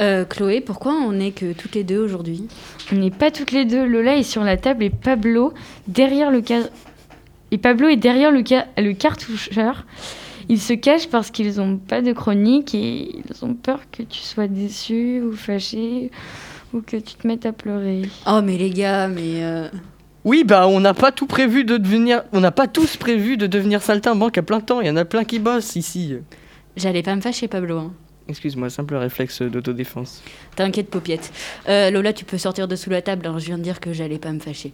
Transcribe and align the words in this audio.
Euh, 0.00 0.24
Chloé, 0.24 0.60
pourquoi 0.60 0.92
on 0.94 1.12
n'est 1.12 1.30
que 1.32 1.52
toutes 1.52 1.74
les 1.74 1.84
deux 1.84 1.98
aujourd'hui 1.98 2.48
On 2.92 2.96
n'est 2.96 3.10
pas 3.10 3.30
toutes 3.30 3.52
les 3.52 3.64
deux. 3.64 3.84
Lola 3.86 4.16
est 4.16 4.22
sur 4.22 4.42
la 4.42 4.56
table 4.56 4.82
et 4.84 4.90
Pablo 4.90 5.52
derrière 5.86 6.30
le 6.30 6.42
ca- 6.46 6.68
et 7.50 7.58
Pablo 7.58 7.88
est 7.88 7.96
derrière 7.96 8.32
le, 8.32 8.42
ca- 8.44 8.66
le 8.78 8.92
cartoucheur. 8.94 9.84
Ils 10.48 10.60
se 10.60 10.72
cachent 10.72 11.08
parce 11.08 11.30
qu'ils 11.30 11.56
n'ont 11.58 11.76
pas 11.76 12.00
de 12.02 12.12
chronique 12.12 12.74
et 12.74 13.14
ils 13.16 13.44
ont 13.44 13.54
peur 13.54 13.80
que 13.92 14.02
tu 14.02 14.18
sois 14.20 14.48
déçu 14.48 15.20
ou 15.22 15.32
fâché 15.36 16.10
ou 16.72 16.80
que 16.80 16.96
tu 16.96 17.14
te 17.14 17.26
mettes 17.26 17.46
à 17.46 17.52
pleurer. 17.52 18.02
Oh 18.26 18.40
mais 18.42 18.56
les 18.56 18.70
gars, 18.70 19.06
mais... 19.08 19.44
euh, 19.44 19.68
Oui, 20.24 20.42
bah 20.44 20.66
on 20.66 20.80
n'a 20.80 20.94
pas 20.94 21.12
tout 21.12 21.26
prévu 21.26 21.64
de 21.64 21.76
devenir. 21.76 22.22
On 22.32 22.40
n'a 22.40 22.50
pas 22.50 22.66
tous 22.66 22.96
prévu 22.96 23.36
de 23.36 23.46
devenir 23.46 23.82
saltimbanque 23.82 24.38
à 24.38 24.42
plein 24.42 24.60
temps. 24.60 24.80
Il 24.80 24.86
y 24.86 24.90
en 24.90 24.96
a 24.96 25.04
plein 25.04 25.24
qui 25.24 25.38
bossent 25.38 25.76
ici. 25.76 26.14
J'allais 26.76 27.02
pas 27.02 27.14
me 27.14 27.20
fâcher 27.20 27.46
Pablo. 27.46 27.78
hein. 27.78 27.92
Excuse-moi, 28.28 28.70
simple 28.70 28.94
réflexe 28.94 29.42
d'autodéfense. 29.42 30.22
T'inquiète 30.56 30.88
paupiette. 30.90 31.32
Euh, 31.68 31.90
Lola, 31.90 32.12
tu 32.12 32.24
peux 32.24 32.38
sortir 32.38 32.68
de 32.68 32.76
sous 32.76 32.90
la 32.90 33.02
table, 33.02 33.26
hein, 33.26 33.36
je 33.38 33.46
viens 33.46 33.58
de 33.58 33.62
dire 33.62 33.80
que 33.80 33.92
j'allais 33.92 34.18
pas 34.18 34.32
me 34.32 34.40
fâcher. 34.40 34.72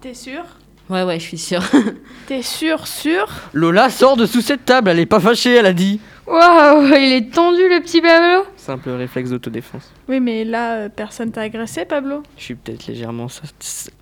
T'es 0.00 0.14
sûr 0.14 0.42
Ouais 0.90 1.04
ouais, 1.04 1.18
je 1.20 1.24
suis 1.24 1.38
sûre. 1.38 1.62
T'es 2.26 2.42
sûr, 2.42 2.86
sûr 2.88 3.26
Lola 3.52 3.88
sort 3.88 4.16
de 4.16 4.26
sous 4.26 4.40
cette 4.40 4.64
table, 4.64 4.90
elle 4.90 4.98
est 4.98 5.06
pas 5.06 5.20
fâchée, 5.20 5.54
elle 5.54 5.66
a 5.66 5.72
dit. 5.72 6.00
Waouh, 6.26 6.86
il 6.86 7.12
est 7.12 7.32
tendu 7.32 7.68
le 7.68 7.80
petit 7.80 8.00
Pablo 8.00 8.44
Simple 8.56 8.90
réflexe 8.90 9.30
d'autodéfense. 9.30 9.90
Oui, 10.08 10.20
mais 10.20 10.44
là, 10.44 10.74
euh, 10.74 10.88
personne 10.88 11.30
t'a 11.32 11.42
agressé, 11.42 11.84
Pablo? 11.84 12.22
Je 12.36 12.42
suis 12.44 12.54
peut-être 12.56 12.86
légèrement 12.88 13.28
sa- 13.28 13.42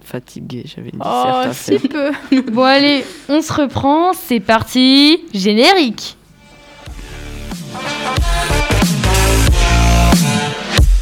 fatigué, 0.03 0.65
j'avais 0.67 0.91
une 0.91 1.01
Oh, 1.05 1.43
si 1.53 1.79
peu 1.79 2.11
Bon 2.51 2.63
allez, 2.65 3.05
on 3.29 3.41
se 3.43 3.53
reprend, 3.53 4.13
c'est 4.15 4.41
parti, 4.41 5.21
générique 5.35 6.17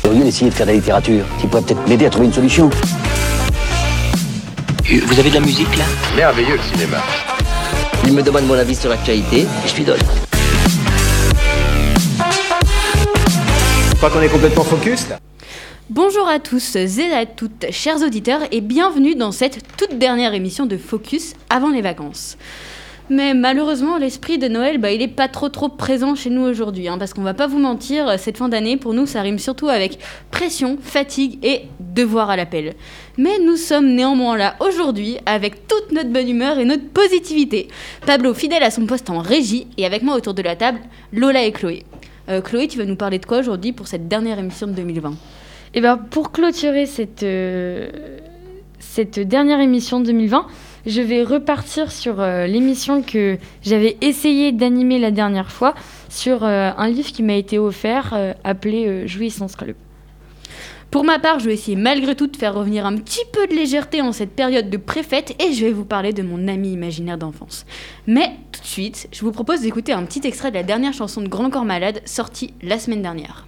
Au 0.05 0.13
lieu 0.13 0.25
d'essayer 0.25 0.51
de 0.51 0.55
faire 0.55 0.67
de 0.67 0.73
la 0.73 0.77
littérature, 0.77 1.25
qui 1.41 1.47
pourrait 1.47 1.63
peut-être 1.63 1.87
m'aider 1.88 2.07
à 2.07 2.10
trouver 2.10 2.27
une 2.27 2.33
solution. 2.33 2.71
Vous 4.85 5.21
avez 5.21 5.29
de 5.29 5.35
la 5.35 5.41
musique 5.41 5.77
là 5.77 5.85
Merveilleux 6.16 6.57
le 6.57 6.63
cinéma. 6.63 6.99
Il 8.05 8.13
me 8.13 8.23
demande 8.23 8.47
mon 8.47 8.55
avis 8.55 8.75
sur 8.75 8.88
l'actualité 8.88 9.41
et 9.41 9.69
je 9.69 9.77
lui 9.77 9.85
donne. 9.85 10.01
Je 13.91 13.95
crois 13.97 14.10
qu'on 14.10 14.23
est 14.23 14.29
complètement 14.29 14.65
focus 14.65 15.09
là. 15.10 15.19
Bonjour 15.91 16.29
à 16.29 16.38
tous 16.38 16.77
et 16.77 17.13
à 17.15 17.25
toutes, 17.25 17.66
chers 17.71 18.03
auditeurs, 18.03 18.43
et 18.53 18.60
bienvenue 18.60 19.15
dans 19.15 19.32
cette 19.32 19.60
toute 19.79 19.99
dernière 19.99 20.35
émission 20.35 20.66
de 20.66 20.77
Focus 20.77 21.32
avant 21.49 21.71
les 21.71 21.80
vacances. 21.80 22.37
Mais 23.10 23.32
malheureusement, 23.32 23.96
l'esprit 23.96 24.37
de 24.37 24.48
Noël, 24.48 24.78
bah, 24.78 24.92
il 24.92 25.01
est 25.01 25.09
pas 25.09 25.28
trop 25.28 25.48
trop 25.48 25.70
présent 25.70 26.14
chez 26.14 26.28
nous 26.28 26.42
aujourd'hui, 26.42 26.88
hein, 26.88 26.98
parce 26.98 27.14
qu'on 27.14 27.23
va 27.23 27.32
pas 27.32 27.46
vous 27.46 27.59
mentir, 27.59 28.18
cette 28.18 28.37
fin 28.37 28.51
d'année, 28.51 28.76
pour 28.76 28.92
nous, 28.92 29.06
ça 29.06 29.23
rime 29.23 29.38
surtout 29.38 29.68
avec 29.68 29.98
pression, 30.30 30.76
fatigue 30.80 31.38
et 31.42 31.62
devoir 31.80 32.29
à 32.29 32.36
l'appel. 32.36 32.74
Mais 33.16 33.38
nous 33.38 33.56
sommes 33.56 33.95
néanmoins 33.95 34.36
là 34.36 34.56
aujourd'hui 34.60 35.16
avec 35.24 35.66
toute 35.66 35.90
notre 35.92 36.10
bonne 36.10 36.29
humeur 36.29 36.59
et 36.59 36.66
notre 36.66 36.86
positivité. 36.88 37.68
Pablo, 38.04 38.34
fidèle 38.34 38.62
à 38.62 38.70
son 38.70 38.84
poste 38.84 39.09
en 39.09 39.20
régie, 39.20 39.66
et 39.79 39.86
avec 39.86 40.02
moi 40.02 40.14
autour 40.14 40.34
de 40.34 40.42
la 40.42 40.54
table, 40.54 40.79
Lola 41.12 41.45
et 41.45 41.52
Chloé. 41.52 41.84
Euh, 42.29 42.42
Chloé, 42.42 42.68
tu 42.68 42.76
vas 42.76 42.84
nous 42.84 42.96
parler 42.96 43.18
de 43.18 43.24
quoi 43.24 43.38
aujourd'hui 43.38 43.73
pour 43.73 43.88
cette 43.88 44.06
dernière 44.06 44.38
émission 44.38 44.66
de 44.66 44.73
2020 44.73 45.14
Et 45.74 45.80
bien 45.80 45.96
pour 45.96 46.30
clôturer 46.30 46.84
cette, 46.84 47.23
euh, 47.23 47.88
cette 48.79 49.18
dernière 49.18 49.60
émission 49.60 50.01
de 50.01 50.06
2020, 50.06 50.46
je 50.87 51.01
vais 51.01 51.23
repartir 51.23 51.90
sur 51.93 52.21
euh, 52.21 52.46
l'émission 52.46 53.02
que 53.02 53.38
j'avais 53.62 53.96
essayé 54.01 54.52
d'animer 54.52 54.98
la 54.98 55.10
dernière 55.10 55.51
fois, 55.51 55.74
sur 56.09 56.45
euh, 56.45 56.70
un 56.76 56.88
livre 56.88 57.10
qui 57.10 57.23
m'a 57.23 57.35
été 57.35 57.59
offert 57.59 58.12
euh, 58.15 58.32
appelé 58.45 59.07
Jouissance 59.07 59.57
Club. 59.57 59.76
Pour 60.90 61.04
ma 61.04 61.18
part, 61.18 61.38
je 61.38 61.46
vais 61.46 61.52
essayer 61.52 61.76
malgré 61.76 62.15
tout 62.15 62.26
de 62.26 62.37
faire 62.37 62.54
revenir 62.54 62.87
un 62.87 62.96
petit 62.96 63.24
peu 63.30 63.46
de 63.46 63.54
légèreté 63.54 64.00
en 64.00 64.12
cette 64.12 64.31
période 64.31 64.70
de 64.70 64.76
préfète 64.78 65.34
et 65.43 65.53
je 65.53 65.66
vais 65.66 65.72
vous 65.72 65.84
parler 65.84 66.14
de 66.14 66.22
mon 66.22 66.48
ami 66.48 66.72
imaginaire 66.72 67.19
d'enfance. 67.19 67.66
Mais 68.06 68.32
tout 68.53 68.62
de 68.62 68.66
suite, 68.66 69.08
je 69.12 69.20
vous 69.20 69.32
propose 69.32 69.60
d'écouter 69.60 69.92
un 69.92 70.04
petit 70.04 70.26
extrait 70.26 70.50
de 70.50 70.56
la 70.56 70.62
dernière 70.62 70.94
chanson 70.94 71.20
de 71.20 71.28
Grand 71.28 71.50
Corps 71.50 71.66
Malade 71.66 72.00
sortie 72.06 72.54
la 72.62 72.78
semaine 72.78 73.03
dernière. 73.03 73.47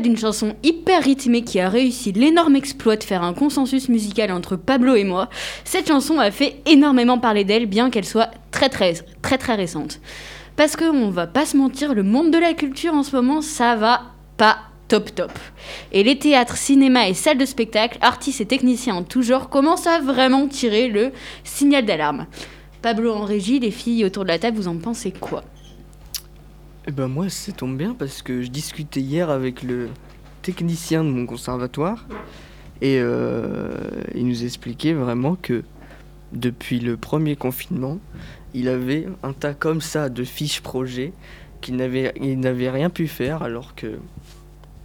D'une 0.00 0.16
chanson 0.16 0.56
hyper 0.62 1.02
rythmée 1.02 1.42
qui 1.42 1.60
a 1.60 1.68
réussi 1.68 2.12
l'énorme 2.12 2.56
exploit 2.56 2.96
de 2.96 3.04
faire 3.04 3.22
un 3.22 3.34
consensus 3.34 3.90
musical 3.90 4.32
entre 4.32 4.56
Pablo 4.56 4.94
et 4.94 5.04
moi, 5.04 5.28
cette 5.64 5.88
chanson 5.88 6.18
a 6.18 6.30
fait 6.30 6.62
énormément 6.64 7.18
parler 7.18 7.44
d'elle, 7.44 7.66
bien 7.66 7.90
qu'elle 7.90 8.06
soit 8.06 8.30
très 8.52 8.70
très 8.70 8.94
très 9.20 9.36
très 9.36 9.54
récente. 9.54 10.00
Parce 10.56 10.76
qu'on 10.76 11.10
va 11.10 11.26
pas 11.26 11.44
se 11.44 11.58
mentir, 11.58 11.92
le 11.92 12.02
monde 12.02 12.30
de 12.30 12.38
la 12.38 12.54
culture 12.54 12.94
en 12.94 13.02
ce 13.02 13.14
moment, 13.14 13.42
ça 13.42 13.76
va 13.76 14.00
pas 14.38 14.60
top 14.88 15.14
top. 15.14 15.32
Et 15.92 16.02
les 16.02 16.18
théâtres, 16.18 16.56
cinémas 16.56 17.08
et 17.08 17.14
salles 17.14 17.38
de 17.38 17.44
spectacle, 17.44 17.98
artistes 18.00 18.40
et 18.40 18.46
techniciens 18.46 18.94
en 18.94 19.02
tout 19.02 19.22
genre 19.22 19.50
commencent 19.50 19.86
à 19.86 20.00
vraiment 20.00 20.48
tirer 20.48 20.88
le 20.88 21.12
signal 21.44 21.84
d'alarme. 21.84 22.26
Pablo 22.80 23.12
en 23.12 23.26
régie, 23.26 23.60
les 23.60 23.70
filles 23.70 24.06
autour 24.06 24.22
de 24.22 24.28
la 24.28 24.38
table, 24.38 24.56
vous 24.56 24.68
en 24.68 24.76
pensez 24.76 25.12
quoi? 25.12 25.44
Eh 26.86 26.90
ben 26.90 27.06
moi, 27.06 27.28
ça 27.28 27.52
tombe 27.52 27.76
bien 27.76 27.94
parce 27.94 28.22
que 28.22 28.42
je 28.42 28.48
discutais 28.48 29.00
hier 29.00 29.30
avec 29.30 29.62
le 29.62 29.88
technicien 30.42 31.04
de 31.04 31.10
mon 31.10 31.26
conservatoire 31.26 32.06
et 32.80 32.98
euh, 32.98 33.70
il 34.14 34.26
nous 34.26 34.44
expliquait 34.44 34.92
vraiment 34.92 35.36
que 35.36 35.62
depuis 36.32 36.80
le 36.80 36.96
premier 36.96 37.36
confinement, 37.36 37.98
il 38.54 38.68
avait 38.68 39.06
un 39.22 39.32
tas 39.32 39.54
comme 39.54 39.80
ça 39.80 40.08
de 40.08 40.24
fiches 40.24 40.60
projets 40.60 41.12
qu'il 41.60 41.76
n'avait 41.76 42.12
il 42.20 42.40
n'avait 42.40 42.70
rien 42.70 42.90
pu 42.90 43.06
faire 43.06 43.42
alors 43.44 43.76
que 43.76 43.98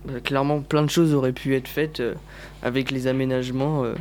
euh, 0.10 0.20
clairement 0.20 0.62
plein 0.62 0.84
de 0.84 0.90
choses 0.92 1.16
auraient 1.16 1.34
pu 1.34 1.56
être 1.56 1.68
faites 1.68 2.00
euh, 2.00 2.14
avec 2.62 2.92
les 2.92 3.08
aménagements 3.08 3.84
euh, 3.84 3.96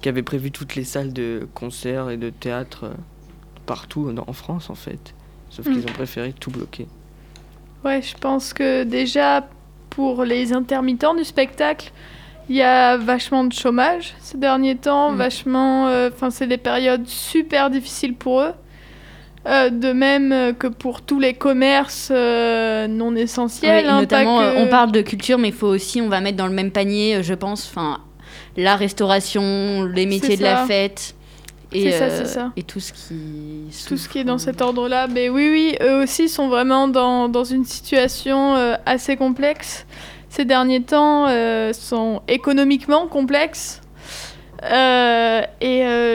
qu'avaient 0.00 0.24
prévu 0.24 0.50
toutes 0.50 0.74
les 0.74 0.84
salles 0.84 1.12
de 1.12 1.46
concert 1.54 2.10
et 2.10 2.16
de 2.16 2.30
théâtre 2.30 2.90
partout 3.66 4.12
en 4.26 4.32
France 4.32 4.70
en 4.70 4.74
fait. 4.74 5.14
Sauf 5.50 5.66
Mm. 5.66 5.72
qu'ils 5.72 5.82
ont 5.84 5.94
préféré 5.94 6.32
tout 6.32 6.50
bloquer. 6.50 6.88
Ouais, 7.84 8.00
je 8.02 8.14
pense 8.18 8.52
que 8.52 8.84
déjà, 8.84 9.46
pour 9.90 10.24
les 10.24 10.52
intermittents 10.52 11.14
du 11.14 11.24
spectacle, 11.24 11.90
il 12.48 12.56
y 12.56 12.62
a 12.62 12.96
vachement 12.96 13.44
de 13.44 13.52
chômage 13.52 14.14
ces 14.20 14.38
derniers 14.38 14.76
temps, 14.76 15.10
Mm. 15.12 15.16
vachement... 15.16 15.86
Enfin, 16.12 16.30
c'est 16.30 16.46
des 16.46 16.58
périodes 16.58 17.06
super 17.06 17.70
difficiles 17.70 18.14
pour 18.14 18.40
eux. 18.40 18.52
Euh, 19.48 19.70
de 19.70 19.92
même 19.92 20.30
euh, 20.30 20.52
que 20.52 20.68
pour 20.68 21.02
tous 21.02 21.18
les 21.18 21.34
commerces 21.34 22.10
euh, 22.12 22.86
non 22.86 23.16
essentiels. 23.16 23.84
Oui, 23.86 23.90
hein, 23.90 23.94
pas 23.96 24.00
notamment, 24.22 24.38
que- 24.38 24.44
euh, 24.44 24.64
on 24.64 24.68
parle 24.68 24.92
de 24.92 25.00
culture, 25.00 25.36
mais 25.36 25.48
il 25.48 25.54
faut 25.54 25.66
aussi, 25.66 26.00
on 26.00 26.08
va 26.08 26.20
mettre 26.20 26.36
dans 26.36 26.46
le 26.46 26.52
même 26.52 26.70
panier, 26.70 27.16
euh, 27.16 27.22
je 27.24 27.34
pense, 27.34 27.68
enfin, 27.68 27.98
la 28.56 28.76
restauration, 28.76 29.82
les 29.82 30.06
métiers 30.06 30.36
de 30.36 30.44
la 30.44 30.64
fête. 30.66 31.16
Et, 31.74 31.90
C'est 31.90 31.98
ça, 31.98 32.04
euh, 32.04 32.24
ça. 32.24 32.52
et 32.56 32.62
tout 32.62 32.80
ce 32.80 32.92
qui 32.92 33.14
tout 33.88 33.96
ce 33.96 34.08
qui 34.08 34.18
est 34.18 34.24
dans 34.24 34.38
cet 34.38 34.60
ordre-là. 34.60 35.06
Mais 35.06 35.28
oui, 35.28 35.48
oui, 35.50 35.76
eux 35.82 36.02
aussi 36.02 36.28
sont 36.28 36.48
vraiment 36.48 36.88
dans, 36.88 37.28
dans 37.28 37.44
une 37.44 37.64
situation 37.64 38.54
euh, 38.56 38.74
assez 38.86 39.16
complexe. 39.16 39.86
Ces 40.28 40.44
derniers 40.44 40.82
temps 40.82 41.26
euh, 41.28 41.72
sont 41.72 42.22
économiquement 42.28 43.06
complexes. 43.06 43.80
Et 44.62 44.66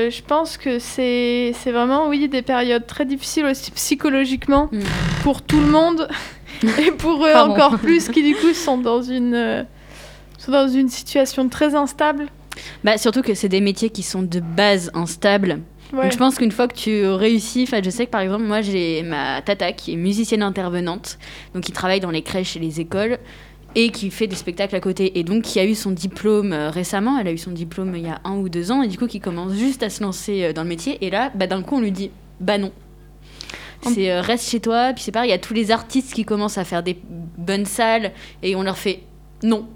je 0.10 0.22
pense 0.24 0.58
que 0.58 0.80
c'est 0.80 1.54
vraiment, 1.66 2.08
oui, 2.08 2.28
des 2.30 2.42
périodes 2.42 2.86
très 2.88 3.06
difficiles 3.06 3.46
aussi 3.46 3.72
psychologiquement 3.72 4.70
Mm. 4.72 4.80
pour 5.24 5.42
tout 5.42 5.60
le 5.60 5.68
monde. 5.68 6.08
et 6.80 6.92
pour 6.92 7.26
eux 7.26 7.32
Pardon. 7.34 7.54
encore 7.54 7.78
plus, 7.78 8.10
qui 8.10 8.24
du 8.24 8.36
coup 8.36 8.54
sont 8.54 8.78
dans 8.80 9.02
une, 9.02 9.66
sont 10.40 10.52
dans 10.52 10.68
une 10.68 10.90
situation 10.90 11.48
très 11.50 11.76
instable. 11.76 12.28
Bah, 12.84 12.98
surtout 12.98 13.22
que 13.22 13.34
c'est 13.34 13.50
des 13.50 13.62
métiers 13.62 13.90
qui 13.90 14.04
sont 14.04 14.24
de 14.24 14.40
base 14.40 14.92
instables. 14.94 15.62
Ouais. 15.94 16.04
Donc 16.04 16.12
je 16.12 16.18
pense 16.18 16.36
qu'une 16.36 16.52
fois 16.52 16.68
que 16.68 16.76
tu 16.76 17.06
réussis, 17.08 17.66
je 17.66 17.90
sais 17.90 18.06
que 18.06 18.12
par 18.12 18.22
exemple 18.22 18.44
moi 18.44 18.62
j'ai 18.62 19.04
ma 19.04 19.42
tata 19.42 19.72
qui 19.72 19.94
est 19.94 19.96
musicienne 19.96 20.44
intervenante, 20.44 21.18
donc 21.54 21.64
qui 21.64 21.72
travaille 21.72 22.02
dans 22.02 22.12
les 22.12 22.24
crèches 22.24 22.58
et 22.58 22.60
les 22.60 22.82
écoles 22.82 23.20
et 23.76 23.90
qui 23.90 24.10
fait 24.12 24.28
des 24.28 24.36
spectacles 24.36 24.76
à 24.76 24.80
côté 24.80 25.18
et 25.18 25.24
donc 25.24 25.44
qui 25.44 25.60
a 25.60 25.66
eu 25.66 25.76
son 25.76 25.92
diplôme 25.92 26.52
euh, 26.52 26.70
récemment, 26.70 27.18
elle 27.20 27.28
a 27.28 27.32
eu 27.32 27.38
son 27.38 27.52
diplôme 27.52 27.96
il 27.96 28.04
y 28.04 28.10
a 28.10 28.20
un 28.26 28.36
ou 28.38 28.50
deux 28.50 28.72
ans 28.72 28.82
et 28.82 28.88
du 28.88 28.98
coup 28.98 29.08
qui 29.08 29.20
commence 29.20 29.54
juste 29.54 29.84
à 29.84 29.90
se 29.90 30.04
lancer 30.04 30.44
euh, 30.44 30.54
dans 30.54 30.64
le 30.64 30.70
métier 30.70 30.98
et 31.06 31.10
là 31.10 31.32
bah, 31.36 31.48
d'un 31.48 31.62
coup 31.62 31.76
on 31.76 31.82
lui 31.82 31.92
dit 31.92 32.12
bah 32.40 32.58
non. 32.58 32.72
C'est 33.84 34.12
euh, 34.12 34.22
reste 34.22 34.50
chez 34.50 34.60
toi. 34.60 34.92
Puis 34.94 35.04
c'est 35.04 35.12
pareil, 35.12 35.30
il 35.30 35.32
y 35.32 35.36
a 35.36 35.40
tous 35.40 35.54
les 35.54 35.72
artistes 35.72 36.14
qui 36.14 36.26
commencent 36.26 36.58
à 36.58 36.66
faire 36.66 36.84
des 36.84 36.98
bonnes 37.38 37.66
salles 37.66 38.12
et 38.44 38.56
on 38.56 38.64
leur 38.64 38.78
fait 38.78 39.04
non. 39.44 39.68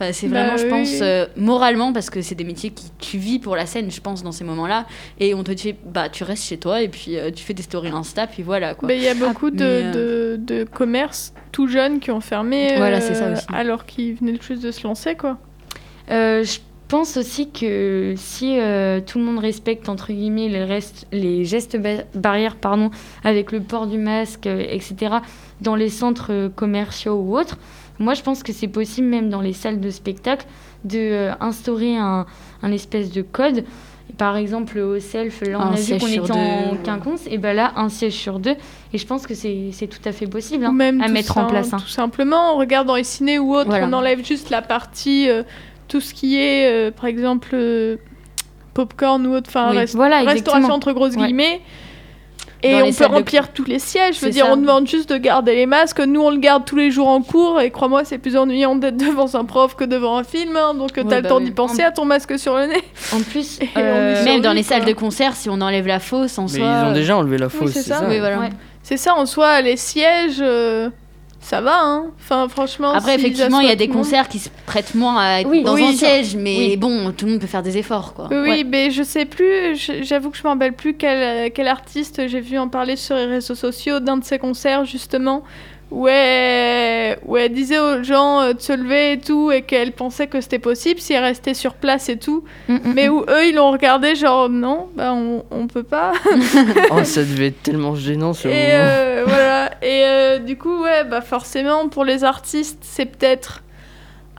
Enfin, 0.00 0.12
c'est 0.12 0.28
Bah 0.28 0.42
vraiment, 0.42 0.56
je 0.56 0.64
oui, 0.64 0.70
pense, 0.70 0.88
oui. 0.92 0.98
euh, 1.02 1.26
moralement, 1.36 1.92
parce 1.92 2.08
que 2.08 2.22
c'est 2.22 2.36
des 2.36 2.44
métiers 2.44 2.70
qui 2.70 2.90
tu 3.00 3.18
vis 3.18 3.40
pour 3.40 3.56
la 3.56 3.66
scène, 3.66 3.90
je 3.90 4.00
pense, 4.00 4.22
dans 4.22 4.30
ces 4.30 4.44
moments-là. 4.44 4.86
Et 5.18 5.34
on 5.34 5.42
te 5.42 5.50
dit, 5.50 5.74
bah, 5.84 6.08
tu 6.08 6.22
restes 6.22 6.44
chez 6.44 6.56
toi 6.58 6.82
et 6.82 6.88
puis 6.88 7.16
euh, 7.18 7.32
tu 7.32 7.42
fais 7.44 7.52
des 7.54 7.62
stories 7.64 7.88
Insta, 7.90 8.28
puis 8.28 8.42
voilà 8.44 8.76
il 8.88 9.00
y 9.02 9.08
a 9.08 9.14
beaucoup 9.14 9.50
de, 9.50 9.56
mais, 9.56 9.90
de, 9.92 10.36
de 10.40 10.62
commerces 10.64 11.32
tout 11.50 11.66
jeunes 11.66 11.98
qui 11.98 12.10
ont 12.12 12.20
fermé 12.20 12.74
Voilà, 12.76 13.00
c'est 13.00 13.14
ça 13.14 13.24
euh, 13.24 13.32
aussi. 13.34 13.46
alors 13.52 13.86
qu'ils 13.86 14.14
venaient 14.14 14.38
juste 14.40 14.62
de 14.62 14.70
se 14.70 14.86
lancer, 14.86 15.16
quoi. 15.16 15.38
Euh, 16.10 16.44
je 16.44 16.60
pense 16.88 17.16
aussi 17.16 17.50
que 17.50 18.14
si 18.16 18.58
euh, 18.58 19.00
tout 19.04 19.18
le 19.18 19.24
monde 19.24 19.40
respecte 19.40 19.88
entre 19.88 20.12
guillemets 20.12 20.48
les, 20.48 20.64
restes- 20.64 21.06
les 21.12 21.44
gestes 21.44 21.76
ba- 21.76 22.04
barrières 22.14 22.56
pardon, 22.56 22.90
avec 23.24 23.52
le 23.52 23.60
port 23.60 23.86
du 23.88 23.98
masque, 23.98 24.46
euh, 24.46 24.64
etc., 24.70 25.16
dans 25.60 25.74
les 25.74 25.88
centres 25.90 26.32
euh, 26.32 26.48
commerciaux 26.48 27.16
ou 27.16 27.36
autres, 27.36 27.58
moi 27.98 28.14
je 28.14 28.22
pense 28.22 28.42
que 28.42 28.52
c'est 28.52 28.68
possible 28.68 29.06
même 29.08 29.28
dans 29.30 29.40
les 29.40 29.52
salles 29.52 29.80
de 29.80 29.90
spectacle 29.90 30.46
de 30.84 30.98
euh, 30.98 31.32
un, 31.40 32.26
un 32.62 32.72
espèce 32.72 33.10
de 33.12 33.22
code. 33.22 33.64
Par 34.16 34.36
exemple, 34.36 34.78
au 34.78 34.98
self, 34.98 35.42
là 35.42 35.58
on 35.58 35.62
Un 35.62 35.72
a 35.72 35.76
vu 35.76 35.98
qu'on 35.98 36.06
était 36.08 36.20
en 36.32 36.72
deux. 36.72 36.78
quinconce, 36.82 37.20
et 37.30 37.36
ben 37.38 37.54
là 37.54 37.72
un 37.76 37.88
siège 37.88 38.14
sur 38.14 38.38
deux, 38.40 38.56
et 38.92 38.98
je 38.98 39.06
pense 39.06 39.26
que 39.26 39.34
c'est 39.34 39.70
tout 39.86 40.00
à 40.08 40.12
fait 40.12 40.26
possible 40.26 40.64
hein, 40.64 40.72
même 40.72 41.00
à 41.02 41.08
mettre 41.08 41.36
en 41.36 41.46
place. 41.46 41.72
hein. 41.74 41.76
Tout 41.76 41.88
simplement, 41.88 42.54
on 42.54 42.58
regarde 42.58 42.86
dans 42.88 42.96
les 42.96 43.04
ciné 43.04 43.38
ou 43.38 43.52
Voilà. 43.64 43.86
on 43.86 43.92
enlève 43.92 44.24
juste 44.24 44.50
la 44.50 44.62
partie, 44.62 45.28
euh, 45.28 45.42
tout 45.88 46.00
ce 46.00 46.14
qui 46.14 46.36
est, 46.40 46.66
euh, 46.68 46.90
par 46.90 47.04
exemple, 47.04 47.50
euh, 47.52 47.96
popcorn 48.74 49.24
ou 49.26 49.34
autre, 49.34 49.48
enfin, 49.50 49.70
Oui, 49.70 49.76
rest- 49.76 49.94
voilà, 49.94 50.20
restauration 50.22 50.72
entre 50.72 50.92
grosses 50.92 51.14
Ouais. 51.14 51.26
guillemets. 51.26 51.60
Et 52.62 52.74
on 52.82 52.90
peut 52.92 53.04
de- 53.04 53.14
remplir 53.14 53.52
tous 53.52 53.64
les 53.64 53.78
sièges. 53.78 54.16
Je 54.20 54.24
veux 54.26 54.32
dire, 54.32 54.46
ça. 54.46 54.52
on 54.52 54.56
demande 54.56 54.88
juste 54.88 55.10
de 55.10 55.16
garder 55.16 55.54
les 55.54 55.66
masques. 55.66 56.00
Nous, 56.00 56.20
on 56.20 56.30
le 56.30 56.38
garde 56.38 56.64
tous 56.64 56.74
les 56.76 56.90
jours 56.90 57.06
en 57.08 57.22
cours. 57.22 57.60
Et 57.60 57.70
crois-moi, 57.70 58.04
c'est 58.04 58.18
plus 58.18 58.36
ennuyant 58.36 58.74
d'être 58.74 58.96
devant 58.96 59.32
un 59.34 59.44
prof 59.44 59.76
que 59.76 59.84
devant 59.84 60.16
un 60.18 60.24
film. 60.24 60.56
hein. 60.56 60.74
donc, 60.74 60.90
Ouais, 60.96 61.04
t'as 61.08 61.16
le 61.16 61.22
bah 61.22 61.28
temps 61.28 61.36
oui. 61.38 61.44
d'y 61.44 61.50
penser 61.52 61.82
à 61.82 61.92
ton 61.92 62.04
masque 62.04 62.38
sur 62.38 62.56
le 62.56 62.66
nez. 62.66 62.82
En 63.14 63.20
plus, 63.20 63.60
euh, 63.76 64.24
Même 64.24 64.40
dans 64.40 64.52
les 64.52 64.62
quoi. 64.64 64.76
salles 64.76 64.86
de 64.86 64.92
concert, 64.92 65.34
si 65.36 65.48
on 65.48 65.60
enlève 65.60 65.86
la 65.86 66.00
fausse 66.00 66.36
en 66.38 66.42
Mais 66.44 66.48
soi. 66.48 66.58
ils 66.58 66.84
ont 66.86 66.90
euh, 66.90 66.94
déjà 66.94 67.16
enlevé 67.16 67.38
la 67.38 67.48
fausse, 67.48 67.72
c'est 67.72 67.82
c'est 67.82 67.90
ça. 67.90 67.98
ça 68.00 68.06
Oui, 68.08 68.18
voilà. 68.18 68.38
ouais. 68.40 68.50
C'est 68.82 68.96
ça, 68.96 69.14
en 69.14 69.26
soi, 69.26 69.60
les 69.60 69.76
sièges, 69.76 70.38
euh, 70.40 70.88
ça 71.40 71.60
va. 71.60 71.78
Hein. 71.82 72.06
Enfin, 72.20 72.48
franchement. 72.48 72.92
Après, 72.92 73.14
effectivement, 73.14 73.60
il 73.60 73.68
y 73.68 73.72
a 73.72 73.76
des 73.76 73.88
concerts 73.88 74.28
qui 74.28 74.38
se 74.38 74.48
prêtent 74.66 74.94
moins 74.94 75.16
à 75.18 75.40
être 75.40 75.48
Oui, 75.48 75.62
dans 75.62 75.74
oui, 75.74 75.84
un 75.84 75.92
ça- 75.92 76.06
siège, 76.06 76.36
mais 76.36 76.56
oui. 76.58 76.76
bon, 76.76 77.12
tout 77.12 77.24
le 77.26 77.32
monde 77.32 77.40
peut 77.40 77.46
faire 77.46 77.62
des 77.62 77.78
efforts, 77.78 78.12
quoi. 78.14 78.28
Oui, 78.30 78.36
Ouais. 78.38 78.64
mais 78.64 78.90
je 78.90 79.02
sais 79.02 79.24
plus, 79.24 79.74
j'avoue 80.02 80.30
que 80.30 80.36
je 80.36 80.42
me 80.42 80.48
rappelle 80.48 80.72
plus 80.74 80.94
quel, 80.94 81.50
quel 81.52 81.68
artiste 81.68 82.26
j'ai 82.28 82.40
vu 82.40 82.58
en 82.58 82.68
parler 82.68 82.96
sur 82.96 83.16
les 83.16 83.26
réseaux 83.26 83.54
sociaux 83.54 84.00
d'un 84.00 84.16
de 84.18 84.24
ses 84.24 84.38
concerts, 84.38 84.84
justement, 84.84 85.42
où 85.90 86.06
elle, 86.06 87.18
où 87.24 87.38
elle 87.38 87.50
disait 87.52 87.78
aux 87.78 88.02
gens 88.02 88.40
euh, 88.42 88.52
de 88.52 88.60
se 88.60 88.74
lever 88.74 89.12
et 89.12 89.18
tout, 89.18 89.50
et 89.50 89.62
qu'elle 89.62 89.92
pensait 89.92 90.26
que 90.26 90.40
c'était 90.42 90.58
possible 90.58 91.00
si 91.00 91.14
elle 91.14 91.24
restait 91.24 91.54
sur 91.54 91.72
place 91.74 92.10
et 92.10 92.18
tout, 92.18 92.44
Mm, 92.68 92.74
mm, 92.74 92.80
mais 92.94 93.08
mm. 93.08 93.12
où 93.12 93.20
eux, 93.22 93.46
ils 93.48 93.54
l'ont 93.54 93.70
regardé 93.70 94.14
genre, 94.14 94.50
non, 94.50 94.88
bah 94.94 95.14
on, 95.14 95.44
on 95.50 95.66
peut 95.66 95.82
pas. 95.84 96.12
Oh, 96.90 97.04
ça 97.04 97.22
devait 97.22 97.46
être 97.48 97.62
tellement 97.62 97.94
gênant 97.94 98.34
ce 98.34 98.48
Et 98.48 98.50
moment. 98.50 98.64
euh, 98.70 99.24
voilà. 99.26 99.70
Et 99.80 100.04
euh, 100.04 100.17
du 100.38 100.56
coup, 100.56 100.82
ouais, 100.82 101.04
bah 101.04 101.20
forcément, 101.20 101.88
pour 101.88 102.04
les 102.04 102.24
artistes, 102.24 102.78
c'est 102.82 103.06
peut-être 103.06 103.62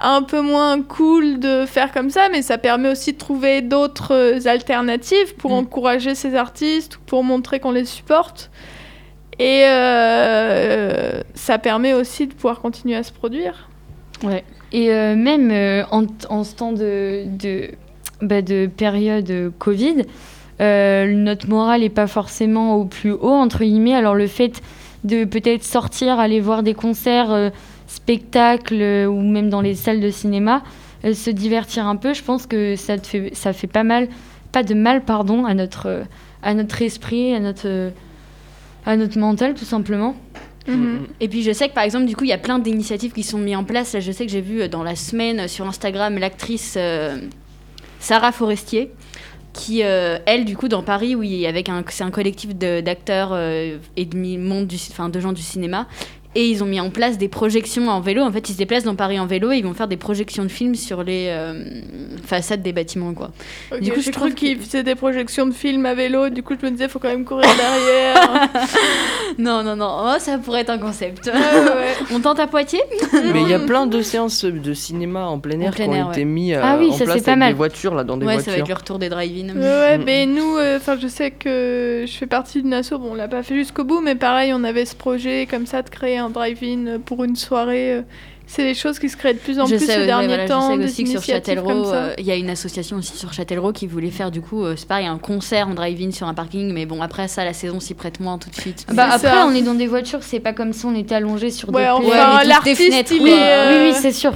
un 0.01 0.21
peu 0.23 0.41
moins 0.41 0.81
cool 0.81 1.39
de 1.39 1.65
faire 1.65 1.91
comme 1.91 2.09
ça, 2.09 2.29
mais 2.31 2.41
ça 2.41 2.57
permet 2.57 2.89
aussi 2.89 3.13
de 3.13 3.17
trouver 3.17 3.61
d'autres 3.61 4.13
euh, 4.15 4.39
alternatives 4.47 5.35
pour 5.35 5.51
Mm. 5.51 5.55
encourager 5.55 6.15
ces 6.15 6.35
artistes 6.35 6.95
ou 6.97 6.99
pour 7.05 7.23
montrer 7.23 7.59
qu'on 7.59 7.71
les 7.71 7.83
supporte. 7.85 8.49
Et 9.39 9.63
euh, 9.65 11.21
ça 11.33 11.57
permet 11.57 11.93
aussi 11.93 12.27
de 12.27 12.33
pouvoir 12.33 12.59
continuer 12.61 12.95
à 12.95 13.03
se 13.03 13.11
produire. 13.11 13.69
Ouais. 14.23 14.43
Et 14.71 14.91
euh, 14.91 15.15
même 15.15 15.49
euh, 15.51 15.83
en, 15.91 16.03
en 16.29 16.43
ce 16.43 16.55
temps 16.55 16.73
de, 16.73 17.23
de, 17.25 17.69
bah, 18.21 18.41
de 18.41 18.67
période 18.67 19.51
Covid, 19.57 20.03
notre 20.59 21.47
morale 21.47 21.81
n'est 21.81 21.89
pas 21.89 22.07
forcément 22.07 22.75
au 22.75 22.83
plus 22.83 23.11
haut, 23.11 23.29
entre 23.29 23.59
guillemets. 23.59 23.95
Alors 23.95 24.13
le 24.15 24.27
fait 24.27 24.61
de 25.03 25.23
peut-être 25.23 25.63
sortir, 25.63 26.19
aller 26.19 26.39
voir 26.39 26.63
des 26.63 26.73
concerts, 26.73 27.31
euh, 27.31 27.49
spectacles 27.87 28.81
euh, 28.81 29.05
ou 29.07 29.21
même 29.21 29.49
dans 29.49 29.61
les 29.61 29.75
salles 29.75 30.01
de 30.01 30.09
cinéma, 30.09 30.63
euh, 31.05 31.13
se 31.13 31.29
divertir 31.29 31.87
un 31.87 31.95
peu, 31.95 32.13
je 32.13 32.23
pense 32.23 32.45
que 32.45 32.75
ça, 32.75 32.97
te 32.97 33.07
fait, 33.07 33.31
ça 33.33 33.53
fait 33.53 33.67
pas 33.67 33.83
mal, 33.83 34.07
pas 34.51 34.63
de 34.63 34.73
mal, 34.73 35.03
pardon, 35.03 35.45
à 35.45 35.53
notre, 35.53 36.03
à 36.43 36.53
notre 36.53 36.81
esprit, 36.81 37.33
à 37.33 37.39
notre, 37.39 37.91
à 38.85 38.97
notre 38.97 39.17
mental, 39.17 39.53
tout 39.53 39.65
simplement. 39.65 40.15
Mhm. 40.67 41.07
Et 41.19 41.29
puis 41.29 41.41
je 41.41 41.51
sais 41.51 41.69
que 41.69 41.73
par 41.73 41.83
exemple, 41.83 42.05
du 42.05 42.15
coup, 42.15 42.25
il 42.25 42.29
y 42.29 42.33
a 42.33 42.37
plein 42.37 42.59
d'initiatives 42.59 43.11
qui 43.11 43.23
sont 43.23 43.37
mises 43.37 43.55
en 43.55 43.63
place. 43.63 43.95
Je 43.99 44.11
sais 44.11 44.25
que 44.25 44.31
j'ai 44.31 44.41
vu 44.41 44.67
dans 44.67 44.83
la 44.83 44.95
semaine 44.95 45.47
sur 45.47 45.65
Instagram 45.65 46.17
l'actrice 46.17 46.77
Sarah 47.99 48.31
Forestier, 48.31 48.91
qui, 49.53 49.83
euh, 49.83 50.17
elle, 50.25 50.45
du 50.45 50.55
coup, 50.55 50.67
dans 50.67 50.83
Paris, 50.83 51.15
oui, 51.15 51.45
avec 51.47 51.69
un, 51.69 51.83
c'est 51.89 52.03
un 52.03 52.11
collectif 52.11 52.55
d'acteurs 52.55 53.29
euh, 53.33 53.77
et 53.97 54.05
de, 54.05 54.15
mi- 54.17 54.37
monde 54.37 54.67
du, 54.67 54.77
de 54.77 55.19
gens 55.19 55.33
du 55.33 55.41
cinéma. 55.41 55.87
Et 56.35 56.47
ils 56.47 56.63
ont 56.63 56.67
mis 56.67 56.79
en 56.79 56.91
place 56.91 57.17
des 57.17 57.27
projections 57.27 57.89
en 57.89 58.01
vélo. 58.01 58.21
En 58.21 58.31
fait, 58.31 58.49
ils 58.49 58.53
se 58.53 58.57
déplacent 58.59 58.83
dans 58.83 58.93
Paris 58.95 59.19
en 59.19 59.25
vélo 59.25 59.51
et 59.51 59.57
ils 59.57 59.63
vont 59.63 59.73
faire 59.73 59.87
des 59.87 59.97
projections 59.97 60.43
de 60.43 60.49
films 60.49 60.75
sur 60.75 61.01
les 61.03 61.25
euh, 61.29 61.63
façades 62.23 62.61
des 62.61 62.71
bâtiments, 62.71 63.15
quoi. 63.15 63.31
Du 63.81 63.91
coup, 63.91 63.99
je 64.01 64.11
trouve 64.11 64.35
qu'ils 64.35 64.59
que- 64.59 64.63
faiient 64.63 64.83
des 64.83 64.93
projections 64.93 65.47
de 65.47 65.53
films 65.53 65.87
à 65.87 65.95
vélo, 65.95 66.29
du 66.29 66.43
coup 66.43 66.53
je 66.61 66.65
me 66.67 66.71
disais, 66.71 66.87
faut 66.87 66.99
quand 66.99 67.07
même 67.09 67.25
courir 67.25 67.49
derrière. 67.57 68.47
Non, 69.37 69.63
non, 69.63 69.75
non, 69.75 69.89
oh, 70.05 70.15
ça 70.19 70.37
pourrait 70.37 70.61
être 70.61 70.69
un 70.71 70.79
concept. 70.79 71.27
Ouais, 71.27 71.31
ouais, 71.33 71.65
ouais. 71.65 71.93
On 72.13 72.19
tente 72.19 72.39
à 72.39 72.47
Poitiers? 72.47 72.81
Mais 73.13 73.41
il 73.43 73.47
y 73.49 73.53
a 73.53 73.59
plein 73.59 73.85
de 73.85 74.01
séances 74.01 74.43
de 74.43 74.73
cinéma 74.73 75.27
en 75.27 75.39
plein 75.39 75.59
air 75.61 75.71
plein 75.73 75.85
qui 75.85 75.91
ont 75.91 76.11
été 76.11 76.25
mis 76.25 76.53
euh, 76.53 76.59
Ah 76.61 76.77
oui, 76.77 76.89
en 76.89 76.93
ça, 76.93 77.05
place 77.05 77.21
pas 77.23 77.31
avec 77.31 77.39
mal. 77.39 77.53
des 77.53 77.57
voitures 77.57 77.95
là 77.95 78.03
dans 78.03 78.17
des 78.17 78.25
Ouais, 78.25 78.33
ça 78.39 78.51
va 78.51 78.57
voitures. 78.57 78.63
être 78.63 78.67
le 78.69 78.73
retour 78.75 78.99
des 78.99 79.07
drive-in. 79.09 79.55
Ouais, 79.55 79.61
ouais, 79.61 79.97
Mm. 79.99 80.03
mais 80.05 80.25
nous, 80.25 80.57
euh, 80.57 80.77
enfin, 80.77 80.97
je 81.01 81.07
sais 81.07 81.31
que 81.31 82.03
je 82.07 82.11
fais 82.11 82.25
partie 82.27 82.61
d'une 82.61 82.73
asso. 82.73 82.91
Bon, 82.91 83.11
on 83.11 83.15
l'a 83.15 83.27
pas 83.29 83.43
fait 83.43 83.55
jusqu'au 83.55 83.83
bout, 83.85 84.01
mais 84.01 84.15
pareil, 84.15 84.51
on 84.53 84.63
avait 84.63 84.85
ce 84.85 84.95
projet 84.95 85.47
comme 85.49 85.65
ça 85.67 85.83
de 85.83 85.89
créer 85.89 86.18
un 86.19 86.29
drive-in 86.29 86.99
pour 87.05 87.23
une 87.23 87.35
soirée. 87.35 87.93
euh. 87.93 88.01
C'est 88.51 88.63
des 88.63 88.73
choses 88.73 88.97
qui 88.97 89.09
se 89.09 89.15
créent 89.15 89.35
de 89.35 89.39
plus 89.39 89.59
en 89.59 89.67
je 89.67 89.75
plus 89.75 89.85
sais, 89.85 89.93
ces 89.93 89.99
ouais, 89.99 90.05
derniers 90.07 90.25
voilà, 90.27 90.47
temps. 90.47 90.71
je 90.71 90.71
sais 90.71 90.77
des 90.79 90.85
aussi 90.85 91.03
que 91.03 91.09
sur 91.11 91.17
initiatives 91.19 91.55
comme 91.57 91.65
Châtellerault, 91.67 91.85
ça. 91.91 91.95
euh, 91.97 92.13
il 92.17 92.25
y 92.25 92.31
a 92.31 92.35
une 92.35 92.49
association 92.49 92.97
aussi 92.97 93.15
sur 93.15 93.31
Châtellerault 93.31 93.73
qui 93.73 93.85
voulait 93.85 94.09
faire 94.09 94.31
du 94.31 94.41
coup, 94.41 94.63
euh, 94.65 94.73
c'est 94.75 94.87
pareil, 94.87 95.05
un 95.05 95.19
concert 95.19 95.67
en 95.67 95.75
drive-in 95.75 96.09
sur 96.11 96.27
un 96.27 96.33
parking, 96.33 96.73
mais 96.73 96.87
bon, 96.87 96.99
après 97.03 97.27
ça, 97.27 97.45
la 97.45 97.53
saison 97.53 97.79
s'y 97.79 97.93
prête 97.93 98.19
moins 98.19 98.39
tout 98.39 98.49
de 98.49 98.55
suite. 98.55 98.87
Bah, 98.91 99.03
après, 99.11 99.27
ça. 99.29 99.45
on 99.45 99.53
est 99.53 99.61
dans 99.61 99.75
des 99.75 99.85
voitures, 99.85 100.23
c'est 100.23 100.39
pas 100.39 100.53
comme 100.53 100.73
si 100.73 100.83
on 100.87 100.95
était 100.95 101.13
allongé 101.13 101.51
sur 101.51 101.69
Ouais, 101.71 101.85
des 101.85 102.07
plaies. 102.07 102.17
toutes 102.39 102.47
l'artiste, 102.47 102.81
fenêtres, 102.81 103.11
il 103.11 103.17
est. 103.19 103.21
Oui, 103.21 103.33
euh, 103.39 103.91
oui, 103.91 103.97
c'est 104.01 104.11
sûr. 104.11 104.33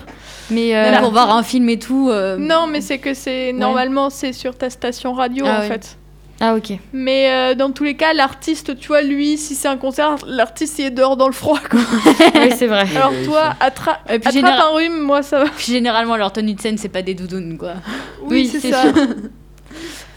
Mais 0.51 0.75
euh, 0.75 0.99
pour 0.99 1.09
voir 1.11 1.35
un 1.35 1.41
film 1.41 1.67
et 1.69 1.79
tout. 1.79 2.09
euh, 2.11 2.37
Non, 2.37 2.67
mais 2.67 2.81
c'est 2.81 2.99
que 2.99 3.15
c'est 3.15 3.51
normalement 3.51 4.11
c'est 4.11 4.31
sur 4.33 4.55
ta 4.55 4.69
station 4.69 5.13
radio 5.13 5.43
Ah 5.47 5.57
en 5.57 5.61
oui. 5.63 5.67
fait. 5.69 5.97
Ah 6.45 6.55
ok. 6.55 6.73
Mais 6.91 7.31
euh, 7.31 7.55
dans 7.55 7.71
tous 7.71 7.85
les 7.85 7.95
cas, 7.95 8.11
l'artiste, 8.13 8.77
tu 8.77 8.89
vois, 8.89 9.01
lui, 9.01 9.37
si 9.37 9.55
c'est 9.55 9.69
un 9.69 9.77
concert, 9.77 10.17
l'artiste 10.27 10.77
il 10.79 10.85
est 10.87 10.91
dehors 10.91 11.15
dans 11.15 11.27
le 11.27 11.33
froid. 11.33 11.59
Quoi. 11.69 11.79
oui, 12.35 12.49
c'est 12.57 12.67
vrai. 12.67 12.85
Alors 12.95 13.11
oui, 13.17 13.23
toi, 13.25 13.53
attra- 13.61 13.99
Et 14.09 14.19
puis 14.19 14.27
attrape 14.27 14.33
général- 14.33 14.59
un 14.61 14.75
rhume, 14.75 14.99
moi 14.99 15.23
ça 15.23 15.39
va. 15.45 15.49
Puis 15.55 15.71
généralement, 15.71 16.17
leur 16.17 16.33
tenue 16.33 16.53
de 16.53 16.59
scène, 16.59 16.77
c'est 16.77 16.89
pas 16.89 17.01
des 17.01 17.13
doudounes, 17.13 17.57
quoi. 17.57 17.75
Oui, 18.23 18.47
c'est 18.51 18.71
ça. 18.71 18.83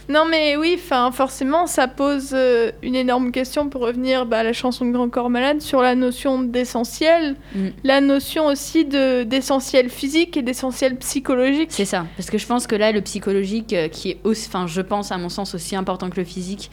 non, 0.09 0.25
mais 0.31 0.57
oui, 0.57 0.79
enfin, 0.79 1.11
forcément, 1.11 1.67
ça 1.67 1.89
pose 1.89 2.31
euh, 2.33 2.71
une 2.83 2.95
énorme 2.95 3.33
question 3.33 3.69
pour 3.69 3.83
revenir 3.83 4.25
bah, 4.27 4.39
à 4.39 4.43
la 4.43 4.53
chanson 4.53 4.85
de 4.87 4.93
Grand 4.93 5.09
Corps 5.09 5.31
Malade 5.31 5.61
sur 5.61 5.83
la 5.83 5.95
notion 5.95 6.41
d'essentiel, 6.43 7.35
Mm. 7.55 7.69
la 7.85 8.01
notion 8.01 8.47
aussi 8.47 8.85
de 8.85 9.23
d'essentiel 9.23 9.89
physique 9.91 10.37
et 10.37 10.43
d'essentiel 10.43 10.97
psychologique. 10.97 11.69
C'est 11.71 11.85
ça. 11.85 12.07
Parce 12.17 12.31
que 12.31 12.39
je 12.39 12.47
pense 12.47 12.67
que 12.67 12.77
là, 12.77 12.93
le 12.93 13.01
psychologique, 13.01 13.73
euh, 13.73 13.89
qui 13.89 14.11
est 14.11 14.19
aussi, 14.25 14.49
enfin, 14.49 14.67
je 14.67 14.81
pense, 14.81 15.13
à 15.13 15.19
mon 15.19 15.29
sens, 15.29 15.55
aussi 15.55 15.77
important 15.77 16.11
que 16.11 16.17
le 16.19 16.25
physique, 16.25 16.71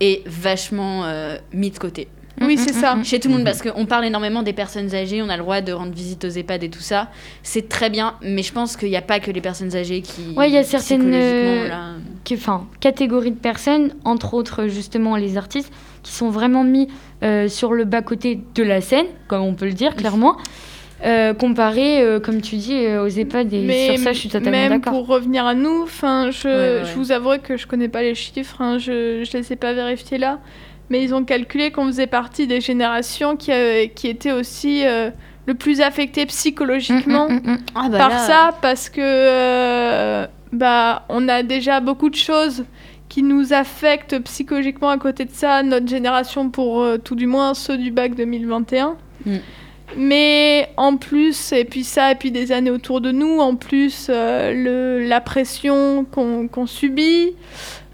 est 0.00 0.26
vachement 0.26 1.04
euh, 1.04 1.36
mis 1.52 1.70
de 1.70 1.78
côté. 1.78 2.08
Oui, 2.40 2.56
c'est 2.58 2.72
ça. 2.72 2.96
Chez 3.04 3.20
tout 3.20 3.28
le 3.28 3.34
monde, 3.34 3.44
parce 3.44 3.60
qu'on 3.62 3.86
parle 3.86 4.04
énormément 4.06 4.42
des 4.42 4.52
personnes 4.52 4.94
âgées, 4.94 5.22
on 5.22 5.28
a 5.28 5.36
le 5.36 5.42
droit 5.42 5.60
de 5.60 5.72
rendre 5.72 5.92
visite 5.92 6.24
aux 6.24 6.28
EHPAD 6.30 6.64
et 6.64 6.70
tout 6.70 6.80
ça. 6.80 7.08
C'est 7.42 7.68
très 7.68 7.90
bien, 7.90 8.14
mais 8.22 8.42
je 8.42 8.52
pense 8.52 8.76
qu'il 8.76 8.88
n'y 8.88 8.96
a 8.96 9.02
pas 9.02 9.20
que 9.20 9.30
les 9.30 9.40
personnes 9.40 9.76
âgées 9.76 10.00
qui. 10.00 10.34
Ouais, 10.36 10.48
il 10.48 10.54
y 10.54 10.58
a 10.58 10.64
certaines, 10.64 11.12
euh, 11.12 11.68
là, 11.68 11.80
Que- 12.24 12.34
Enfin, 12.34 12.66
catégories 12.80 13.30
de 13.32 13.36
personnes, 13.38 13.92
entre 14.04 14.34
autres 14.34 14.66
justement 14.68 15.16
les 15.16 15.36
artistes, 15.36 15.72
qui 16.02 16.12
sont 16.12 16.30
vraiment 16.30 16.64
mis 16.64 16.88
euh, 17.22 17.48
sur 17.48 17.72
le 17.72 17.84
bas-côté 17.84 18.40
de 18.54 18.62
la 18.62 18.80
scène, 18.80 19.06
comme 19.28 19.42
on 19.42 19.54
peut 19.54 19.66
le 19.66 19.72
dire 19.72 19.94
clairement, 19.96 20.36
euh, 21.04 21.32
comparé, 21.34 22.02
euh, 22.02 22.20
comme 22.20 22.40
tu 22.42 22.56
dis, 22.56 22.74
euh, 22.84 23.04
aux 23.04 23.08
EHPAD. 23.08 23.52
Et 23.54 23.62
Mais 23.62 23.86
sur 23.96 24.04
ça, 24.04 24.12
je 24.12 24.18
suis 24.18 24.28
totalement 24.28 24.50
même 24.58 24.72
d'accord. 24.80 24.92
pour 24.92 25.06
revenir 25.06 25.46
à 25.46 25.54
nous, 25.54 25.82
enfin, 25.82 26.30
je, 26.30 26.46
Ouais, 26.48 26.54
ouais, 26.54 26.82
je 26.90 26.94
vous 26.98 27.10
avouerai 27.12 27.38
que 27.38 27.56
je 27.56 27.66
connais 27.66 27.88
pas 27.88 28.02
les 28.02 28.14
chiffres, 28.14 28.60
hein, 28.60 28.78
je 28.78 29.20
ne 29.20 29.38
les 29.38 29.52
ai 29.52 29.56
pas 29.56 29.72
vérifiés 29.72 30.18
là, 30.18 30.38
mais 30.90 31.02
ils 31.02 31.14
ont 31.14 31.24
calculé 31.24 31.70
qu'on 31.70 31.86
faisait 31.86 32.06
partie 32.06 32.46
des 32.46 32.60
générations 32.60 33.36
qui, 33.36 33.52
euh, 33.52 33.86
qui 33.86 34.08
étaient 34.08 34.32
aussi 34.32 34.84
euh, 34.84 35.10
le 35.46 35.54
plus 35.54 35.80
affectées 35.80 36.26
psychologiquement 36.26 37.28
Mm, 37.28 37.34
mm, 37.34 37.50
mm. 37.52 37.58
Ah, 37.74 37.88
bah 37.88 37.98
par 37.98 38.08
là, 38.10 38.18
ça, 38.18 38.54
parce 38.60 38.90
que 38.90 39.00
euh, 39.00 40.26
bah, 40.52 41.04
on 41.08 41.28
a 41.28 41.42
déjà 41.42 41.80
beaucoup 41.80 42.10
de 42.10 42.16
choses 42.16 42.64
qui 43.08 43.22
nous 43.22 43.52
affecte 43.52 44.18
psychologiquement 44.20 44.90
à 44.90 44.98
côté 44.98 45.24
de 45.24 45.32
ça, 45.32 45.62
notre 45.62 45.88
génération 45.88 46.50
pour 46.50 46.82
euh, 46.82 46.98
tout 46.98 47.16
du 47.16 47.26
moins 47.26 47.54
ceux 47.54 47.76
du 47.76 47.90
bac 47.90 48.14
2021. 48.14 48.96
Mais 49.96 50.68
en 50.76 50.96
plus, 50.96 51.52
et 51.52 51.64
puis 51.64 51.84
ça, 51.84 52.12
et 52.12 52.14
puis 52.14 52.30
des 52.30 52.52
années 52.52 52.70
autour 52.70 53.00
de 53.00 53.10
nous, 53.12 53.38
en 53.40 53.56
plus, 53.56 54.06
euh, 54.08 54.52
le, 54.52 55.06
la 55.06 55.20
pression 55.20 56.04
qu'on 56.10 56.48
qu'on 56.48 56.66
subit. 56.66 57.34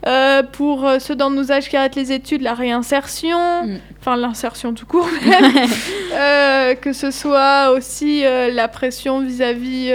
euh, 0.07 0.43
pour 0.45 0.87
euh, 0.87 0.99
ceux 1.01 1.17
dans 1.17 1.31
nos 1.31 1.51
âges 1.51 1.69
qui 1.69 1.77
arrêtent 1.77 1.97
les 1.97 2.13
études, 2.13 2.43
la 2.43 2.55
réinsertion, 2.55 3.39
Mm. 3.65 3.79
enfin 3.99 4.17
l'insertion 4.17 4.73
tout 4.73 4.87
court, 4.87 5.09
même. 5.27 5.53
Euh, 6.15 6.75
que 6.75 6.93
ce 6.93 7.11
soit 7.11 7.73
aussi 7.77 8.23
la 8.23 8.69
pression 8.69 9.21
vis-à-vis 9.21 9.93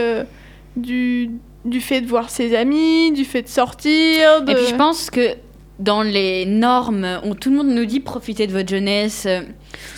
du, 0.75 1.31
du 1.65 1.81
fait 1.81 2.01
de 2.01 2.07
voir 2.07 2.29
ses 2.29 2.55
amis, 2.55 3.11
du 3.11 3.25
fait 3.25 3.41
de 3.43 3.47
sortir. 3.47 4.43
De... 4.43 4.51
Et 4.51 4.55
puis 4.55 4.65
je 4.69 4.75
pense 4.75 5.09
que 5.09 5.35
dans 5.79 6.03
les 6.03 6.45
normes, 6.45 7.07
on, 7.23 7.33
tout 7.33 7.49
le 7.49 7.57
monde 7.57 7.69
nous 7.69 7.85
dit 7.85 7.99
profitez 8.01 8.45
de 8.45 8.51
votre 8.51 8.69
jeunesse. 8.69 9.27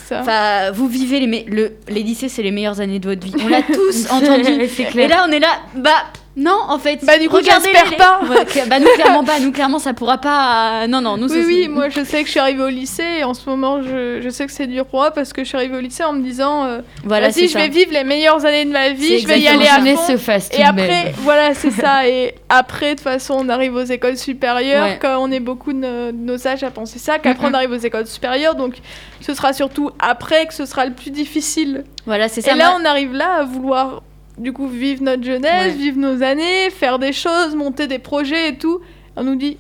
Ça. 0.06 0.20
Enfin, 0.22 0.72
vous 0.72 0.88
vivez 0.88 1.20
les, 1.20 1.28
me- 1.28 1.50
le, 1.50 1.74
les 1.90 2.04
lycées, 2.04 2.30
c'est 2.30 2.44
les 2.44 2.52
meilleures 2.52 2.80
années 2.80 3.00
de 3.00 3.08
votre 3.10 3.26
vie. 3.26 3.34
On 3.44 3.48
l'a 3.48 3.62
tous 3.74 4.10
entendu. 4.12 4.68
c'est 4.76 4.96
Et 4.96 5.08
là, 5.08 5.26
on 5.28 5.32
est 5.32 5.40
là, 5.40 5.60
bah 5.76 6.04
non, 6.36 6.58
en 6.68 6.80
fait. 6.80 7.00
Bah, 7.06 7.20
du 7.20 7.30
coup, 7.30 7.36
regardez 7.36 7.70
j'espère 7.72 7.96
pas. 7.96 8.20
Ouais, 8.28 8.46
bah 8.68 8.80
nous 8.80 8.88
clairement 8.96 9.24
pas, 9.24 9.40
nous 9.40 9.52
clairement 9.52 9.78
ça 9.78 9.94
pourra 9.94 10.18
pas. 10.18 10.84
euh, 10.84 10.88
Non 10.88 11.00
non, 11.02 11.16
nous 11.18 11.32
Oui, 11.32 11.44
oui, 11.46 11.68
moi 11.68 11.90
je 11.90 12.04
sais 12.04 12.22
que 12.22 12.26
je 12.26 12.32
suis 12.32 12.40
arrivée 12.40 12.64
au 12.64 12.70
lycée 12.70 13.20
et 13.20 13.24
en 13.24 13.34
ce 13.36 13.48
moment 13.50 13.84
je, 13.84 14.20
je 14.20 14.30
sais 14.30 14.46
que 14.48 14.52
c'est 14.52 14.66
dur 14.66 14.86
pour 14.88 15.00
moi 15.02 15.12
parce 15.12 15.32
que 15.32 15.44
je 15.44 15.50
suis 15.50 15.58
arrivée 15.58 15.78
au 15.78 15.80
lycée 15.80 16.04
en 16.04 16.14
me 16.14 16.24
disant 16.24 16.66
euh, 16.66 16.80
voilà, 17.04 17.30
vas-y, 17.30 17.44
je 17.48 17.54
ça. 17.54 17.60
vais 17.60 17.70
vivre 17.70 17.92
les 17.94 18.04
meilleures 18.04 18.44
années 18.46 18.66
de 18.66 18.72
ma 18.72 18.90
vie, 18.90 19.20
je 19.20 19.28
vais 19.28 19.40
y 19.42 19.48
aller 19.48 19.68
à 19.68 19.80
fond. 19.96 20.18
se 20.18 20.58
Et 20.60 20.64
après, 20.64 21.14
voilà, 21.18 21.54
c'est 21.54 21.70
ça. 21.72 22.08
Et 22.08 22.34
après, 22.50 22.92
de 22.92 22.96
toute 22.96 23.02
façon, 23.02 23.36
on 23.40 23.50
arrive 23.50 23.76
aux 23.76 23.84
écoles 23.84 24.18
supérieures, 24.18 24.86
Ouais. 24.86 25.00
quand 25.02 25.18
on 25.20 25.32
est 25.32 25.40
beaucoup 25.40 25.72
de 25.74 26.12
nos, 26.12 26.48
âges 26.48 26.64
à 26.64 26.72
penser 26.72 26.98
ça, 27.00 27.20
qu'après 27.20 27.48
on 27.48 27.54
arrive 27.54 27.72
aux 27.72 27.76
écoles 27.76 28.08
supérieures, 28.08 28.56
donc 28.56 28.76
ce 29.22 29.34
sera 29.36 29.54
surtout 29.54 29.92
après 30.00 30.48
que 30.48 30.54
ce 30.54 30.66
sera 30.66 30.86
le 30.86 30.94
plus 30.94 31.12
difficile. 31.12 31.84
Voilà, 32.06 32.28
c'est 32.28 32.42
ça. 32.42 32.54
Et 32.54 32.58
là, 32.58 32.76
on 32.80 32.86
arrive 32.86 33.14
là 33.14 33.36
à 33.40 33.44
vouloir, 33.44 34.02
du 34.38 34.52
coup, 34.54 34.68
vivre 34.68 35.04
notre 35.04 35.24
jeunesse, 35.24 35.74
Ouais. 35.74 35.78
vivre 35.78 35.98
nos 35.98 36.24
années, 36.24 36.70
faire 36.72 37.00
des 37.00 37.14
choses, 37.14 37.56
monter 37.56 37.88
des 37.88 38.00
projets 38.00 38.50
et 38.50 38.58
tout. 38.58 38.80
On 39.16 39.24
nous 39.24 39.36
dit. 39.36 39.58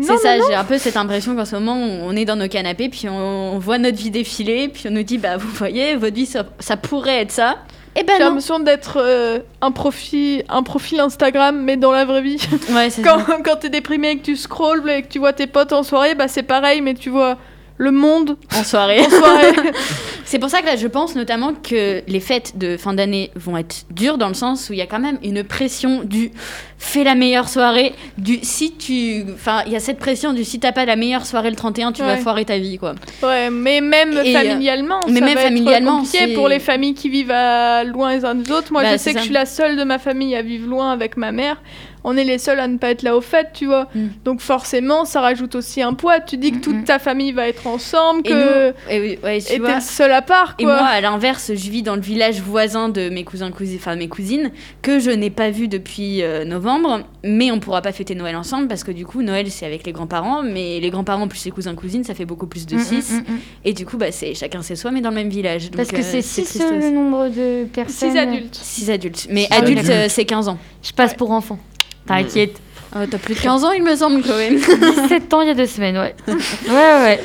C'est 0.00 0.16
ça, 0.16 0.36
j'ai 0.48 0.54
un 0.54 0.64
peu 0.64 0.78
cette 0.78 0.96
impression 0.96 1.36
qu'en 1.36 1.44
ce 1.44 1.54
moment, 1.54 1.74
on 1.76 2.16
est 2.16 2.24
dans 2.24 2.36
nos 2.36 2.48
canapés, 2.48 2.88
puis 2.88 3.08
on, 3.10 3.52
on 3.54 3.58
voit 3.58 3.76
notre 3.76 3.98
vie 3.98 4.10
défiler, 4.10 4.68
puis 4.68 4.84
on 4.88 4.90
nous 4.90 5.02
dit, 5.02 5.18
bah 5.18 5.36
vous 5.36 5.48
voyez, 5.48 5.96
votre 5.96 6.14
vie, 6.14 6.24
ça, 6.24 6.46
ça 6.60 6.78
pourrait 6.78 7.20
être 7.20 7.30
ça. 7.30 7.58
Et 7.94 8.02
ben 8.04 8.14
J'ai 8.16 8.22
non. 8.22 8.28
l'impression 8.30 8.58
d'être 8.58 8.96
euh, 8.98 9.40
un, 9.60 9.70
profil, 9.70 10.44
un 10.48 10.62
profil 10.62 10.98
Instagram, 11.00 11.60
mais 11.62 11.76
dans 11.76 11.92
la 11.92 12.06
vraie 12.06 12.22
vie. 12.22 12.38
Ouais, 12.74 12.88
c'est 12.88 13.02
quand 13.04 13.18
ça. 13.26 13.36
quand 13.44 13.56
t'es 13.56 13.68
déprimé 13.68 14.12
et 14.12 14.16
que 14.16 14.22
tu 14.24 14.36
scrolls 14.36 14.88
et 14.88 15.02
que 15.02 15.08
tu 15.08 15.18
vois 15.18 15.34
tes 15.34 15.46
potes 15.46 15.74
en 15.74 15.82
soirée, 15.82 16.14
bah 16.14 16.26
c'est 16.26 16.42
pareil, 16.42 16.80
mais 16.80 16.94
tu 16.94 17.10
vois 17.10 17.36
le 17.78 17.90
monde 17.90 18.36
En 18.56 18.64
soirée. 18.64 19.00
en 19.00 19.10
soirée. 19.10 19.52
C'est 20.24 20.38
pour 20.38 20.48
ça 20.48 20.60
que 20.60 20.66
là, 20.66 20.76
je 20.76 20.86
pense 20.86 21.14
notamment 21.14 21.52
que 21.52 22.02
les 22.06 22.20
fêtes 22.20 22.56
de 22.56 22.76
fin 22.78 22.94
d'année 22.94 23.30
vont 23.34 23.56
être 23.58 23.84
dures 23.90 24.16
dans 24.18 24.28
le 24.28 24.34
sens 24.34 24.70
où 24.70 24.72
il 24.72 24.78
y 24.78 24.82
a 24.82 24.86
quand 24.86 25.00
même 25.00 25.18
une 25.22 25.44
pression 25.44 26.02
du 26.04 26.30
fais 26.78 27.04
la 27.04 27.14
meilleure 27.14 27.48
soirée, 27.48 27.92
du 28.18 28.38
si 28.42 28.72
tu. 28.76 29.24
Enfin, 29.34 29.62
il 29.66 29.72
y 29.72 29.76
a 29.76 29.80
cette 29.80 29.98
pression 29.98 30.32
du 30.32 30.44
si 30.44 30.58
t'as 30.58 30.72
pas 30.72 30.84
la 30.84 30.96
meilleure 30.96 31.26
soirée 31.26 31.50
le 31.50 31.56
31, 31.56 31.92
tu 31.92 32.02
vas 32.02 32.16
foirer 32.16 32.44
ta 32.44 32.56
vie, 32.58 32.78
quoi. 32.78 32.94
ouais, 33.22 33.50
mais 33.50 33.80
même 33.80 34.12
Et, 34.24 34.34
euh, 34.34 34.40
familialement, 34.40 35.00
mais 35.08 35.20
ça 35.20 35.26
même 35.26 35.34
va 35.34 35.40
familialement, 35.42 35.98
être 36.02 36.04
compliqué 36.12 36.34
pour 36.34 36.48
les 36.48 36.58
familles 36.60 36.94
qui 36.94 37.08
vivent 37.10 37.30
à 37.30 37.84
loin 37.84 38.14
les 38.16 38.24
uns 38.24 38.34
des 38.34 38.50
autres. 38.50 38.72
Moi, 38.72 38.82
Bah, 38.82 38.92
je 38.92 38.96
sais 38.98 39.10
que 39.10 39.18
ça. 39.18 39.20
je 39.20 39.24
suis 39.26 39.34
la 39.34 39.46
seule 39.46 39.76
de 39.76 39.84
ma 39.84 39.98
famille 39.98 40.34
à 40.34 40.42
vivre 40.42 40.68
loin 40.68 40.92
avec 40.92 41.16
ma 41.16 41.30
mère. 41.32 41.60
On 42.04 42.16
est 42.16 42.24
les 42.24 42.38
seuls 42.38 42.58
à 42.60 42.68
ne 42.68 42.78
pas 42.78 42.90
être 42.90 43.02
là 43.02 43.16
au 43.16 43.20
fait, 43.20 43.48
tu 43.54 43.66
vois. 43.66 43.88
Mm. 43.94 44.06
Donc 44.24 44.40
forcément, 44.40 45.04
ça 45.04 45.20
rajoute 45.20 45.54
aussi 45.54 45.82
un 45.82 45.94
poids. 45.94 46.20
Tu 46.20 46.36
dis 46.36 46.52
que 46.52 46.58
toute 46.58 46.84
ta 46.84 46.98
famille 46.98 47.32
va 47.32 47.48
être 47.48 47.66
ensemble, 47.66 48.20
Et 48.24 48.30
que 48.30 48.68
nous, 48.68 48.74
et 48.90 49.18
ouais, 49.22 49.40
tu 49.40 49.52
et 49.54 49.58
vois, 49.58 49.80
seul 49.80 50.12
à 50.12 50.22
part, 50.22 50.54
Et 50.58 50.64
quoi. 50.64 50.74
moi, 50.74 50.86
à 50.86 51.00
l'inverse, 51.00 51.52
je 51.54 51.70
vis 51.70 51.82
dans 51.82 51.94
le 51.96 52.00
village 52.02 52.40
voisin 52.40 52.88
de 52.88 53.08
mes 53.08 53.24
cousins, 53.24 53.50
cousines, 53.50 53.78
enfin 53.78 53.96
mes 53.96 54.08
cousines, 54.08 54.50
que 54.82 54.98
je 54.98 55.10
n'ai 55.10 55.30
pas 55.30 55.50
vu 55.50 55.68
depuis 55.68 56.22
euh, 56.22 56.44
novembre. 56.44 57.02
Mais 57.24 57.50
on 57.52 57.60
pourra 57.60 57.82
pas 57.82 57.92
fêter 57.92 58.14
Noël 58.16 58.34
ensemble 58.36 58.66
parce 58.68 58.82
que 58.84 58.90
du 58.90 59.06
coup, 59.06 59.22
Noël 59.22 59.50
c'est 59.50 59.64
avec 59.66 59.86
les 59.86 59.92
grands-parents, 59.92 60.42
mais 60.42 60.80
les 60.80 60.90
grands-parents 60.90 61.28
plus 61.28 61.44
les 61.44 61.50
cousins, 61.52 61.74
cousines, 61.74 62.02
ça 62.04 62.14
fait 62.14 62.24
beaucoup 62.24 62.46
plus 62.46 62.66
de 62.66 62.76
Mm, 62.76 62.80
6 62.80 63.12
mm, 63.12 63.16
mm. 63.18 63.24
Et 63.64 63.72
du 63.74 63.86
coup, 63.86 63.96
bah, 63.96 64.10
c'est 64.10 64.34
chacun 64.34 64.60
chez 64.62 64.74
soi, 64.76 64.90
mais 64.90 65.00
dans 65.00 65.10
le 65.10 65.14
même 65.16 65.28
village. 65.28 65.70
Parce 65.70 65.90
que 65.90 65.96
euh, 65.96 66.02
c'est 66.02 66.22
6 66.22 66.44
triste 66.44 66.64
le 66.72 66.90
nombre 66.90 67.28
de 67.28 67.64
personnes. 67.66 68.10
Six 68.10 68.18
adultes. 68.18 68.54
Six 68.60 68.90
adultes. 68.90 69.26
Mais 69.30 69.46
adultes. 69.50 69.88
euh, 69.88 70.06
c'est 70.08 70.24
15 70.24 70.48
ans. 70.48 70.58
Je 70.82 70.92
passe 70.92 71.14
pour 71.14 71.30
enfant. 71.30 71.58
T'inquiète. 72.06 72.60
Euh, 72.96 73.06
T'as 73.10 73.18
plus 73.18 73.34
de 73.34 73.40
15 73.40 73.64
ans, 73.64 73.72
il 73.72 73.82
me 73.82 73.94
semble, 73.96 74.22
Chloé. 74.22 74.50
17 74.56 75.32
ans 75.34 75.40
il 75.40 75.48
y 75.48 75.50
a 75.50 75.54
deux 75.54 75.66
semaines, 75.66 75.96
ouais. 75.98 76.14
Ouais, 76.28 77.02
ouais. 77.02 77.20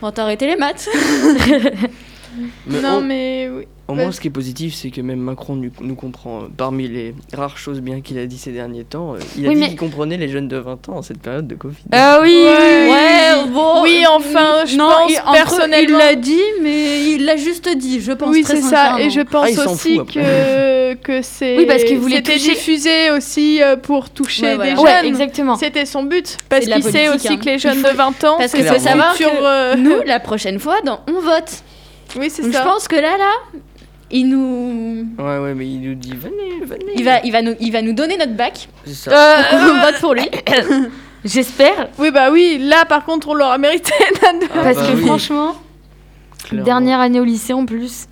Bon, 0.00 0.10
t'as 0.10 0.22
arrêté 0.22 0.46
les 0.46 0.56
maths. 0.56 0.88
Mais 2.66 2.80
non, 2.80 2.96
au- 2.98 3.00
mais 3.00 3.48
oui. 3.48 3.64
Au 3.86 3.94
moins, 3.94 4.10
ce 4.10 4.18
qui 4.20 4.26
est 4.28 4.30
positif, 4.30 4.74
c'est 4.74 4.90
que 4.90 5.00
même 5.02 5.20
Macron 5.20 5.54
nous, 5.54 5.70
nous 5.82 5.94
comprend. 5.94 6.44
euh, 6.44 6.46
Parmi 6.56 6.88
les 6.88 7.14
rares 7.34 7.58
choses 7.58 7.80
bien 7.80 8.00
qu'il 8.00 8.18
a 8.18 8.26
dit 8.26 8.38
ces 8.38 8.50
derniers 8.50 8.82
temps, 8.82 9.14
euh, 9.14 9.18
il 9.36 9.44
a 9.44 9.50
Oui, 9.50 9.54
dit 9.54 9.60
mais- 9.60 9.68
qu'il 9.68 9.76
comprenait 9.76 10.16
les 10.16 10.28
jeunes 10.28 10.48
de 10.48 10.56
20 10.56 10.88
ans 10.88 10.96
en 10.96 11.02
cette 11.02 11.20
période 11.20 11.46
de 11.46 11.54
Covid. 11.54 11.76
Ah 11.92 12.18
oui 12.22 12.34
Ouais, 12.34 13.50
bon. 13.52 13.82
Oui, 13.82 14.04
enfin, 14.10 14.64
je 14.66 14.76
non, 14.76 14.88
pense 14.88 15.12
il- 15.12 15.32
personnellement- 15.32 15.98
Il 16.00 16.04
l'a 16.06 16.14
dit, 16.16 16.40
mais 16.62 17.04
il 17.10 17.24
l'a 17.24 17.36
juste 17.36 17.68
dit, 17.76 18.00
je 18.00 18.12
pense. 18.12 18.30
Oui, 18.30 18.42
c'est 18.44 18.62
ça. 18.62 18.96
Et 18.98 19.10
je 19.10 19.20
pense 19.20 19.50
Ah, 19.58 19.70
aussi 19.70 19.98
fout, 19.98 20.12
que, 20.12 20.18
que 20.94 21.22
c'est. 21.22 21.56
Oui, 21.58 21.66
parce 21.66 21.84
qu'il 21.84 21.98
voulait 21.98 22.16
C'était 22.16 22.34
toucher- 22.34 22.54
diffusé 22.54 23.10
aussi 23.10 23.62
euh, 23.62 23.76
pour 23.76 24.10
toucher 24.10 24.42
Ouais, 24.42 24.54
voilà. 24.56 24.74
des 24.74 24.80
Ouais, 24.80 24.90
jeunes. 24.96 25.06
exactement. 25.06 25.56
C'était 25.56 25.86
son 25.86 26.02
but. 26.04 26.36
Parce 26.48 26.64
qu'il 26.66 26.82
sait 26.82 27.08
aussi 27.08 27.28
hein. 27.28 27.36
que 27.36 27.44
les 27.44 27.58
jeunes 27.58 27.78
faut- 27.78 27.90
de 27.90 27.94
20 27.96 28.24
ans, 28.24 28.36
Parce 28.38 28.52
faut 28.52 28.58
Clairement. 28.58 28.78
savoir 28.80 29.14
sur. 29.16 29.30
que 29.30 29.36
euh, 29.42 29.74
nous, 29.76 30.02
la 30.06 30.20
prochaine 30.20 30.58
fois, 30.58 30.80
dans, 30.84 31.00
on 31.08 31.20
vote. 31.20 31.50
Oui, 32.16 32.28
c'est 32.30 32.42
Donc, 32.42 32.52
je 32.52 32.56
ça. 32.56 32.64
pense 32.64 32.86
que 32.88 32.96
là, 32.96 33.16
là, 33.18 33.32
il 34.10 34.28
nous, 34.28 35.06
Ouais, 35.18 35.38
ouais, 35.38 35.54
mais 35.54 35.66
il 35.66 35.80
nous 35.80 35.94
dit 35.94 36.12
venez, 36.14 36.64
venez. 36.64 36.92
il 36.96 37.04
va, 37.04 37.20
il 37.24 37.32
va 37.32 37.42
nous, 37.42 37.54
il 37.58 37.72
va 37.72 37.82
nous 37.82 37.92
donner 37.94 38.16
notre 38.16 38.34
bac. 38.34 38.68
C'est 38.86 38.94
ça. 38.94 39.10
Euh, 39.12 39.42
qu'on 39.50 39.80
vote 39.80 40.00
pour 40.00 40.14
lui. 40.14 40.28
J'espère. 41.24 41.88
Oui, 41.98 42.10
bah 42.10 42.30
oui, 42.30 42.58
là 42.60 42.84
par 42.84 43.04
contre, 43.04 43.28
on 43.28 43.34
l'aura 43.34 43.56
mérité. 43.58 43.92
Ah 44.26 44.30
parce 44.62 44.76
bah 44.76 44.86
que 44.88 44.96
oui. 44.96 45.06
franchement, 45.06 45.54
Clairement. 46.44 46.64
dernière 46.64 47.00
année 47.00 47.18
au 47.18 47.24
lycée 47.24 47.52
en 47.54 47.64
plus. 47.64 48.06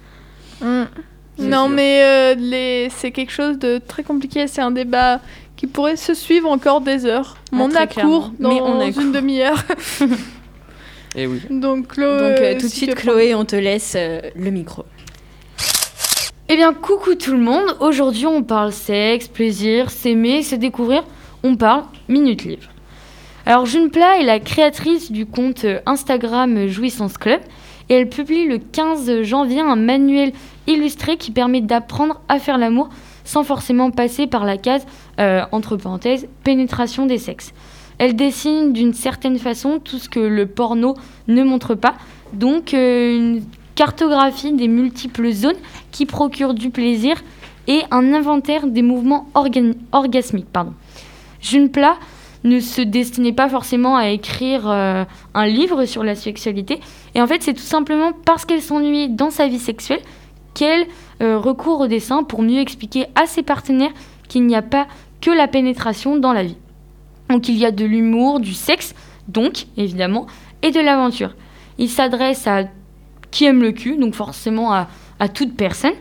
Mm. 0.63 0.85
Non, 1.39 1.67
sûr. 1.67 1.75
mais 1.75 2.03
euh, 2.03 2.35
les... 2.35 2.89
c'est 2.91 3.11
quelque 3.11 3.33
chose 3.33 3.59
de 3.59 3.79
très 3.79 4.03
compliqué. 4.03 4.47
C'est 4.47 4.61
un 4.61 4.71
débat 4.71 5.21
qui 5.57 5.67
pourrait 5.67 5.97
se 5.97 6.15
suivre 6.15 6.49
encore 6.51 6.81
des 6.81 7.07
heures. 7.07 7.37
Ah, 7.53 7.57
on 7.61 7.75
a 7.75 7.87
cours 7.87 8.33
dans 8.39 8.49
Mais 8.49 8.61
on 8.61 8.81
a 8.81 8.87
une 8.87 9.13
demi-heure. 9.13 9.63
Et 11.15 11.27
oui. 11.27 11.41
Donc, 11.51 11.89
Chloé, 11.89 12.19
Donc 12.31 12.41
euh, 12.41 12.55
tout 12.59 12.67
de 12.67 12.73
suite, 12.73 12.95
te- 12.95 13.01
Chloé, 13.01 13.35
on 13.35 13.45
te 13.45 13.57
laisse 13.57 13.95
euh, 13.97 14.21
le 14.35 14.51
micro. 14.51 14.85
Eh 16.49 16.57
bien, 16.57 16.73
coucou 16.75 17.15
tout 17.15 17.33
le 17.33 17.39
monde. 17.39 17.77
Aujourd'hui, 17.81 18.27
on 18.27 18.43
parle 18.43 18.73
sexe, 18.73 19.29
plaisir, 19.29 19.91
s'aimer, 19.91 20.43
se 20.43 20.55
découvrir. 20.55 21.05
On 21.43 21.57
parle 21.57 21.85
Minute 22.09 22.45
Livre. 22.45 22.69
Alors, 23.47 23.67
June 23.67 23.91
Plat 23.91 24.19
est 24.21 24.25
la 24.25 24.39
créatrice 24.39 25.11
du 25.11 25.27
compte 25.27 25.67
Instagram 25.87 26.69
Jouissance 26.69 27.19
Club 27.19 27.41
et 27.89 27.95
elle 27.95 28.09
publie 28.09 28.47
le 28.47 28.59
15 28.59 29.23
janvier 29.23 29.61
un 29.61 29.77
manuel 29.77 30.33
illustré 30.67 31.17
qui 31.17 31.31
permet 31.31 31.61
d'apprendre 31.61 32.21
à 32.29 32.39
faire 32.39 32.59
l'amour 32.59 32.89
sans 33.25 33.45
forcément 33.45 33.91
passer 33.91 34.27
par 34.27 34.45
la 34.45 34.57
case, 34.57 34.87
euh, 35.21 35.43
entre 35.53 35.77
parenthèses, 35.77 36.27
pénétration 36.45 37.07
des 37.07 37.19
sexes. 37.19 37.53
Elle 37.99 38.17
dessine 38.17 38.73
d'une 38.73 38.95
certaine 38.95 39.39
façon 39.39 39.79
tout 39.79 39.99
ce 39.99 40.09
que 40.09 40.21
le 40.21 40.47
porno 40.47 40.95
ne 41.29 41.43
montre 41.45 41.75
pas, 41.75 41.95
donc 42.33 42.75
euh, 42.75 43.17
une 43.17 43.45
cartographie 43.75 44.53
des 44.53 44.69
multiples 44.69 45.31
zones 45.31 45.57
qui 45.91 46.07
procurent 46.07 46.55
du 46.55 46.71
plaisir 46.71 47.23
et 47.69 47.83
un 47.91 48.13
inventaire 48.13 48.67
des 48.67 48.83
mouvements 48.83 49.29
orgasmiques. 49.93 50.51
Pardon. 50.53 50.73
June 51.41 51.71
Plat 51.71 51.97
ne 52.45 52.59
se 52.61 52.81
destinait 52.81 53.33
pas 53.33 53.49
forcément 53.49 53.97
à 53.97 54.09
écrire 54.09 54.69
euh, 54.69 55.05
un 55.35 55.47
livre 55.47 55.85
sur 55.85 56.03
la 56.03 56.15
sexualité. 56.15 56.81
Et 57.15 57.21
en 57.21 57.27
fait, 57.27 57.43
c'est 57.43 57.55
tout 57.55 57.61
simplement 57.61 58.13
parce 58.25 58.45
qu'elle 58.45 58.63
s'ennuyait 58.63 59.09
dans 59.09 59.31
sa 59.31 59.47
vie 59.47 59.59
sexuelle 59.59 60.01
qu'elle 60.55 60.87
euh, 61.23 61.39
recourt 61.39 61.81
au 61.81 61.87
dessin 61.87 62.23
pour 62.25 62.43
mieux 62.43 62.61
expliquer 62.61 63.07
à 63.15 63.27
ses 63.27 63.43
partenaires 63.43 63.91
qu'il 64.29 64.47
n'y 64.47 64.55
a 64.57 64.63
pas 64.63 64.87
que 65.21 65.31
la 65.31 65.49
pénétration 65.49 66.17
dans 66.17 66.33
la 66.33 66.43
vie. 66.43 66.57
Donc 67.29 67.49
il 67.49 67.57
y 67.57 67.65
a 67.65 67.71
de 67.71 67.85
l'humour, 67.85 68.41
du 68.41 68.53
sexe, 68.55 68.95
donc 69.29 69.67
évidemment, 69.77 70.27
et 70.63 70.71
de 70.71 70.81
l'aventure. 70.81 71.35
Il 71.79 71.89
s'adresse 71.89 72.47
à 72.47 72.65
qui 73.31 73.45
aime 73.47 73.63
le 73.63 73.73
cul, 73.73 73.97
donc 73.97 74.15
forcément 74.15 74.73
à, 74.73 74.89
à 75.19 75.29
toute 75.29 75.57
personne, 75.57 75.95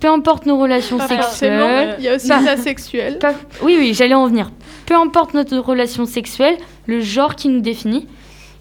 peu 0.00 0.08
importe 0.08 0.46
nos 0.46 0.58
relations 0.58 0.96
Pas 0.96 1.08
sexuelles. 1.08 1.96
Il 1.98 2.04
y 2.04 2.08
a 2.08 2.14
aussi 2.16 2.28
la 2.44 2.56
sexuelle. 2.56 3.18
Pas- 3.18 3.34
Oui, 3.62 3.76
oui, 3.78 3.92
j'allais 3.94 4.14
en 4.14 4.26
venir. 4.26 4.50
Peu 4.86 4.94
importe 4.94 5.34
notre 5.34 5.58
relation 5.58 6.06
sexuelle, 6.06 6.56
le 6.86 7.00
genre 7.00 7.36
qui 7.36 7.48
nous 7.48 7.60
définit. 7.60 8.06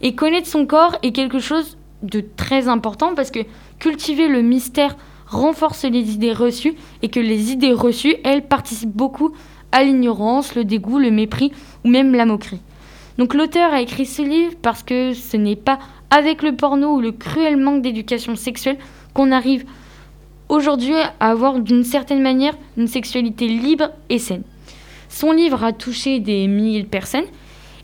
Et 0.02 0.14
connaître 0.14 0.48
son 0.48 0.66
corps 0.66 0.98
est 1.04 1.12
quelque 1.14 1.40
chose 1.40 1.77
de 2.04 2.24
très 2.36 2.68
important 2.68 3.16
parce 3.16 3.32
que 3.32 3.40
cultiver 3.80 4.28
le 4.28 4.42
mystère 4.42 4.96
renforce 5.28 5.84
les 5.84 6.14
idées 6.14 6.34
reçues 6.34 6.76
et 7.02 7.10
que 7.10 7.20
les 7.20 7.52
idées 7.52 7.74
reçues, 7.74 8.16
elles, 8.24 8.48
participent 8.48 8.96
beaucoup 8.96 9.32
à 9.72 9.84
l'ignorance, 9.84 10.56
le 10.56 10.64
dégoût, 10.64 11.00
le 11.00 11.12
mépris 11.12 11.52
ou 11.84 11.90
même 11.90 12.14
la 12.14 12.26
moquerie. 12.26 12.62
Donc 13.18 13.34
l'auteur 13.34 13.74
a 13.74 13.82
écrit 13.82 14.06
ce 14.06 14.22
livre 14.22 14.54
parce 14.62 14.84
que 14.84 15.14
ce 15.14 15.38
n'est 15.38 15.56
pas 15.56 15.80
avec 16.10 16.44
le 16.44 16.56
porno 16.56 16.96
ou 16.96 17.02
le 17.02 17.12
cruel 17.12 17.58
manque 17.58 17.82
d'éducation 17.82 18.36
sexuelle 18.36 18.78
qu'on 19.14 19.32
arrive 19.32 19.66
aujourd'hui 20.50 20.96
à 21.20 21.32
avoir 21.32 21.60
d'une 21.60 21.84
certaine 21.84 22.22
manière 22.22 22.56
une 22.78 22.88
sexualité 22.88 23.48
libre 23.48 23.90
et 24.10 24.20
saine. 24.20 24.44
Son 25.10 25.32
livre 25.32 25.64
a 25.64 25.74
touché 25.74 26.20
des 26.20 26.48
milliers 26.48 26.84
de 26.84 26.88
personnes 26.88 27.26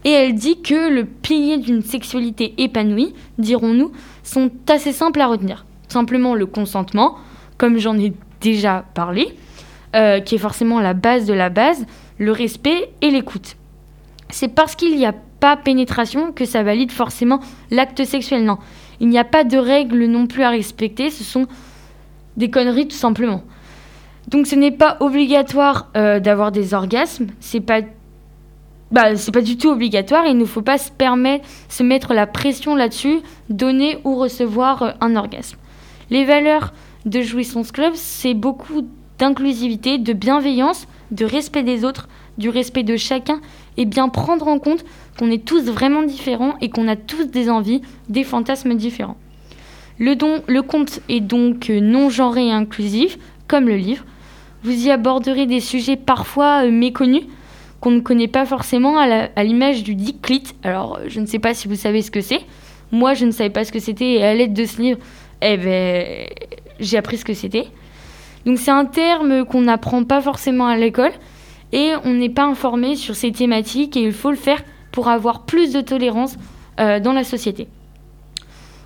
et 0.03 0.11
elle 0.11 0.35
dit 0.35 0.61
que 0.61 0.89
le 0.89 1.05
pilier 1.05 1.57
d'une 1.57 1.81
sexualité 1.81 2.53
épanouie, 2.57 3.13
dirons-nous, 3.37 3.91
sont 4.23 4.51
assez 4.69 4.91
simples 4.91 5.21
à 5.21 5.27
retenir. 5.27 5.65
Simplement 5.87 6.35
le 6.35 6.45
consentement, 6.45 7.15
comme 7.57 7.77
j'en 7.77 7.97
ai 7.97 8.13
déjà 8.41 8.85
parlé, 8.93 9.35
euh, 9.95 10.19
qui 10.19 10.35
est 10.35 10.39
forcément 10.39 10.79
la 10.79 10.93
base 10.93 11.25
de 11.25 11.33
la 11.33 11.49
base, 11.49 11.85
le 12.17 12.31
respect 12.31 12.89
et 13.01 13.11
l'écoute. 13.11 13.55
C'est 14.29 14.47
parce 14.47 14.75
qu'il 14.75 14.97
n'y 14.97 15.05
a 15.05 15.13
pas 15.39 15.55
pénétration 15.55 16.31
que 16.31 16.45
ça 16.45 16.63
valide 16.63 16.91
forcément 16.91 17.39
l'acte 17.69 18.03
sexuel. 18.03 18.43
Non, 18.43 18.57
il 18.99 19.09
n'y 19.09 19.19
a 19.19 19.23
pas 19.23 19.43
de 19.43 19.57
règles 19.57 20.05
non 20.05 20.27
plus 20.27 20.43
à 20.43 20.49
respecter, 20.49 21.09
ce 21.09 21.23
sont 21.23 21.47
des 22.37 22.49
conneries 22.49 22.87
tout 22.87 22.95
simplement. 22.95 23.43
Donc 24.27 24.47
ce 24.47 24.55
n'est 24.55 24.71
pas 24.71 24.97
obligatoire 24.99 25.89
euh, 25.97 26.19
d'avoir 26.19 26.51
des 26.51 26.73
orgasmes, 26.73 27.27
c'est 27.39 27.59
pas 27.59 27.81
bah, 28.93 29.15
c'est 29.15 29.33
pas 29.33 29.41
du 29.41 29.57
tout 29.57 29.69
obligatoire, 29.69 30.27
il 30.27 30.37
ne 30.37 30.45
faut 30.45 30.61
pas 30.61 30.77
se 30.77 30.91
permettre 30.91 31.47
se 31.67 31.81
mettre 31.81 32.13
la 32.13 32.27
pression 32.27 32.75
là-dessus, 32.75 33.21
donner 33.49 33.97
ou 34.03 34.15
recevoir 34.15 34.83
euh, 34.83 34.91
un 35.01 35.15
orgasme. 35.15 35.57
Les 36.11 36.25
valeurs 36.25 36.73
de 37.05 37.21
Jouissance 37.21 37.71
Club, 37.71 37.93
c'est 37.95 38.35
beaucoup 38.35 38.87
d'inclusivité, 39.17 39.97
de 39.97 40.13
bienveillance, 40.13 40.87
de 41.09 41.25
respect 41.25 41.63
des 41.63 41.85
autres, 41.85 42.07
du 42.37 42.49
respect 42.49 42.83
de 42.83 42.95
chacun 42.95 43.41
et 43.77 43.85
bien 43.85 44.09
prendre 44.09 44.47
en 44.47 44.59
compte 44.59 44.85
qu'on 45.17 45.31
est 45.31 45.43
tous 45.43 45.63
vraiment 45.63 46.03
différents 46.03 46.53
et 46.61 46.69
qu'on 46.69 46.87
a 46.87 46.95
tous 46.95 47.25
des 47.25 47.49
envies, 47.49 47.81
des 48.09 48.23
fantasmes 48.23 48.75
différents. 48.75 49.17
Le, 49.97 50.15
don, 50.15 50.43
le 50.47 50.61
conte 50.61 50.99
est 51.09 51.19
donc 51.19 51.71
euh, 51.71 51.79
non 51.79 52.11
genré 52.11 52.47
et 52.47 52.51
inclusif, 52.51 53.17
comme 53.47 53.67
le 53.67 53.75
livre. 53.75 54.05
Vous 54.63 54.85
y 54.85 54.91
aborderez 54.91 55.47
des 55.47 55.61
sujets 55.61 55.95
parfois 55.97 56.65
euh, 56.65 56.71
méconnus, 56.71 57.23
qu'on 57.83 57.91
ne 57.91 57.99
connaît 57.99 58.29
pas 58.29 58.45
forcément 58.45 58.97
à 58.97 59.43
l'image 59.43 59.83
du 59.83 59.93
diclit. 59.93 60.43
Alors, 60.63 60.99
je 61.05 61.19
ne 61.19 61.25
sais 61.25 61.39
pas 61.39 61.53
si 61.53 61.67
vous 61.67 61.75
savez 61.75 62.01
ce 62.01 62.11
que 62.11 62.21
c'est. 62.21 62.39
Moi, 62.93 63.13
je 63.13 63.25
ne 63.25 63.31
savais 63.31 63.49
pas 63.49 63.65
ce 63.65 63.73
que 63.73 63.79
c'était 63.79 64.13
et 64.13 64.23
à 64.23 64.33
l'aide 64.33 64.53
de 64.53 64.63
ce 64.63 64.81
livre, 64.81 64.99
eh 65.41 65.57
ben, 65.57 66.25
j'ai 66.79 66.95
appris 66.95 67.17
ce 67.17 67.25
que 67.25 67.33
c'était. 67.33 67.67
Donc, 68.45 68.57
c'est 68.57 68.71
un 68.71 68.85
terme 68.85 69.43
qu'on 69.43 69.59
n'apprend 69.59 70.05
pas 70.05 70.21
forcément 70.21 70.67
à 70.67 70.77
l'école 70.77 71.11
et 71.73 71.91
on 72.05 72.13
n'est 72.13 72.29
pas 72.29 72.45
informé 72.45 72.95
sur 72.95 73.15
ces 73.15 73.33
thématiques 73.33 73.97
et 73.97 74.03
il 74.03 74.13
faut 74.13 74.31
le 74.31 74.37
faire 74.37 74.63
pour 74.93 75.09
avoir 75.09 75.41
plus 75.41 75.73
de 75.73 75.81
tolérance 75.81 76.37
euh, 76.79 77.01
dans 77.01 77.11
la 77.11 77.25
société. 77.25 77.67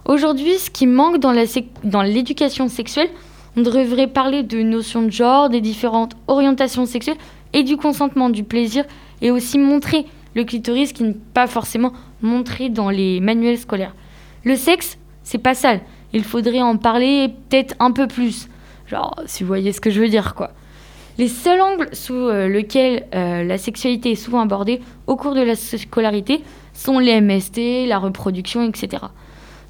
Aujourd'hui, 0.06 0.58
ce 0.58 0.72
qui 0.72 0.88
manque 0.88 1.20
dans 1.20 2.02
l'éducation 2.02 2.68
sexuelle, 2.68 3.10
on 3.56 3.62
devrait 3.62 4.08
parler 4.08 4.42
de 4.42 4.64
notions 4.64 5.04
de 5.04 5.12
genre, 5.12 5.50
des 5.50 5.62
différentes 5.62 6.16
orientations 6.28 6.88
sexuelles 6.88 7.18
et 7.54 7.64
du 7.64 7.78
consentement, 7.78 8.30
du 8.30 8.44
plaisir, 8.44 8.86
et 9.22 9.32
aussi 9.32 9.58
montrer 9.58 10.06
le 10.36 10.44
clitoris 10.44 10.94
qui 10.94 11.04
n'est 11.04 11.16
pas 11.34 11.48
forcément 11.48 11.94
montré 12.22 12.70
dans 12.70 12.90
les 12.90 13.20
manuels 13.20 13.58
scolaires. 13.58 13.96
Le 14.44 14.56
sexe, 14.56 14.98
c'est 15.24 15.38
pas 15.38 15.56
sale. 15.56 15.82
Il 16.14 16.24
faudrait 16.24 16.62
en 16.62 16.78
parler 16.78 17.34
peut-être 17.50 17.76
un 17.80 17.92
peu 17.92 18.08
plus. 18.08 18.48
Genre, 18.88 19.16
si 19.26 19.44
vous 19.44 19.48
voyez 19.48 19.74
ce 19.74 19.82
que 19.82 19.90
je 19.90 20.00
veux 20.00 20.08
dire, 20.08 20.36
quoi. 20.36 20.52
Les 21.18 21.28
seuls 21.28 21.62
angles 21.62 21.90
sous 21.94 22.14
euh, 22.14 22.48
lesquels 22.48 23.08
euh, 23.16 23.44
la 23.44 23.58
sexualité 23.58 24.12
est 24.12 24.16
souvent 24.16 24.40
abordée 24.42 24.82
au 25.08 25.16
cours 25.16 25.34
de 25.34 25.42
la 25.42 25.56
scolarité 25.56 26.44
sont 26.74 27.00
les 27.00 27.20
MST, 27.20 27.88
la 27.88 27.98
reproduction, 27.98 28.64
etc. 28.64 29.04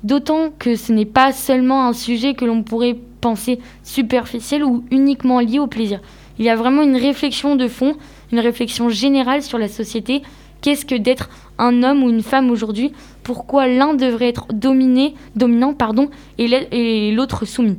D'autant 0.04 0.50
que 0.60 0.76
ce 0.76 0.92
n'est 0.92 1.06
pas 1.06 1.32
seulement 1.32 1.88
un 1.88 1.94
sujet 1.94 2.34
que 2.34 2.44
l'on 2.44 2.64
pourrait 2.64 2.98
penser 3.22 3.60
superficiel 3.84 4.64
ou 4.64 4.84
uniquement 4.92 5.40
lié 5.40 5.60
au 5.60 5.68
plaisir. 5.68 6.02
Il 6.40 6.46
y 6.46 6.50
a 6.50 6.56
vraiment 6.56 6.84
une 6.84 6.96
réflexion 6.96 7.56
de 7.56 7.68
fond, 7.68 7.96
une 8.32 8.40
réflexion 8.40 8.90
générale 8.90 9.42
sur 9.42 9.58
la 9.58 9.68
société. 9.68 10.22
Qu'est-ce 10.62 10.86
que 10.86 10.96
d'être 10.96 11.30
un 11.58 11.84
homme 11.84 12.04
ou 12.04 12.10
une 12.10 12.24
femme 12.24 12.52
aujourd'hui? 12.52 12.92
Pourquoi 13.24 13.68
l'un 13.68 13.94
devrait 13.94 14.30
être 14.30 14.48
dominé, 14.52 15.14
dominant 15.36 15.74
pardon, 15.74 16.10
et 16.38 17.12
l'autre 17.12 17.46
soumis? 17.46 17.78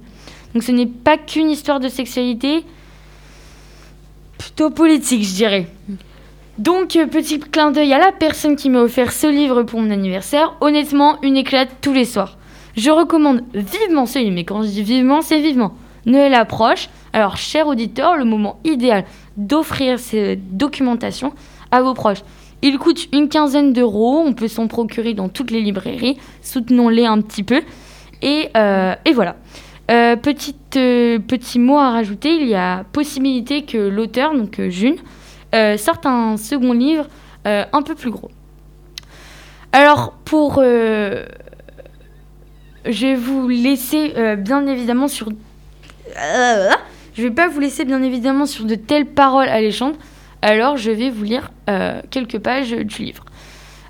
Donc 0.54 0.62
ce 0.62 0.72
n'est 0.72 0.86
pas 0.86 1.18
qu'une 1.18 1.50
histoire 1.50 1.80
de 1.80 1.88
sexualité, 1.88 2.64
plutôt 4.38 4.70
politique, 4.70 5.24
je 5.24 5.34
dirais. 5.34 5.66
Donc, 6.58 6.96
euh, 6.96 7.06
petit 7.06 7.38
clin 7.38 7.70
d'œil 7.70 7.92
à 7.92 7.98
la 7.98 8.10
personne 8.10 8.56
qui 8.56 8.68
m'a 8.68 8.80
offert 8.80 9.12
ce 9.12 9.28
livre 9.28 9.62
pour 9.62 9.80
mon 9.80 9.90
anniversaire. 9.90 10.54
Honnêtement, 10.60 11.20
une 11.22 11.36
éclate 11.36 11.68
tous 11.80 11.92
les 11.92 12.04
soirs. 12.04 12.36
Je 12.76 12.90
recommande 12.90 13.42
vivement 13.54 14.06
ce 14.06 14.18
livre, 14.18 14.32
mais 14.32 14.44
quand 14.44 14.62
je 14.62 14.68
dis 14.68 14.82
vivement, 14.82 15.22
c'est 15.22 15.40
vivement. 15.40 15.74
Noël 16.06 16.34
approche, 16.34 16.88
alors 17.18 17.37
cher 17.37 17.66
auditeur, 17.66 18.16
le 18.16 18.24
moment 18.24 18.61
idéal 18.62 19.04
d'offrir 19.37 19.98
cette 19.98 20.57
documentation 20.57 21.33
à 21.72 21.83
vos 21.83 21.92
proches. 21.92 22.22
Il 22.62 22.78
coûte 22.78 23.09
une 23.12 23.28
quinzaine 23.28 23.72
d'euros, 23.72 24.22
on 24.24 24.35
peut 24.35 24.46
s'en 24.46 24.68
procurer 24.68 25.14
dans 25.14 25.28
toutes 25.28 25.50
les 25.50 25.61
librairies, 25.61 26.16
soutenons-les 26.42 27.07
un 27.07 27.20
petit 27.20 27.42
peu. 27.42 27.62
Et, 28.22 28.50
euh, 28.57 28.94
voilà. 29.14 29.35
Euh, 29.90 30.14
euh, 30.76 31.18
petit 31.18 31.59
mot 31.59 31.78
à 31.78 31.90
rajouter, 31.90 32.37
il 32.37 32.46
y 32.46 32.54
a 32.54 32.85
possibilité 32.92 33.62
que 33.62 33.78
l'auteur, 33.78 34.37
donc 34.37 34.61
June, 34.68 34.96
sorte 35.76 36.07
un 36.07 36.37
second 36.37 36.72
livre 36.72 37.07
un 37.44 37.83
peu 37.83 37.96
plus 37.96 38.11
gros. 38.11 38.31
Alors 39.72 40.12
pour... 40.24 40.62
je 40.62 41.26
vais 42.85 43.16
vous 43.16 43.48
laisser 43.48 44.37
bien 44.37 44.68
évidemment 44.68 45.09
sur... 45.09 45.31
je 47.18 47.22
vais 47.24 47.33
pas 47.33 47.48
vous 47.48 47.59
laisser 47.59 47.85
bien 47.85 48.00
évidemment 48.02 48.46
sur 48.46 48.64
de 48.64 48.76
telles 48.76 49.04
paroles 49.04 49.48
alléchantes. 49.48 49.96
Alors 50.40 50.76
je 50.76 50.92
vais 50.92 51.11
vous 51.11 51.24
lire 51.24 51.50
quelques 52.11 52.38
pages 52.38 52.70
du 52.70 53.02
livre. 53.02 53.24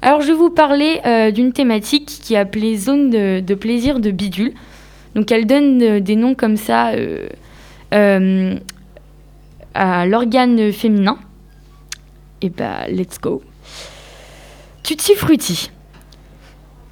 Alors 0.00 0.22
je 0.22 0.28
vais 0.28 0.32
vous 0.32 0.48
parler 0.48 1.02
d'une 1.34 1.52
thématique 1.52 2.06
qui 2.06 2.32
est 2.32 2.38
appelée 2.38 2.78
zone 2.78 3.10
de, 3.10 3.54
plaisir 3.54 4.00
de 4.00 4.10
bidule. 4.10 4.54
Donc 5.14 5.32
elle 5.32 5.46
donne 5.46 5.82
euh, 5.82 6.00
des 6.00 6.16
noms 6.16 6.34
comme 6.34 6.56
ça 6.56 6.90
euh, 6.90 7.28
euh, 7.92 8.56
à 9.74 10.06
l'organe 10.06 10.72
féminin. 10.72 11.18
Et 12.40 12.50
bah, 12.50 12.86
let's 12.88 13.20
go. 13.20 13.42
Tutti 14.84 15.14
frutti. 15.14 15.70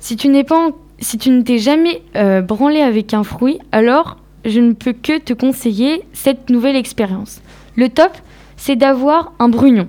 Si 0.01 0.17
tu 0.17 0.29
n'es 0.29 0.45
pas 0.45 0.71
si 0.99 1.19
tu 1.19 1.31
ne 1.31 1.43
t'es 1.43 1.59
jamais 1.59 2.03
branlé 2.43 2.81
avec 2.81 3.13
un 3.13 3.23
fruit, 3.23 3.59
alors 3.71 4.17
je 4.47 4.61
ne 4.61 4.73
peux 4.73 4.93
que 4.93 5.19
te 5.19 5.33
conseiller 5.33 6.05
cette 6.13 6.51
nouvelle 6.51 6.77
expérience. 6.77 7.41
Le 7.77 7.89
top, 7.89 8.13
c'est 8.57 8.77
d'avoir 8.77 9.33
un 9.39 9.49
brugnon 9.49 9.89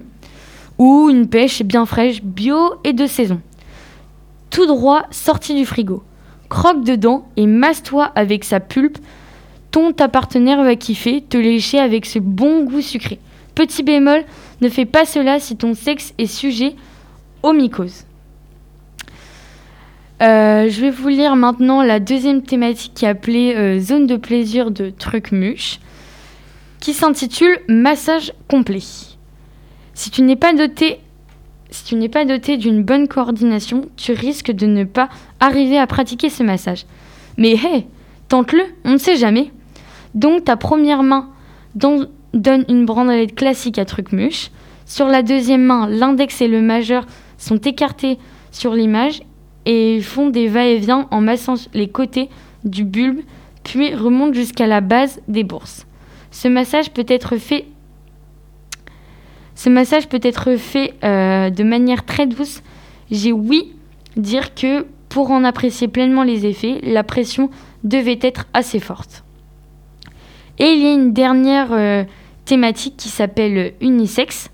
ou 0.78 1.10
une 1.10 1.28
pêche 1.28 1.64
bien 1.64 1.86
fraîche, 1.86 2.22
bio 2.22 2.76
et 2.84 2.94
de 2.94 3.08
saison. 3.08 3.42
Tout 4.50 4.66
droit 4.66 5.06
sorti 5.12 5.56
du 5.56 5.66
frigo 5.66 6.04
croque 6.50 6.84
dedans 6.84 7.28
et 7.36 7.46
masse-toi 7.46 8.06
avec 8.16 8.44
sa 8.44 8.60
pulpe. 8.60 8.98
Ton 9.72 9.92
ta 9.92 10.08
partenaire 10.08 10.64
va 10.64 10.76
kiffer, 10.76 11.22
te 11.22 11.38
lécher 11.38 11.80
avec 11.80 12.06
ce 12.06 12.20
bon 12.20 12.64
goût 12.64 12.82
sucré. 12.82 13.20
Petit 13.56 13.84
bémol, 13.84 14.24
ne 14.62 14.70
fais 14.70 14.86
pas 14.86 15.06
cela 15.06 15.40
si 15.40 15.58
ton 15.58 15.74
sexe 15.74 16.14
est 16.18 16.28
sujet 16.28 16.76
aux 17.44 17.54
mycoses. 17.54 18.07
Euh, 20.20 20.68
je 20.68 20.82
vais 20.82 20.90
vous 20.90 21.10
lire 21.10 21.36
maintenant 21.36 21.84
la 21.84 22.00
deuxième 22.00 22.42
thématique 22.42 22.94
qui 22.96 23.06
est 23.06 23.10
appelée 23.10 23.54
euh, 23.56 23.80
Zone 23.80 24.08
de 24.08 24.16
plaisir 24.16 24.72
de 24.72 24.90
Trucmuche, 24.90 25.80
qui 26.80 26.94
s'intitule 26.94 27.60
Massage 27.68 28.34
complet. 28.48 28.82
Si 29.94 30.10
tu 30.10 30.24
n'es 30.24 30.36
pas 30.36 30.54
doté 30.54 30.98
d'une 32.58 32.84
bonne 32.84 33.08
coordination, 33.08 33.90
tu 33.96 34.14
risques 34.14 34.52
de 34.52 34.66
ne 34.66 34.86
pas 34.86 35.10
arriver 35.40 35.78
à 35.78 35.86
pratiquer 35.86 36.30
ce 36.30 36.42
massage. 36.42 36.86
Mais 37.38 37.52
hé, 37.52 37.86
tente-le, 38.28 38.64
on 38.86 38.94
ne 38.94 38.98
sait 38.98 39.18
jamais. 39.18 39.52
Donc 40.16 40.46
ta 40.46 40.58
première 40.58 41.04
main 41.04 41.30
donne 41.76 42.66
une 42.70 42.86
brandelette 42.86 43.36
classique 43.36 43.78
à 43.78 43.86
truc 43.86 44.12
muche. 44.12 44.50
Sur 44.88 45.08
la 45.08 45.22
deuxième 45.22 45.64
main, 45.64 45.88
l'index 45.88 46.42
et 46.42 46.48
le 46.48 46.62
majeur 46.62 47.06
sont 47.38 47.58
écartés 47.58 48.18
sur 48.52 48.74
l'image 48.74 49.22
et 49.68 50.02
font 50.02 50.30
des 50.30 50.48
va-et-vient 50.48 51.08
en 51.12 51.22
massant 51.22 51.56
les 51.74 51.90
côtés 51.90 52.30
du 52.64 52.86
bulbe, 52.86 53.20
puis 53.64 53.94
remontent 53.94 54.34
jusqu'à 54.34 54.66
la 54.66 54.82
base 54.82 55.22
des 55.28 55.44
bourses. 55.44 55.86
Ce 56.32 56.48
massage 56.48 56.90
peut 56.92 57.06
être 57.08 57.38
fait 57.38 57.66
ce 59.58 59.70
massage 59.70 60.08
peut 60.08 60.20
être 60.22 60.56
fait 60.56 60.94
euh, 61.04 61.50
de 61.50 61.64
manière 61.64 62.06
très 62.06 62.28
douce. 62.28 62.62
J'ai 63.10 63.32
oui 63.32 63.74
dire 64.16 64.54
que 64.54 64.86
pour 65.10 65.32
en 65.32 65.44
apprécier 65.44 65.88
pleinement 65.88 66.22
les 66.22 66.46
effets, 66.46 66.80
la 66.84 67.04
pression 67.04 67.50
devait 67.84 68.20
être 68.22 68.46
assez 68.54 68.80
forte. 68.80 69.24
Et 70.60 70.66
il 70.66 70.84
y 70.84 70.86
a 70.86 70.94
une 70.94 71.12
dernière 71.12 71.70
euh, 71.72 72.04
thématique 72.46 72.98
qui 72.98 73.10
s'appelle 73.10 73.74
unisex. 73.82 74.52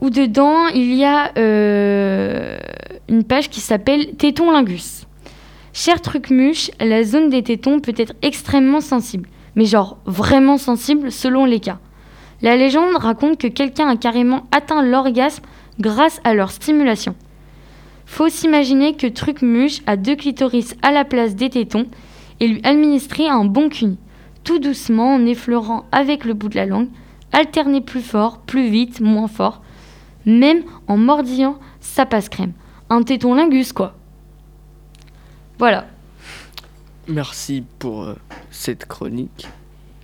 où 0.00 0.08
dedans 0.08 0.68
il 0.68 0.94
y 0.94 1.04
a 1.04 1.32
euh, 1.36 2.56
une 3.08 3.24
page 3.24 3.50
qui 3.50 3.60
s'appelle 3.60 4.14
Téton 4.16 4.50
Lingus. 4.50 5.06
Cher 5.72 6.00
Trucmuche, 6.00 6.70
la 6.80 7.04
zone 7.04 7.30
des 7.30 7.42
tétons 7.42 7.80
peut 7.80 7.94
être 7.96 8.14
extrêmement 8.22 8.80
sensible, 8.80 9.28
mais 9.56 9.64
genre 9.64 9.98
vraiment 10.06 10.58
sensible 10.58 11.10
selon 11.10 11.44
les 11.44 11.60
cas. 11.60 11.78
La 12.42 12.56
légende 12.56 12.96
raconte 12.96 13.38
que 13.38 13.48
quelqu'un 13.48 13.88
a 13.88 13.96
carrément 13.96 14.46
atteint 14.52 14.82
l'orgasme 14.82 15.44
grâce 15.80 16.20
à 16.24 16.34
leur 16.34 16.50
stimulation. 16.50 17.14
Faut 18.06 18.28
s'imaginer 18.28 18.94
que 18.94 19.06
Trucmuche 19.06 19.80
a 19.86 19.96
deux 19.96 20.16
clitoris 20.16 20.74
à 20.82 20.92
la 20.92 21.04
place 21.04 21.34
des 21.34 21.50
tétons 21.50 21.86
et 22.40 22.48
lui 22.48 22.60
administrer 22.64 23.28
un 23.28 23.44
bon 23.44 23.68
cuni, 23.68 23.98
tout 24.44 24.58
doucement 24.58 25.14
en 25.14 25.26
effleurant 25.26 25.84
avec 25.92 26.24
le 26.24 26.34
bout 26.34 26.48
de 26.48 26.56
la 26.56 26.66
langue, 26.66 26.88
alterner 27.32 27.80
plus 27.80 28.00
fort, 28.00 28.38
plus 28.38 28.68
vite, 28.68 29.00
moins 29.00 29.28
fort, 29.28 29.62
même 30.24 30.62
en 30.86 30.96
mordillant 30.96 31.58
sa 31.80 32.06
passe 32.06 32.28
crème. 32.28 32.52
Un 32.90 33.02
téton 33.02 33.34
lingus 33.34 33.72
quoi. 33.72 33.94
Voilà. 35.58 35.86
Merci 37.06 37.64
pour 37.78 38.04
euh, 38.04 38.14
cette 38.50 38.86
chronique. 38.86 39.46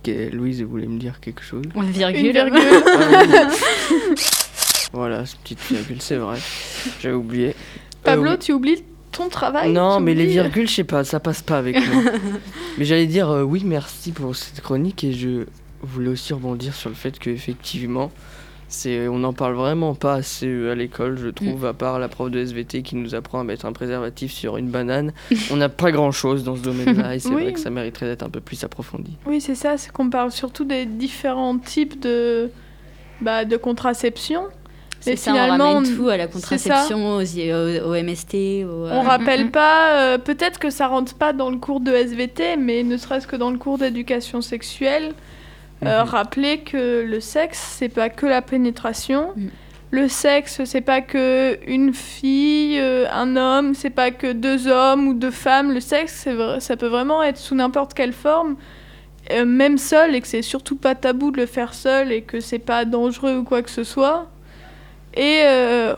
Que- 0.03 0.29
Louise 0.35 0.61
voulait 0.63 0.87
me 0.87 0.99
dire 0.99 1.19
quelque 1.19 1.41
chose? 1.43 1.63
Une 1.75 1.89
virgule. 1.91 2.25
Une 2.27 2.31
virgule. 2.31 2.61
Ah 4.93 4.97
voilà, 4.97 5.25
cette 5.25 5.39
petite 5.39 5.59
virgule, 5.69 6.01
c'est 6.01 6.15
vrai. 6.15 6.37
J'avais 7.01 7.15
oublié. 7.15 7.47
Euh, 7.49 7.53
Pablo, 8.03 8.31
oui. 8.31 8.39
tu 8.39 8.53
oublies 8.53 8.83
ton 9.11 9.27
travail? 9.27 9.73
Non, 9.73 9.99
mais 9.99 10.13
les 10.13 10.23
oublies- 10.23 10.33
virgules, 10.33 10.69
je 10.69 10.75
sais 10.75 10.83
pas, 10.85 11.03
ça 11.03 11.19
passe 11.19 11.41
pas 11.41 11.57
avec 11.57 11.75
moi. 11.75 12.03
mais 12.77 12.85
j'allais 12.85 13.07
dire 13.07 13.29
euh, 13.29 13.43
oui, 13.43 13.63
merci 13.65 14.13
pour 14.13 14.33
cette 14.35 14.61
chronique 14.61 15.03
et 15.03 15.11
je 15.11 15.47
voulais 15.81 16.07
aussi 16.09 16.31
rebondir 16.33 16.73
sur 16.73 16.89
le 16.89 16.95
fait 16.95 17.17
qu'effectivement, 17.19 18.09
c'est, 18.75 19.07
on 19.07 19.19
n'en 19.19 19.33
parle 19.33 19.53
vraiment 19.55 19.95
pas 19.95 20.13
assez 20.15 20.47
euh, 20.47 20.71
à 20.71 20.75
l'école, 20.75 21.17
je 21.17 21.29
trouve, 21.29 21.65
à 21.65 21.73
part 21.73 21.97
la 21.99 22.07
prof 22.07 22.29
de 22.29 22.39
SVT 22.39 22.81
qui 22.83 22.95
nous 22.95 23.15
apprend 23.15 23.39
à 23.39 23.43
mettre 23.43 23.65
un 23.65 23.73
préservatif 23.73 24.31
sur 24.31 24.57
une 24.57 24.69
banane. 24.69 25.13
on 25.51 25.55
n'a 25.55 25.69
pas 25.69 25.91
grand 25.91 26.11
chose 26.11 26.43
dans 26.43 26.55
ce 26.55 26.61
domaine-là 26.61 27.15
et 27.15 27.19
c'est 27.19 27.29
Oui. 27.29 27.43
vrai 27.43 27.53
que 27.53 27.59
ça 27.59 27.69
mériterait 27.69 28.05
d'être 28.07 28.23
un 28.23 28.29
peu 28.29 28.41
plus 28.41 28.63
approfondi. 28.63 29.17
Oui, 29.25 29.41
c'est 29.41 29.55
ça, 29.55 29.77
c'est 29.77 29.91
qu'on 29.91 30.09
parle 30.09 30.31
surtout 30.31 30.65
des 30.65 30.85
différents 30.85 31.57
types 31.57 31.99
de, 31.99 32.49
bah, 33.21 33.45
de 33.45 33.57
contraception. 33.57 34.43
C'est 34.99 35.11
Mais 35.11 35.15
ça, 35.17 35.31
on 35.31 35.33
finalement, 35.35 35.73
ramène 35.75 35.93
on- 35.93 35.95
tout 35.97 36.09
à 36.09 36.17
la 36.17 36.27
contraception, 36.27 37.17
aux, 37.17 37.21
au, 37.21 37.91
au 37.91 37.93
MST. 38.03 38.65
Au, 38.65 38.67
On 38.69 38.85
euh, 38.87 39.01
rappelle 39.01 39.45
mm. 39.45 39.51
pas, 39.51 39.99
euh, 40.13 40.17
peut-être 40.17 40.57
que 40.59 40.69
ça 40.71 40.87
rentre 40.87 41.13
pas 41.13 41.31
dans 41.31 41.49
le 41.51 41.57
cours 41.57 41.79
de 41.79 41.91
SVT, 41.91 42.57
mais 42.57 42.83
ne 42.83 42.97
serait-ce 42.97 43.27
que 43.27 43.35
dans 43.35 43.51
le 43.51 43.57
cours 43.57 43.77
d'éducation 43.77 44.41
sexuelle, 44.41 45.13
euh, 45.83 46.03
Mhm. 46.03 46.09
rappeler 46.09 46.59
que 46.59 47.03
le 47.03 47.19
sexe, 47.19 47.59
c'est 47.77 47.89
pas 47.89 48.09
que 48.09 48.25
la 48.25 48.41
pénétration. 48.41 49.29
Mm. 49.35 49.47
Le 49.91 50.07
sexe, 50.07 50.61
c'est 50.65 50.81
pas 50.81 51.01
que 51.01 51.57
une 51.67 51.93
fille, 51.93 52.79
euh, 52.79 53.05
un 53.11 53.35
homme, 53.37 53.73
c'est 53.75 53.89
pas 53.91 54.11
que 54.11 54.31
deux 54.33 54.67
hommes 54.67 55.07
ou 55.07 55.13
deux 55.13 55.31
femmes. 55.31 55.71
Le 55.73 55.79
sexe, 55.79 56.21
c'est 56.23 56.33
vrai- 56.33 56.59
ça 56.59 56.75
peut 56.75 56.87
vraiment 56.87 57.21
être 57.23 57.37
sous 57.37 57.55
n'importe 57.55 57.93
quelle 57.93 58.11
forme, 58.13 58.55
euh, 59.31 59.45
même 59.45 59.77
seul, 59.77 60.15
et 60.15 60.21
que 60.21 60.27
c'est 60.27 60.41
surtout 60.41 60.75
pas 60.75 60.95
tabou 60.95 61.31
de 61.31 61.37
le 61.37 61.45
faire 61.45 61.73
seul 61.73 62.11
et 62.11 62.21
que 62.23 62.39
c'est 62.39 62.59
pas 62.59 62.83
dangereux 62.85 63.37
ou 63.37 63.43
quoi 63.43 63.61
que 63.61 63.69
ce 63.69 63.83
soit. 63.83 64.27
Et 65.17 65.43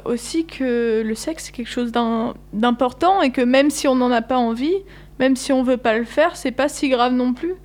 aussi 0.06 0.46
que 0.46 1.02
le 1.04 1.16
sexe, 1.16 1.46
c'est 1.46 1.52
quelque 1.52 1.70
chose 1.72 1.92
d'im- 1.92 2.36
d'important 2.54 3.24
et 3.24 3.32
que 3.32 3.42
même 3.42 3.72
si 3.72 3.88
on 3.88 3.96
n'en 3.96 4.12
a 4.12 4.22
pas 4.22 4.38
envie, 4.38 4.76
même 5.18 5.36
si 5.36 5.52
on 5.52 5.64
veut 5.64 5.78
pas 5.78 5.98
le 5.98 6.04
faire, 6.06 6.36
c'est 6.36 6.52
pas 6.52 6.70
si 6.70 6.88
grave 6.90 7.14
non 7.14 7.34
plus. 7.34 7.56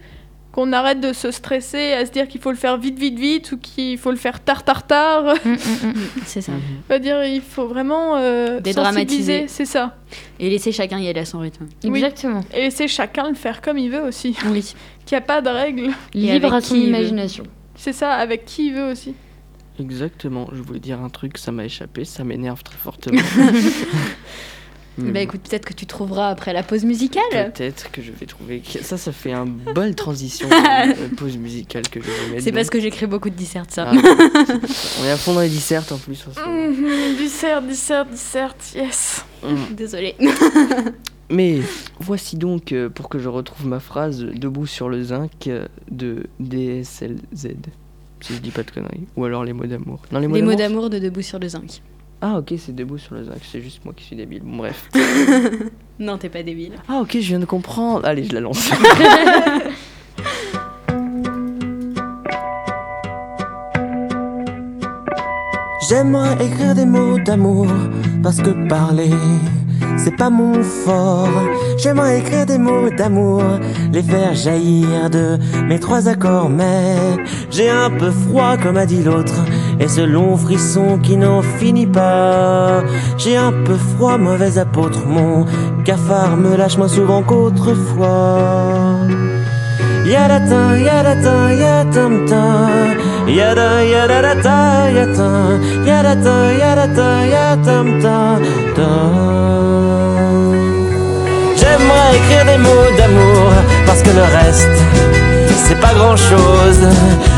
Qu'on 0.53 0.73
arrête 0.75 1.01
de 1.01 1.15
se 1.15 1.31
stresser 1.31 1.93
à 1.93 2.05
se 2.05 2.11
dire 2.13 2.29
qu'il 2.29 2.41
faut 2.41 2.51
le 2.51 2.57
faire 2.59 2.77
vite, 2.77 2.99
vite, 2.99 3.19
vite 3.19 3.53
ou 3.53 3.59
qu'il 3.59 3.97
faut 3.97 4.11
le 4.11 4.19
faire 4.19 4.41
tard, 4.41 4.65
tard, 4.65 4.87
tard. 4.87 5.35
Mm, 5.45 5.51
mm, 5.51 5.89
mm. 5.89 5.95
C'est 6.27 6.43
ça. 6.43 6.53
On 6.53 6.93
va 6.93 6.99
dire, 6.99 7.25
il 7.25 7.41
faut 7.41 7.67
vraiment 7.67 8.17
euh, 8.19 8.61
Dédramatiser. 8.61 9.47
c'est 9.49 9.65
ça. 9.65 9.97
Et 10.39 10.51
laisser 10.51 10.71
chacun 10.71 10.99
y 10.99 11.09
aller 11.09 11.21
à 11.21 11.25
son 11.25 11.39
rythme. 11.39 11.67
Oui. 11.85 11.99
Exactement. 11.99 12.43
Et 12.55 12.61
laisser 12.61 12.87
chacun 12.87 13.31
le 13.31 13.35
faire 13.35 13.63
comme 13.63 13.79
il 13.79 13.91
veut 13.91 14.03
aussi. 14.03 14.37
Oui. 14.47 14.75
Qu'il 15.07 15.17
n'y 15.17 15.25
a 15.25 15.27
pas 15.27 15.41
de 15.41 15.49
règles. 15.49 15.91
Libre 16.15 16.53
à 16.53 16.61
son 16.61 16.77
imagination. 16.77 17.45
C'est 17.75 17.93
ça, 17.93 18.13
avec 18.13 18.45
qui 18.45 18.69
il 18.69 18.75
veut 18.75 18.91
aussi. 18.93 19.15
Exactement, 19.81 20.49
je 20.53 20.63
voulais 20.63 20.79
dire 20.81 21.01
un 21.01 21.09
truc, 21.09 21.39
ça 21.39 21.51
m'a 21.51 21.65
échappé, 21.65 22.05
ça 22.05 22.25
m'énerve 22.25 22.63
très 22.63 22.77
fortement. 22.77 23.21
Bah 24.99 25.21
écoute, 25.21 25.41
peut-être 25.49 25.65
que 25.65 25.73
tu 25.73 25.87
trouveras 25.87 26.29
après 26.29 26.53
la 26.53 26.63
pause 26.63 26.85
musicale. 26.85 27.53
Peut-être 27.55 27.91
que 27.91 28.03
je 28.03 28.13
vais 28.13 28.27
trouver. 28.27 28.63
Ça, 28.83 28.99
ça 28.99 29.13
fait 29.13 29.33
un 29.33 29.47
bonne 29.47 29.95
transition 29.95 30.49
euh, 30.53 31.09
pause 31.17 31.37
musicale 31.39 31.89
que 31.89 32.01
je 32.01 32.07
vais 32.07 32.31
mettre. 32.31 32.45
C'est 32.45 32.53
parce 32.53 32.69
que 32.69 32.81
j'écris 32.81 33.07
beaucoup 33.07 33.31
de 33.31 33.35
dissertes, 33.35 33.71
ça. 33.71 33.91
Ah, 33.91 33.95
on 35.01 35.05
est 35.05 35.11
à 35.11 35.17
fond 35.17 35.35
dans 35.35 35.41
les 35.41 35.49
dissertes 35.49 35.93
en 35.93 35.99
plus. 35.99 36.25
en 36.29 36.35
ce 36.35 36.41
moment. 36.41 36.69
Mhm, 36.69 37.17
dissert, 37.17 37.63
dissert, 37.63 38.05
dissert, 38.05 38.55
yes. 38.75 39.25
Mm. 39.43 39.75
Désolée. 39.75 40.15
Mais 41.31 41.61
voici 41.99 42.37
donc, 42.37 42.73
euh, 42.73 42.91
pour 42.91 43.09
que 43.09 43.19
je 43.19 43.29
retrouve 43.29 43.67
ma 43.67 43.81
phrase, 43.81 44.21
debout 44.21 44.67
sur 44.67 44.91
le 44.91 45.03
zinc 45.03 45.47
euh, 45.47 45.67
de 45.91 46.25
DSLZ. 46.41 47.55
Si 48.21 48.35
je 48.35 48.39
dis 48.39 48.51
pas 48.51 48.63
de 48.63 48.71
conneries. 48.71 49.07
Ou 49.17 49.25
alors 49.25 49.43
les 49.45 49.55
mots 49.55 49.67
d'amour. 49.67 50.03
Les 50.13 50.29
mots 50.29 50.55
d'amour 50.55 50.91
de 50.91 50.99
Debout 50.99 51.23
sur 51.23 51.39
le 51.39 51.49
zinc. 51.49 51.81
Ah, 52.25 52.39
ok, 52.39 52.55
c'est 52.57 52.73
debout 52.73 52.99
sur 52.99 53.17
le 53.17 53.25
zinc. 53.25 53.41
C'est 53.43 53.61
juste 53.61 53.85
moi 53.85 53.93
qui 53.97 54.05
suis 54.05 54.15
débile. 54.15 54.43
Bon, 54.45 54.59
bref. 54.59 54.89
Non, 55.99 56.17
t'es 56.19 56.29
pas 56.29 56.43
débile. 56.43 56.73
Ah, 56.89 57.01
ok, 57.03 57.11
je 57.15 57.19
viens 57.19 57.39
de 57.39 57.45
comprendre. 57.45 58.05
Allez, 58.07 58.25
je 58.25 58.33
la 58.33 58.41
lance. 58.41 58.71
J'aimerais 65.89 66.47
écrire 66.47 66.75
des 66.75 66.87
mots 66.87 67.19
d'amour 67.19 67.67
parce 68.23 68.39
que 68.39 68.69
parler 68.69 69.11
c'est 69.97 70.17
pas 70.17 70.31
mon 70.31 70.63
fort. 70.63 71.29
J'aimerais 71.79 72.19
écrire 72.19 72.47
des 72.47 72.59
mots 72.59 72.91
d'amour, 72.91 73.43
les 73.93 74.03
faire 74.03 74.35
jaillir 74.35 75.11
de 75.11 75.39
mes 75.69 75.79
trois 75.79 76.09
accords, 76.09 76.49
mais 76.49 76.97
j'ai 77.51 77.71
un 77.71 77.91
peu 77.91 78.11
froid 78.11 78.57
comme 78.57 78.77
a 78.77 78.87
dit 78.87 79.03
l'autre 79.03 79.35
et 79.83 79.89
ce 79.89 80.01
long 80.01 80.37
frisson 80.37 80.99
qui 81.03 81.17
n'en 81.17 81.43
finit 81.43 81.87
pas. 81.87 82.83
J'ai 83.19 83.37
un 83.37 83.53
peu 83.53 83.77
froid, 83.77 84.17
mauvais 84.17 84.59
apôtre, 84.59 85.01
mon 85.07 85.45
cafard 85.85 86.37
me 86.37 86.57
lâche 86.57 86.77
moins 86.79 86.89
souvent 86.89 87.23
qu'autrefois. 87.23 88.99
Yadata, 90.07 90.79
yadata, 90.79 91.37
yatamta. 91.63 92.45
Yada, 93.27 93.85
yadadata, 93.85 94.91
yata. 94.97 95.31
Yadata, 95.87 96.37
yadata, 96.61 97.27
yatamta. 97.35 98.19
ta. 98.77 98.93
J'aimerais 101.59 102.17
écrire 102.19 102.45
des 102.51 102.59
mots 102.67 102.91
d'amour 102.99 103.51
parce 103.87 104.03
que 104.03 104.11
le 104.11 104.23
reste, 104.39 104.77
c'est 105.73 105.81
pas 105.81 105.95
grand 105.95 106.17
chose. 106.17 106.83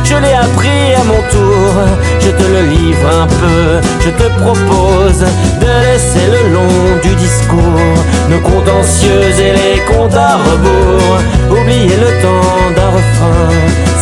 Je 0.02 0.16
l'ai 0.16 0.32
appris 0.32 0.94
à 1.00 1.04
mon 1.04 1.22
tour, 1.34 1.72
je 2.20 2.30
te 2.30 2.42
le 2.42 2.62
livre 2.76 3.08
un 3.22 3.26
peu. 3.26 3.80
Je 4.00 4.10
te 4.10 4.26
propose 4.42 5.20
de 5.62 5.70
laisser 5.86 6.26
le 6.34 6.42
long 6.54 6.78
du 7.02 7.14
discours 7.14 7.98
nos 8.30 8.40
contentieux 8.40 9.26
et 9.46 9.52
les 9.60 9.78
comptes 9.88 10.16
à 10.16 10.36
rebours. 10.48 11.18
Oublier 11.50 11.96
le 12.06 12.10
temps 12.24 12.64
d'un 12.76 12.90
refrain, 12.98 13.50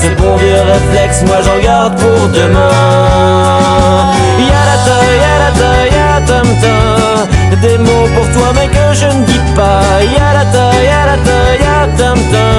ces 0.01 0.11
bons 0.11 0.37
vieux 0.37 0.63
réflexes, 0.73 1.23
moi 1.27 1.39
j'en 1.45 1.59
garde 1.63 1.95
pour 1.97 2.29
demain. 2.29 2.71
Yadata, 4.51 4.99
yadata, 5.25 5.73
yatamta, 5.97 6.77
des 7.61 7.79
mots 7.79 8.09
pour 8.15 8.27
toi 8.37 8.49
mais 8.55 8.69
que 8.69 8.87
je 8.95 9.07
ne 9.07 9.25
dis 9.25 9.45
pas. 9.55 9.83
Yadata, 10.17 10.67
yadata, 10.91 11.39
yatamta, 11.65 12.52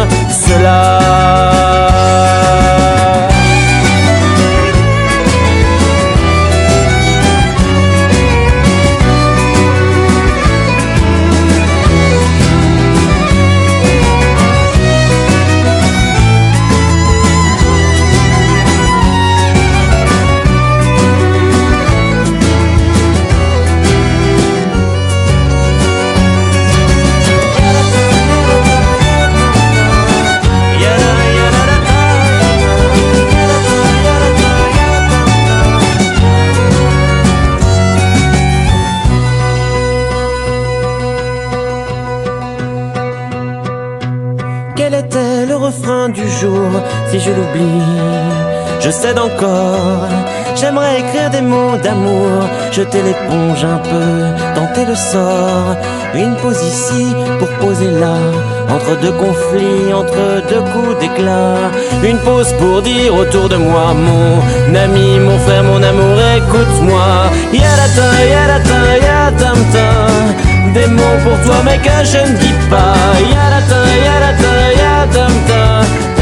encore 49.19 50.07
J'aimerais 50.55 50.99
écrire 50.99 51.29
des 51.31 51.41
mots 51.41 51.77
d'amour, 51.83 52.47
jeter 52.71 53.01
l'éponge 53.01 53.63
un 53.63 53.79
peu, 53.79 54.53
tenter 54.53 54.85
le 54.85 54.95
sort. 54.95 55.75
Une 56.13 56.35
pause 56.35 56.61
ici 56.63 57.07
pour 57.39 57.49
poser 57.57 57.89
là, 57.89 58.17
entre 58.69 58.99
deux 59.01 59.11
conflits, 59.13 59.91
entre 59.93 60.47
deux 60.47 60.61
coups 60.71 60.99
d'éclat. 60.99 61.71
Une 62.03 62.19
pause 62.19 62.53
pour 62.59 62.83
dire 62.83 63.15
autour 63.15 63.49
de 63.49 63.55
moi, 63.55 63.93
mon 63.95 64.75
ami, 64.75 65.19
mon 65.19 65.39
frère, 65.39 65.63
mon 65.63 65.81
amour, 65.81 66.17
écoute-moi. 66.37 67.31
Yadata, 67.51 68.07
yadata, 68.33 68.79
yadamta. 69.07 69.87
Des 70.75 70.87
mots 70.87 71.19
pour 71.23 71.37
toi, 71.45 71.55
mais 71.65 71.77
que 71.77 71.97
je 72.05 72.31
ne 72.31 72.37
dis 72.37 72.57
pas. 72.69 72.93
Yadata, 73.33 73.79
yadata, 74.05 74.53
yadamta. 74.81 76.12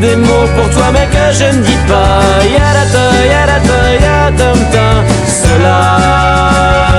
Des 0.00 0.16
mots 0.16 0.46
pour 0.54 0.68
toi, 0.70 0.86
mais 0.92 1.06
que 1.06 1.32
je 1.32 1.56
ne 1.56 1.62
dis 1.62 1.78
pas. 1.88 2.20
Yadata, 2.44 3.24
yadata, 3.24 3.78
yadamta. 4.04 5.04
Cela. 5.26 6.96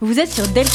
Vous 0.00 0.18
êtes 0.20 0.30
sur 0.30 0.46
Delta. 0.48 0.70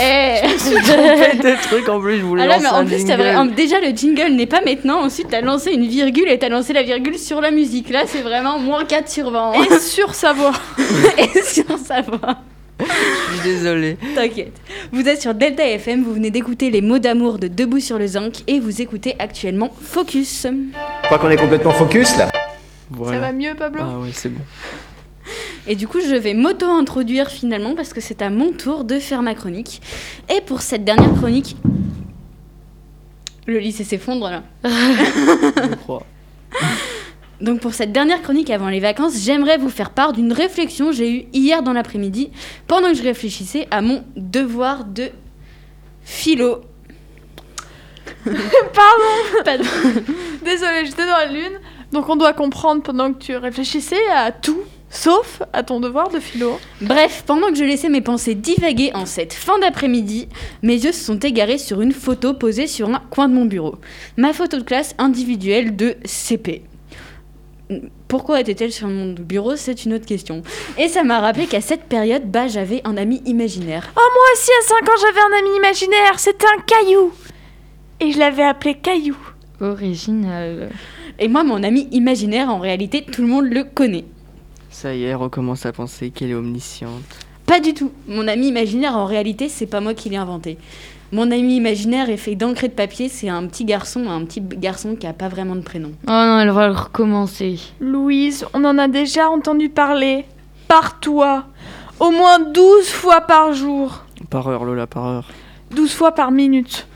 Eh 0.00 0.46
Faites 0.58 1.40
des 1.42 1.54
trucs 1.56 1.88
en 1.88 2.00
plus, 2.00 2.18
je 2.18 2.22
voulais 2.24 2.44
Ah 2.44 2.46
là, 2.46 2.54
lancer 2.56 2.66
mais 2.70 2.76
en 2.76 2.80
un 2.80 2.84
plus, 2.84 3.04
vrai- 3.04 3.34
en- 3.36 3.46
déjà 3.46 3.80
le 3.80 3.88
jingle 3.88 4.32
n'est 4.34 4.46
pas 4.46 4.60
maintenant. 4.64 5.00
Ensuite, 5.00 5.28
t'as 5.30 5.40
lancé 5.40 5.72
une 5.72 5.86
virgule 5.86 6.28
et 6.28 6.38
t'as 6.38 6.48
lancé 6.48 6.72
la 6.72 6.82
virgule 6.82 7.18
sur 7.18 7.40
la 7.40 7.50
musique. 7.50 7.90
Là, 7.90 8.02
c'est 8.06 8.22
vraiment 8.22 8.58
moins 8.58 8.84
4 8.84 9.08
sur 9.10 9.30
20. 9.30 9.52
Et 9.54 9.78
sur 9.80 10.14
sa 10.14 10.32
voix. 10.32 10.52
et 11.18 11.42
sur 11.42 11.64
sa 11.84 12.00
voix. 12.02 12.36
Je 12.80 13.32
suis 13.34 13.42
désolé. 13.42 13.96
T'inquiète. 14.14 14.60
Vous 14.92 15.08
êtes 15.08 15.20
sur 15.20 15.34
Delta 15.34 15.66
FM, 15.66 16.04
vous 16.04 16.14
venez 16.14 16.30
d'écouter 16.30 16.70
les 16.70 16.80
mots 16.80 16.98
d'amour 16.98 17.38
de 17.38 17.48
Debout 17.48 17.80
sur 17.80 17.98
le 17.98 18.06
Zinc 18.06 18.42
et 18.46 18.60
vous 18.60 18.80
écoutez 18.80 19.16
actuellement 19.18 19.70
Focus. 19.80 20.46
Je 20.46 21.06
crois 21.06 21.18
qu'on 21.18 21.30
est 21.30 21.36
complètement 21.36 21.72
focus 21.72 22.16
là. 22.16 22.30
Voilà. 22.90 23.18
Ça 23.18 23.20
va 23.20 23.32
mieux, 23.32 23.54
Pablo? 23.54 23.82
Ah 23.84 23.98
ouais, 23.98 24.10
c'est 24.12 24.28
bon. 24.30 24.40
Et 25.66 25.74
du 25.76 25.86
coup, 25.86 26.00
je 26.00 26.14
vais 26.14 26.32
m'auto-introduire 26.32 27.28
finalement 27.28 27.74
parce 27.74 27.92
que 27.92 28.00
c'est 28.00 28.22
à 28.22 28.30
mon 28.30 28.52
tour 28.52 28.84
de 28.84 28.98
faire 28.98 29.22
ma 29.22 29.34
chronique. 29.34 29.82
Et 30.34 30.40
pour 30.40 30.62
cette 30.62 30.84
dernière 30.84 31.12
chronique. 31.14 31.56
Le 33.46 33.58
lycée 33.58 33.84
s'effondre 33.84 34.30
là. 34.30 34.42
Je 34.64 35.74
crois. 35.76 36.02
Donc 37.40 37.60
pour 37.60 37.72
cette 37.74 37.92
dernière 37.92 38.20
chronique 38.22 38.50
avant 38.50 38.68
les 38.68 38.80
vacances, 38.80 39.14
j'aimerais 39.18 39.58
vous 39.58 39.68
faire 39.68 39.90
part 39.90 40.12
d'une 40.12 40.32
réflexion 40.32 40.86
que 40.86 40.92
j'ai 40.92 41.10
eue 41.10 41.26
hier 41.32 41.62
dans 41.62 41.72
l'après-midi 41.72 42.30
pendant 42.66 42.88
que 42.88 42.94
je 42.94 43.02
réfléchissais 43.02 43.68
à 43.70 43.80
mon 43.80 44.04
devoir 44.16 44.84
de 44.84 45.10
philo. 46.02 46.62
Pardon 48.24 49.44
Pardon. 49.44 49.64
Désolée, 50.44 50.86
j'étais 50.86 51.06
dans 51.06 51.16
la 51.16 51.26
lune. 51.26 51.60
Donc 51.92 52.08
on 52.08 52.16
doit 52.16 52.32
comprendre 52.32 52.82
pendant 52.82 53.12
que 53.12 53.18
tu 53.18 53.36
réfléchissais 53.36 54.08
à 54.14 54.32
tout, 54.32 54.60
sauf 54.90 55.42
à 55.52 55.62
ton 55.62 55.78
devoir 55.78 56.10
de 56.10 56.18
philo. 56.18 56.58
Bref, 56.80 57.22
pendant 57.24 57.48
que 57.48 57.54
je 57.54 57.64
laissais 57.64 57.88
mes 57.88 58.00
pensées 58.00 58.34
divaguer 58.34 58.90
en 58.94 59.06
cette 59.06 59.32
fin 59.32 59.58
d'après-midi, 59.60 60.28
mes 60.62 60.74
yeux 60.74 60.92
se 60.92 61.04
sont 61.04 61.18
égarés 61.18 61.58
sur 61.58 61.80
une 61.80 61.92
photo 61.92 62.34
posée 62.34 62.66
sur 62.66 62.90
un 62.90 63.00
coin 63.10 63.28
de 63.28 63.34
mon 63.34 63.44
bureau. 63.44 63.76
Ma 64.16 64.32
photo 64.32 64.58
de 64.58 64.64
classe 64.64 64.94
individuelle 64.98 65.76
de 65.76 65.96
CP. 66.04 66.64
Pourquoi 68.08 68.40
était-elle 68.40 68.72
sur 68.72 68.88
mon 68.88 69.12
bureau 69.12 69.56
C'est 69.56 69.84
une 69.84 69.94
autre 69.94 70.06
question. 70.06 70.42
Et 70.78 70.88
ça 70.88 71.04
m'a 71.04 71.20
rappelé 71.20 71.46
qu'à 71.46 71.60
cette 71.60 71.84
période, 71.84 72.30
bah, 72.30 72.48
j'avais 72.48 72.80
un 72.84 72.96
ami 72.96 73.22
imaginaire. 73.26 73.92
Oh, 73.96 74.00
moi 74.00 74.24
aussi, 74.34 74.50
à 74.50 74.68
5 74.68 74.88
ans, 74.88 74.96
j'avais 75.00 75.20
un 75.20 75.38
ami 75.38 75.56
imaginaire. 75.56 76.18
C'était 76.18 76.46
un 76.46 76.60
caillou. 76.62 77.12
Et 78.00 78.12
je 78.12 78.18
l'avais 78.18 78.44
appelé 78.44 78.74
Caillou. 78.74 79.16
Original. 79.60 80.70
Et 81.18 81.26
moi, 81.26 81.42
mon 81.42 81.62
ami 81.64 81.88
imaginaire, 81.90 82.48
en 82.48 82.58
réalité, 82.58 83.04
tout 83.04 83.22
le 83.22 83.28
monde 83.28 83.46
le 83.46 83.64
connaît. 83.64 84.04
Ça 84.70 84.94
y 84.94 85.04
est, 85.04 85.14
recommence 85.14 85.66
à 85.66 85.72
penser 85.72 86.10
qu'elle 86.10 86.30
est 86.30 86.34
omnisciente. 86.34 87.02
Pas 87.44 87.58
du 87.58 87.74
tout. 87.74 87.90
Mon 88.06 88.28
ami 88.28 88.48
imaginaire, 88.48 88.96
en 88.96 89.06
réalité, 89.06 89.48
c'est 89.48 89.66
pas 89.66 89.80
moi 89.80 89.94
qui 89.94 90.10
l'ai 90.10 90.16
inventé. 90.16 90.58
Mon 91.10 91.30
ami 91.30 91.56
imaginaire 91.56 92.10
est 92.10 92.18
fait 92.18 92.34
d'encre 92.34 92.64
et 92.64 92.68
de 92.68 92.74
papier. 92.74 93.08
C'est 93.08 93.30
un 93.30 93.46
petit 93.46 93.64
garçon, 93.64 94.08
un 94.10 94.24
petit 94.26 94.42
garçon 94.42 94.94
qui 94.94 95.06
a 95.06 95.14
pas 95.14 95.28
vraiment 95.28 95.56
de 95.56 95.62
prénom. 95.62 95.92
Oh 96.06 96.10
non, 96.10 96.40
elle 96.40 96.50
va 96.50 96.68
le 96.68 96.74
recommencer. 96.74 97.58
Louise, 97.80 98.44
on 98.52 98.62
en 98.64 98.76
a 98.76 98.88
déjà 98.88 99.30
entendu 99.30 99.70
parler. 99.70 100.26
Par 100.68 101.00
toi. 101.00 101.46
Au 101.98 102.10
moins 102.10 102.38
12 102.38 102.88
fois 102.88 103.22
par 103.22 103.54
jour. 103.54 104.04
Par 104.28 104.46
heure, 104.48 104.64
Lola, 104.64 104.86
par 104.86 105.06
heure. 105.06 105.28
12 105.70 105.92
fois 105.94 106.12
par 106.12 106.30
minute. 106.30 106.86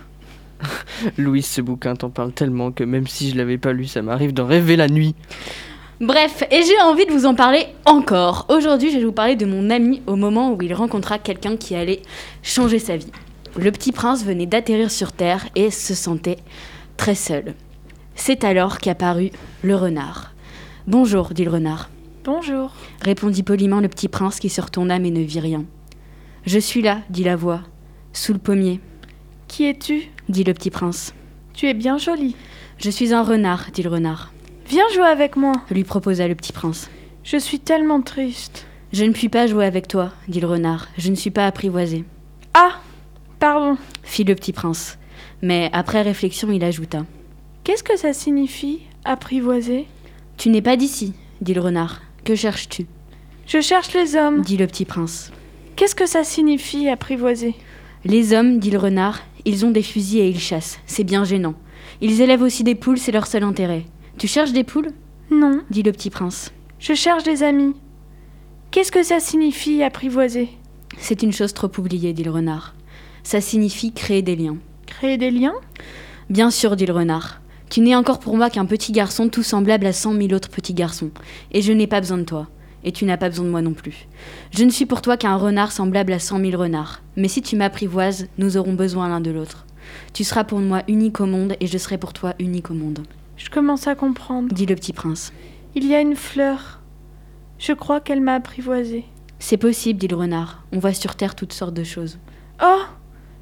Louise, 1.16 1.46
ce 1.46 1.62
bouquin 1.62 1.96
t'en 1.96 2.10
parle 2.10 2.32
tellement 2.32 2.70
que 2.70 2.84
même 2.84 3.06
si 3.06 3.30
je 3.30 3.36
l'avais 3.36 3.58
pas 3.58 3.72
lu, 3.72 3.86
ça 3.86 4.02
m'arrive 4.02 4.34
d'en 4.34 4.46
rêver 4.46 4.76
la 4.76 4.88
nuit. 4.88 5.14
Bref, 6.00 6.44
et 6.50 6.62
j'ai 6.62 6.80
envie 6.82 7.06
de 7.06 7.12
vous 7.12 7.24
en 7.24 7.34
parler 7.34 7.66
encore. 7.86 8.44
Aujourd'hui, 8.50 8.90
je 8.90 8.98
vais 8.98 9.04
vous 9.04 9.12
parler 9.12 9.36
de 9.36 9.46
mon 9.46 9.70
ami 9.70 10.02
au 10.06 10.16
moment 10.16 10.52
où 10.52 10.60
il 10.60 10.74
rencontra 10.74 11.18
quelqu'un 11.18 11.56
qui 11.56 11.74
allait 11.74 12.02
changer 12.42 12.78
sa 12.78 12.96
vie. 12.96 13.10
Le 13.56 13.70
petit 13.70 13.92
prince 13.92 14.24
venait 14.24 14.46
d'atterrir 14.46 14.90
sur 14.90 15.12
Terre 15.12 15.46
et 15.54 15.70
se 15.70 15.94
sentait 15.94 16.38
très 16.96 17.14
seul. 17.14 17.54
C'est 18.14 18.44
alors 18.44 18.78
qu'apparut 18.78 19.30
le 19.62 19.76
renard. 19.76 20.32
Bonjour, 20.86 21.34
dit 21.34 21.44
le 21.44 21.50
renard. 21.50 21.90
Bonjour. 22.24 22.72
répondit 23.02 23.42
poliment 23.42 23.80
le 23.80 23.88
petit 23.88 24.08
prince 24.08 24.38
qui 24.40 24.48
se 24.48 24.60
retourna 24.60 24.98
mais 24.98 25.10
ne 25.10 25.20
vit 25.20 25.40
rien. 25.40 25.64
Je 26.46 26.58
suis 26.58 26.82
là, 26.82 27.00
dit 27.10 27.24
la 27.24 27.36
voix. 27.36 27.60
Sous 28.12 28.32
le 28.32 28.38
pommier, 28.38 28.80
Qui 29.48 29.64
es-tu? 29.66 30.08
Dit 30.28 30.44
le 30.44 30.54
petit 30.54 30.70
prince. 30.70 31.14
Tu 31.52 31.66
es 31.68 31.74
bien 31.74 31.98
jolie. 31.98 32.36
Je 32.78 32.90
suis 32.90 33.12
un 33.12 33.22
renard, 33.22 33.66
dit 33.72 33.82
le 33.82 33.90
renard, 33.90 34.32
Viens 34.66 34.88
jouer 34.94 35.04
avec 35.04 35.36
moi. 35.36 35.52
lui 35.70 35.84
proposa 35.84 36.26
le 36.26 36.34
petit 36.34 36.52
prince. 36.52 36.88
Je 37.22 37.36
suis 37.36 37.60
tellement 37.60 38.00
triste. 38.00 38.66
Je 38.92 39.04
ne 39.04 39.12
puis 39.12 39.28
pas 39.28 39.46
jouer 39.46 39.66
avec 39.66 39.88
toi, 39.88 40.12
dit 40.28 40.40
le 40.40 40.46
renard. 40.46 40.88
Je 40.96 41.10
ne 41.10 41.14
suis 41.14 41.30
pas 41.30 41.46
apprivoisé, 41.46 42.04
Ah 42.54 42.80
Pardon. 43.42 43.76
fit 44.04 44.22
le 44.22 44.36
petit 44.36 44.52
prince. 44.52 44.98
Mais 45.42 45.68
après 45.72 46.02
réflexion, 46.02 46.52
il 46.52 46.62
ajouta. 46.62 47.04
Qu'est-ce 47.64 47.82
que 47.82 47.96
ça 47.96 48.12
signifie, 48.12 48.82
apprivoiser? 49.04 49.88
Tu 50.36 50.48
n'es 50.48 50.62
pas 50.62 50.76
d'ici, 50.76 51.12
dit 51.40 51.52
le 51.52 51.60
renard. 51.60 52.02
Que 52.22 52.36
cherches-tu? 52.36 52.86
Je 53.48 53.60
cherche 53.60 53.92
les 53.94 54.14
hommes. 54.14 54.42
dit 54.42 54.56
le 54.56 54.68
petit 54.68 54.84
prince. 54.84 55.32
Qu'est-ce 55.74 55.96
que 55.96 56.06
ça 56.06 56.22
signifie, 56.22 56.88
apprivoiser? 56.88 57.56
Les 58.04 58.32
hommes, 58.32 58.60
dit 58.60 58.70
le 58.70 58.78
renard, 58.78 59.18
ils 59.44 59.66
ont 59.66 59.72
des 59.72 59.82
fusils 59.82 60.20
et 60.20 60.28
ils 60.28 60.38
chassent. 60.38 60.78
C'est 60.86 61.02
bien 61.02 61.24
gênant. 61.24 61.54
Ils 62.00 62.20
élèvent 62.20 62.42
aussi 62.42 62.62
des 62.62 62.76
poules, 62.76 62.98
c'est 62.98 63.10
leur 63.10 63.26
seul 63.26 63.42
intérêt. 63.42 63.86
Tu 64.18 64.28
cherches 64.28 64.52
des 64.52 64.62
poules? 64.62 64.92
Non, 65.32 65.62
dit 65.68 65.82
le 65.82 65.90
petit 65.90 66.10
prince. 66.10 66.52
je 66.78 66.94
cherche 66.94 67.24
des 67.24 67.42
amis. 67.42 67.74
Qu'est-ce 68.70 68.92
que 68.92 69.02
ça 69.02 69.18
signifie, 69.18 69.82
apprivoiser? 69.82 70.48
C'est 70.96 71.24
une 71.24 71.32
chose 71.32 71.54
trop 71.54 71.72
oubliée, 71.76 72.12
dit 72.12 72.22
le 72.22 72.30
renard. 72.30 72.76
Ça 73.22 73.40
signifie 73.40 73.92
créer 73.92 74.22
des 74.22 74.36
liens. 74.36 74.56
Créer 74.86 75.16
des 75.16 75.30
liens 75.30 75.54
Bien 76.30 76.50
sûr, 76.50 76.76
dit 76.76 76.86
le 76.86 76.92
renard. 76.92 77.40
Tu 77.70 77.80
n'es 77.80 77.94
encore 77.94 78.18
pour 78.18 78.36
moi 78.36 78.50
qu'un 78.50 78.66
petit 78.66 78.92
garçon 78.92 79.28
tout 79.28 79.42
semblable 79.42 79.86
à 79.86 79.92
cent 79.92 80.12
mille 80.12 80.34
autres 80.34 80.50
petits 80.50 80.74
garçons. 80.74 81.10
Et 81.52 81.62
je 81.62 81.72
n'ai 81.72 81.86
pas 81.86 82.00
besoin 82.00 82.18
de 82.18 82.24
toi. 82.24 82.48
Et 82.84 82.92
tu 82.92 83.04
n'as 83.04 83.16
pas 83.16 83.28
besoin 83.28 83.44
de 83.46 83.50
moi 83.50 83.62
non 83.62 83.72
plus. 83.72 84.06
Je 84.50 84.64
ne 84.64 84.70
suis 84.70 84.86
pour 84.86 85.02
toi 85.02 85.16
qu'un 85.16 85.36
renard 85.36 85.72
semblable 85.72 86.12
à 86.12 86.18
cent 86.18 86.38
mille 86.38 86.56
renards. 86.56 87.00
Mais 87.16 87.28
si 87.28 87.40
tu 87.40 87.56
m'apprivoises, 87.56 88.26
nous 88.38 88.56
aurons 88.56 88.74
besoin 88.74 89.08
l'un 89.08 89.20
de 89.20 89.30
l'autre. 89.30 89.66
Tu 90.12 90.24
seras 90.24 90.44
pour 90.44 90.58
moi 90.58 90.82
unique 90.88 91.20
au 91.20 91.26
monde 91.26 91.54
et 91.60 91.66
je 91.66 91.78
serai 91.78 91.98
pour 91.98 92.12
toi 92.12 92.34
unique 92.38 92.70
au 92.70 92.74
monde, 92.74 93.00
Je 93.36 93.50
commence 93.50 93.86
à 93.86 93.94
comprendre. 93.94 94.52
dit 94.54 94.66
le 94.66 94.74
petit 94.74 94.92
prince. 94.92 95.32
Il 95.74 95.86
y 95.86 95.94
a 95.94 96.00
une 96.00 96.16
fleur. 96.16 96.80
Je 97.58 97.72
crois 97.72 98.00
qu'elle 98.00 98.20
m'a 98.20 98.34
apprivoisé. 98.34 99.04
C'est 99.38 99.56
possible, 99.56 99.98
dit 99.98 100.08
le 100.08 100.16
renard. 100.16 100.64
On 100.72 100.78
voit 100.78 100.92
sur 100.92 101.14
Terre 101.16 101.34
toutes 101.34 101.52
sortes 101.52 101.74
de 101.74 101.84
choses, 101.84 102.18
Oh 102.62 102.82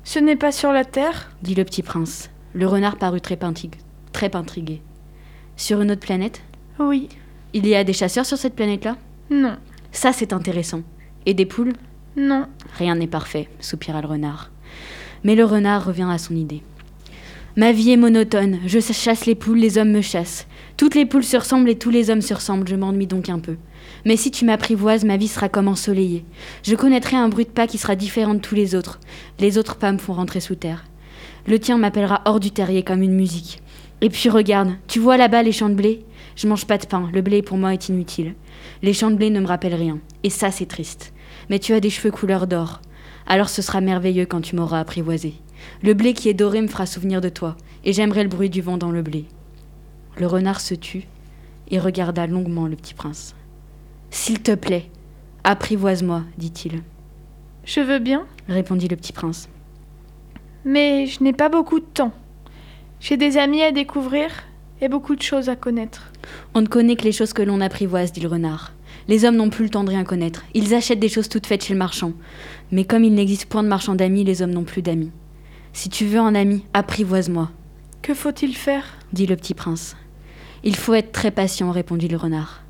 Ce 0.05 0.19
n'est 0.19 0.37
pas 0.37 0.53
sur 0.53 0.73
la 0.73 0.85
terre? 0.85 1.31
dit 1.43 1.55
le 1.55 1.65
petit 1.65 1.83
prince. 1.83 2.31
Le 2.53 2.67
renard 2.67 2.97
parut 2.97 3.21
très, 3.21 3.39
intrigué. 4.35 4.83
Sur 5.57 5.81
une 5.83 5.91
autre 5.93 6.01
planète? 6.01 6.43
Oui. 6.79 7.09
Il 7.53 7.67
y 7.67 7.75
a 7.75 7.85
des 7.85 7.93
chasseurs 7.93 8.27
sur 8.27 8.39
cette 8.39 8.57
planète-là? 8.57 8.97
Non. 9.31 9.57
Ça, 9.93 10.13
c'est 10.13 10.33
intéressant. 10.33 10.83
Et 11.27 11.35
des 11.35 11.47
poules? 11.47 11.75
Non. 12.17 12.47
Rien 12.79 12.97
n'est 12.97 13.07
parfait, 13.07 13.49
soupira 13.61 14.01
le 14.01 14.09
renard. 14.09 14.51
Mais 15.23 15.35
le 15.35 15.45
renard 15.45 15.85
revient 15.85 16.09
à 16.11 16.19
son 16.19 16.35
idée. 16.35 16.63
Ma 17.57 17.73
vie 17.73 17.91
est 17.91 17.97
monotone, 17.97 18.61
je 18.65 18.79
chasse 18.79 19.27
les 19.27 19.35
poules, 19.35 19.59
les 19.59 19.77
hommes 19.77 19.91
me 19.91 20.03
chassent. 20.03 20.47
Toutes 20.77 20.95
les 20.95 21.05
poules 21.05 21.25
se 21.25 21.37
ressemblent 21.37 21.69
et 21.69 21.77
tous 21.79 21.91
les 21.91 22.09
hommes 22.09 22.21
se 22.21 22.33
ressemblent, 22.33 22.69
je 22.69 22.77
m'ennuie 22.77 23.09
donc 23.09 23.29
un 23.29 23.41
peu. 23.41 23.57
Mais 24.05 24.17
si 24.17 24.31
tu 24.31 24.45
m'apprivoises, 24.45 25.05
ma 25.05 25.17
vie 25.17 25.27
sera 25.27 25.49
comme 25.49 25.67
ensoleillée. 25.67 26.25
Je 26.63 26.77
connaîtrai 26.77 27.17
un 27.17 27.29
bruit 27.29 27.47
de 27.47 27.51
pas 27.51 27.67
qui 27.67 27.77
sera 27.77 27.97
différent 27.97 28.35
de 28.35 28.39
tous 28.39 28.55
les 28.55 28.77
autres. 28.77 29.01
Les 29.41 29.59
autres 29.59 29.75
pas 29.77 29.91
me 29.91 29.99
font 29.99 30.13
rentrer 30.13 30.39
sous 30.39 30.55
terre. 30.55 30.85
Le 31.49 31.59
tien 31.59 31.77
m'appellera 31.77 32.23
hors 32.25 32.39
du 32.39 32.53
terrier 32.53 32.85
comme 32.85 33.03
une 33.03 33.17
musique. 33.17 33.61
Et 34.01 34.11
puis 34.11 34.29
regarde, 34.29 34.71
tu 34.87 35.01
vois 35.01 35.17
là-bas 35.17 35.43
les 35.43 35.53
champs 35.53 35.69
de 35.69 35.75
blé? 35.75 36.05
Je 36.37 36.47
mange 36.47 36.67
pas 36.67 36.79
de 36.79 36.87
pain, 36.87 37.11
le 37.13 37.21
blé 37.21 37.43
pour 37.43 37.59
moi 37.59 37.75
est 37.75 37.89
inutile. 37.89 38.35
Les 38.83 38.93
champs 38.93 39.11
de 39.11 39.17
blé 39.17 39.29
ne 39.29 39.41
me 39.41 39.47
rappellent 39.47 39.75
rien. 39.75 39.99
Et 40.23 40.31
ça, 40.31 40.53
c'est 40.53 40.67
triste. 40.67 41.13
Mais 41.49 41.59
tu 41.59 41.75
as 41.75 41.81
des 41.81 41.91
cheveux 41.91 42.13
couleur 42.13 42.47
d'or. 42.47 42.81
Alors 43.27 43.49
ce 43.49 43.61
sera 43.61 43.81
merveilleux 43.81 44.27
quand 44.27 44.41
tu 44.41 44.55
m'auras 44.55 44.81
apprivoisé. 44.81 45.35
Le 45.83 45.94
blé 45.94 46.12
qui 46.14 46.29
est 46.29 46.35
doré 46.35 46.61
me 46.61 46.68
fera 46.68 46.87
souvenir 46.87 47.20
de 47.20 47.29
toi, 47.29 47.57
et 47.85 47.92
j'aimerai 47.92 48.23
le 48.23 48.29
bruit 48.29 48.51
du 48.51 48.61
vent 48.61 48.79
dans 48.79 48.90
le 48.90 49.03
blé. 49.03 49.25
Le 50.16 50.27
renard 50.27 50.61
se 50.61 50.75
tut 50.75 51.05
et 51.70 51.79
regarda 51.79 52.27
longuement 52.27 52.66
le 52.66 52.77
petit 52.77 52.94
prince. 52.94 53.35
S'il 54.11 54.42
te 54.42 54.55
plaît, 54.55 54.90
apprivoise-moi, 55.44 56.25
dit-il. 56.37 56.83
Je 57.64 57.81
veux 57.81 57.99
bien, 57.99 58.27
répondit 58.49 58.88
le 58.88 58.96
petit 58.96 59.12
prince. 59.12 59.49
mais 60.64 61.07
je 61.07 61.23
n'ai 61.23 61.33
pas 61.33 61.49
beaucoup 61.49 61.81
de 61.81 61.85
temps. 61.85 62.12
J'ai 63.01 63.16
des 63.16 63.38
amis 63.38 63.62
à 63.62 63.73
découvrir 63.73 64.29
et 64.83 64.88
beaucoup 64.88 65.16
de 65.16 65.23
choses 65.23 65.49
à 65.49 65.57
connaître. 65.57 66.12
On 66.55 66.61
ne 66.61 66.66
connaît 66.66 66.96
que 66.96 67.05
les 67.05 67.12
choses 67.12 67.33
que 67.33 67.42
l'on 67.42 67.61
apprivoise, 67.61 68.12
dit 68.12 68.20
le 68.20 68.29
renard. 68.29 68.73
Les 69.09 69.25
hommes 69.25 69.37
n'ont 69.37 69.51
plus 69.51 69.64
le 69.64 69.70
temps 69.70 69.85
de 69.85 69.90
rien 69.90 70.05
connaître. 70.05 70.44
Ils 70.55 70.75
achètent 70.75 71.01
des 71.01 71.09
choses 71.09 71.29
toutes 71.29 71.46
faites 71.46 71.64
chez 71.64 71.73
le 71.73 71.79
marchand. 71.79 72.12
Mais 72.70 72.85
comme 72.85 73.05
il 73.05 73.14
n'existe 73.14 73.46
point 73.46 73.62
de 73.62 73.68
marchand 73.68 73.94
d'amis, 73.94 74.25
les 74.25 74.42
hommes 74.42 74.51
n'ont 74.53 74.64
plus 74.64 74.83
d'amis. 74.83 75.11
Si 75.72 75.88
tu 75.88 76.04
veux 76.04 76.18
un 76.18 76.35
ami, 76.35 76.64
apprivoise-moi, 76.74 77.50
Que 78.02 78.14
faut-il 78.14 78.56
faire? 78.56 78.85
Dit 79.12 79.26
le 79.26 79.37
petit 79.37 79.54
prince. 79.54 79.96
Il 80.64 80.74
faut 80.74 80.94
être 80.94 81.12
très 81.12 81.30
patient, 81.30 81.70
répondit 81.70 82.09
le 82.09 82.16
renard. 82.16 82.62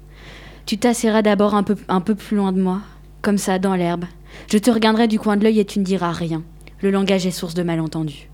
Tu 0.66 0.76
t'assieras 0.76 1.22
d'abord 1.22 1.54
un 1.54 1.62
peu, 1.62 1.76
un 1.88 2.00
peu 2.00 2.14
plus 2.14 2.36
loin 2.36 2.52
de 2.52 2.60
moi, 2.60 2.80
comme 3.22 3.38
ça, 3.38 3.58
dans 3.58 3.74
l'herbe. 3.74 4.04
Je 4.50 4.58
te 4.58 4.70
regarderai 4.70 5.08
du 5.08 5.18
coin 5.18 5.36
de 5.36 5.44
l'œil 5.44 5.60
et 5.60 5.64
tu 5.64 5.78
ne 5.78 5.84
diras 5.84 6.12
rien. 6.12 6.42
Le 6.82 6.90
langage 6.90 7.26
est 7.26 7.30
source 7.30 7.54
de 7.54 7.62
malentendus. 7.62 8.28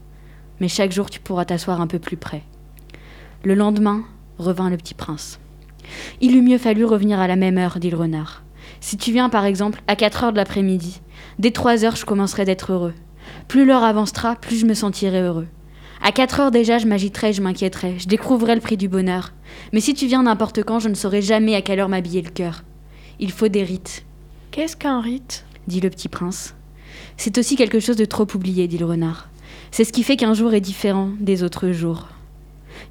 Mais 0.61 0.69
chaque 0.69 0.93
jour, 0.93 1.11
tu 1.11 1.21
pourras 1.21 1.45
t'asseoir 1.45 1.81
un 1.81 1.87
peu 1.87 1.99
plus 1.99 2.17
près. 2.17 2.43
Le 3.45 3.55
lendemain, 3.55 4.05
revint 4.39 4.71
le 4.71 4.77
petit 4.77 4.95
prince. 4.95 5.39
Il 6.21 6.35
eût 6.35 6.43
mieux 6.43 6.59
fallu 6.59 6.85
revenir 6.85 7.21
à 7.21 7.29
la 7.29 7.37
même 7.37 7.59
heure, 7.59 7.79
dit 7.79 7.91
le 7.91 7.97
renard. 7.97 8.43
Si 8.81 8.97
tu 8.97 9.13
viens, 9.13 9.29
par 9.29 9.45
exemple, 9.45 9.81
à 9.87 9.97
4 9.97 10.25
heures 10.25 10.33
de 10.33 10.37
l'après-midi, 10.37 11.01
dès 11.39 11.53
3 11.53 11.85
heures, 11.85 11.97
je 11.97 12.05
commencerai 12.05 12.45
d'être 12.45 12.73
heureux. 12.73 12.95
Plus 13.49 13.65
l'heure 13.65 13.85
avancera, 13.85 14.37
plus 14.37 14.57
je 14.61 14.67
me 14.67 14.75
sentirai 14.75 15.21
heureux. 15.23 15.47
À 16.03 16.13
4 16.13 16.41
heures 16.41 16.51
déjà, 16.51 16.79
je 16.79 16.87
m'agiterai, 16.87 17.33
je 17.33 17.41
m'inquiéterai, 17.43 17.99
je 17.99 18.07
découvrirai 18.07 18.55
le 18.55 18.61
prix 18.61 18.77
du 18.77 18.89
bonheur. 18.89 19.33
Mais 19.73 19.81
si 19.81 19.95
tu 19.95 20.07
viens 20.07 20.25
n'importe 20.25 20.63
quand, 20.63 20.79
je 20.79 20.89
ne 20.89 20.95
saurai 20.95 21.23
jamais 21.23 21.55
à 21.55 21.63
quelle 21.63 21.81
heure 21.81 21.89
m'habiller 21.89 22.23
le 22.23 22.31
cœur. 22.31 22.63
Il 23.19 23.31
faut 23.33 23.49
des 23.49 23.63
rites, 23.65 24.05
Qu'est-ce 24.51 24.77
qu'un 24.77 25.01
rite? 25.03 25.45
Dit 25.69 25.81
le 25.81 25.91
petit 25.91 26.09
prince. 26.09 26.55
C'est 27.19 27.37
aussi 27.37 27.57
quelque 27.57 27.81
chose 27.81 27.97
de 27.97 28.05
trop 28.07 28.27
oublié, 28.35 28.69
dit 28.69 28.79
le 28.79 28.87
renard. 28.87 29.29
C'est 29.71 29.85
ce 29.85 29.93
qui 29.93 30.03
fait 30.03 30.17
qu'un 30.17 30.33
jour 30.33 30.55
est 30.55 30.61
différent 30.63 31.11
des 31.21 31.43
autres 31.43 31.73
jours. 31.73 32.09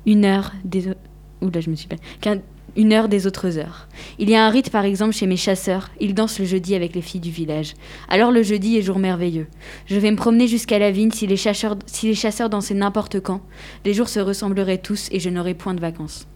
Une 0.06 0.26
heure 0.26 0.52
des... 0.64 0.90
au- 0.90 1.46
Oula, 1.48 1.62
je 1.62 1.70
me 1.72 1.76
suis 1.76 1.88
pas... 1.88 1.96
qu'un- 2.22 2.42
Une 2.78 2.92
heure 2.92 3.08
des 3.08 3.26
autres 3.26 3.58
heures. 3.58 3.88
Il 4.20 4.30
y 4.30 4.36
a 4.36 4.46
un 4.46 4.50
rite, 4.50 4.70
par 4.70 4.84
exemple, 4.84 5.14
chez 5.14 5.28
mes 5.28 5.38
chasseurs. 5.38 5.90
Ils 6.02 6.14
dansent 6.14 6.40
le 6.40 6.46
jeudi 6.46 6.76
avec 6.76 6.94
les 6.94 7.02
filles 7.02 7.22
du 7.22 7.32
village. 7.32 7.74
Alors 8.10 8.32
le 8.32 8.44
jeudi 8.44 8.78
est 8.78 8.82
jour 8.82 9.00
merveilleux. 9.00 9.48
Je 9.86 9.98
vais 9.98 10.12
me 10.12 10.18
promener 10.18 10.48
jusqu'à 10.48 10.78
la 10.78 10.92
vigne. 10.92 11.12
Si 11.12 11.26
les 11.26 11.38
chasseurs, 11.38 11.78
si 11.86 12.08
les 12.08 12.16
chasseurs 12.16 12.50
dansaient 12.50 12.74
n'importe 12.74 13.22
quand, 13.22 13.42
les 13.86 13.94
jours 13.94 14.10
se 14.10 14.20
ressembleraient 14.20 14.80
tous 14.80 15.08
et 15.12 15.22
je 15.22 15.30
n'aurais 15.30 15.54
point 15.54 15.74
de 15.74 15.80
vacances. 15.80 16.28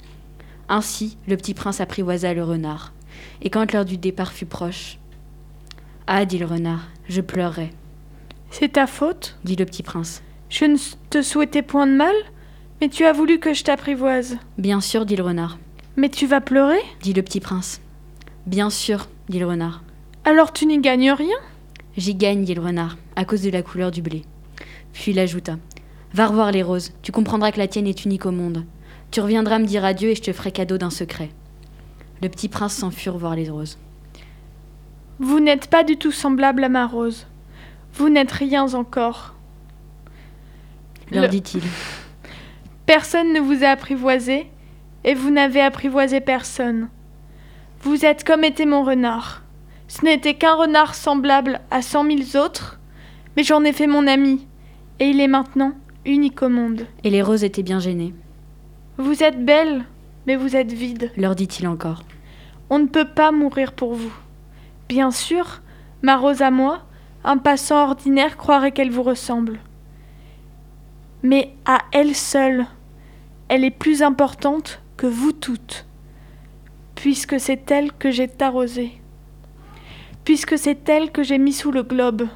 Ainsi, 0.69 1.17
le 1.27 1.35
petit 1.35 1.53
prince 1.53 1.81
apprivoisa 1.81 2.33
le 2.33 2.43
renard. 2.43 2.93
Et 3.41 3.49
quand 3.49 3.73
l'heure 3.73 3.85
du 3.85 3.97
départ 3.97 4.31
fut 4.31 4.45
proche, 4.45 4.97
ah, 6.07 6.25
dit 6.25 6.37
le 6.37 6.45
renard, 6.45 6.87
je 7.07 7.21
pleurerai, 7.21 7.71
C'est 8.49 8.73
ta 8.73 8.87
faute? 8.87 9.37
dit 9.43 9.55
le 9.55 9.65
petit 9.65 9.83
prince. 9.83 10.21
Je 10.49 10.65
ne 10.65 10.77
te 11.09 11.21
souhaitais 11.21 11.61
point 11.63 11.85
de 11.85 11.93
mal, 11.95 12.15
mais 12.81 12.87
tu 12.89 13.03
as 13.05 13.13
voulu 13.13 13.39
que 13.39 13.53
je 13.53 13.63
t'apprivoise. 13.63 14.37
Bien 14.57 14.79
sûr, 14.81 15.05
dit 15.05 15.15
le 15.15 15.23
renard, 15.23 15.59
Mais 15.99 16.07
tu 16.07 16.27
vas 16.27 16.39
pleurer 16.39 16.79
dit 17.01 17.11
le 17.11 17.21
petit 17.21 17.41
prince. 17.41 17.81
Bien 18.45 18.69
sûr, 18.69 19.09
dit 19.27 19.37
le 19.37 19.45
renard. 19.47 19.83
Alors 20.23 20.53
tu 20.53 20.65
n'y 20.65 20.79
gagnes 20.79 21.11
rien 21.11 21.35
J'y 21.97 22.15
gagne, 22.15 22.45
dit 22.45 22.53
le 22.53 22.61
renard, 22.61 22.97
à 23.17 23.25
cause 23.25 23.41
de 23.41 23.49
la 23.49 23.61
couleur 23.63 23.91
du 23.91 24.01
blé. 24.01 24.23
Puis 24.93 25.11
il 25.11 25.19
ajouta 25.19 25.57
Va 26.13 26.27
revoir 26.27 26.53
les 26.53 26.63
roses, 26.63 26.93
tu 27.01 27.11
comprendras 27.11 27.51
que 27.51 27.57
la 27.57 27.67
tienne 27.67 27.85
est 27.85 28.05
unique 28.05 28.25
au 28.25 28.31
monde. 28.31 28.63
Tu 29.11 29.19
reviendras 29.19 29.59
me 29.59 29.65
dire 29.65 29.83
adieu 29.83 30.11
et 30.11 30.15
je 30.15 30.21
te 30.21 30.31
ferai 30.31 30.53
cadeau 30.53 30.77
d'un 30.77 30.89
secret. 30.89 31.31
Le 32.21 32.29
petit 32.29 32.47
prince 32.47 32.75
s'enfuit 32.75 33.09
voir 33.09 33.35
les 33.35 33.49
roses. 33.49 33.77
Vous 35.19 35.41
n'êtes 35.41 35.67
pas 35.67 35.83
du 35.83 35.97
tout 35.97 36.13
semblable 36.13 36.63
à 36.63 36.69
ma 36.69 36.87
rose. 36.87 37.27
Vous 37.95 38.07
n'êtes 38.07 38.31
rien 38.31 38.73
encore. 38.73 39.35
Leur 41.11 41.23
Le- 41.23 41.29
dit-il. 41.29 41.63
Personne 42.85 43.33
ne 43.33 43.41
vous 43.41 43.65
a 43.65 43.67
apprivoisé, 43.67 44.47
et 45.03 45.13
vous 45.13 45.29
n'avez 45.29 45.61
apprivoisé 45.61 46.21
personne. 46.21 46.89
Vous 47.81 48.05
êtes 48.05 48.23
comme 48.23 48.43
était 48.43 48.65
mon 48.65 48.83
renard. 48.83 49.43
Ce 49.87 50.03
n'était 50.03 50.35
qu'un 50.35 50.55
renard 50.55 50.95
semblable 50.95 51.61
à 51.71 51.81
cent 51.81 52.03
mille 52.03 52.37
autres, 52.37 52.79
mais 53.35 53.43
j'en 53.43 53.63
ai 53.63 53.73
fait 53.73 53.87
mon 53.87 54.05
ami, 54.05 54.45
et 54.99 55.09
il 55.09 55.19
est 55.19 55.27
maintenant 55.27 55.73
unique 56.05 56.41
au 56.41 56.49
monde. 56.49 56.85
Et 57.03 57.09
les 57.09 57.21
roses 57.21 57.43
étaient 57.43 57.63
bien 57.63 57.79
gênées. 57.79 58.13
Vous 58.97 59.23
êtes 59.23 59.43
belle, 59.43 59.85
mais 60.27 60.35
vous 60.35 60.55
êtes 60.55 60.71
vide. 60.71 61.11
Leur 61.15 61.35
dit-il 61.35 61.67
encore. 61.67 62.03
On 62.69 62.79
ne 62.79 62.87
peut 62.87 63.07
pas 63.07 63.31
mourir 63.31 63.73
pour 63.73 63.93
vous. 63.93 64.13
Bien 64.89 65.11
sûr, 65.11 65.61
ma 66.01 66.17
rose 66.17 66.41
à 66.41 66.51
moi, 66.51 66.83
un 67.23 67.37
passant 67.37 67.83
ordinaire 67.83 68.37
croirait 68.37 68.71
qu'elle 68.71 68.91
vous 68.91 69.03
ressemble. 69.03 69.59
Mais 71.23 71.53
à 71.65 71.79
elle 71.91 72.15
seule, 72.15 72.65
elle 73.47 73.63
est 73.63 73.71
plus 73.71 74.03
importante 74.03 74.81
que 74.99 75.07
vous 75.07 75.31
toutes, 75.31 75.85
puisque 76.95 77.39
c'est 77.39 77.71
elle 77.71 77.91
que 77.93 78.11
j'ai 78.11 78.29
arrosée, 78.39 78.91
puisque 80.25 80.57
c'est 80.57 80.87
elle 80.89 81.11
que 81.11 81.23
j'ai 81.23 81.37
mis 81.37 81.53
sous 81.53 81.71
le 81.71 81.83
globe, 81.83 82.27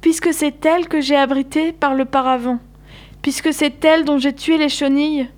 puisque 0.00 0.32
c'est 0.32 0.64
elle 0.64 0.88
que 0.88 1.00
j'ai 1.00 1.16
abritée 1.16 1.72
par 1.72 1.94
le 1.94 2.04
paravent, 2.04 2.60
puisque 3.22 3.52
c'est 3.52 3.84
elle 3.84 4.04
dont 4.04 4.18
j'ai 4.18 4.34
tué 4.34 4.58
les 4.58 4.68
chenilles, 4.68 5.28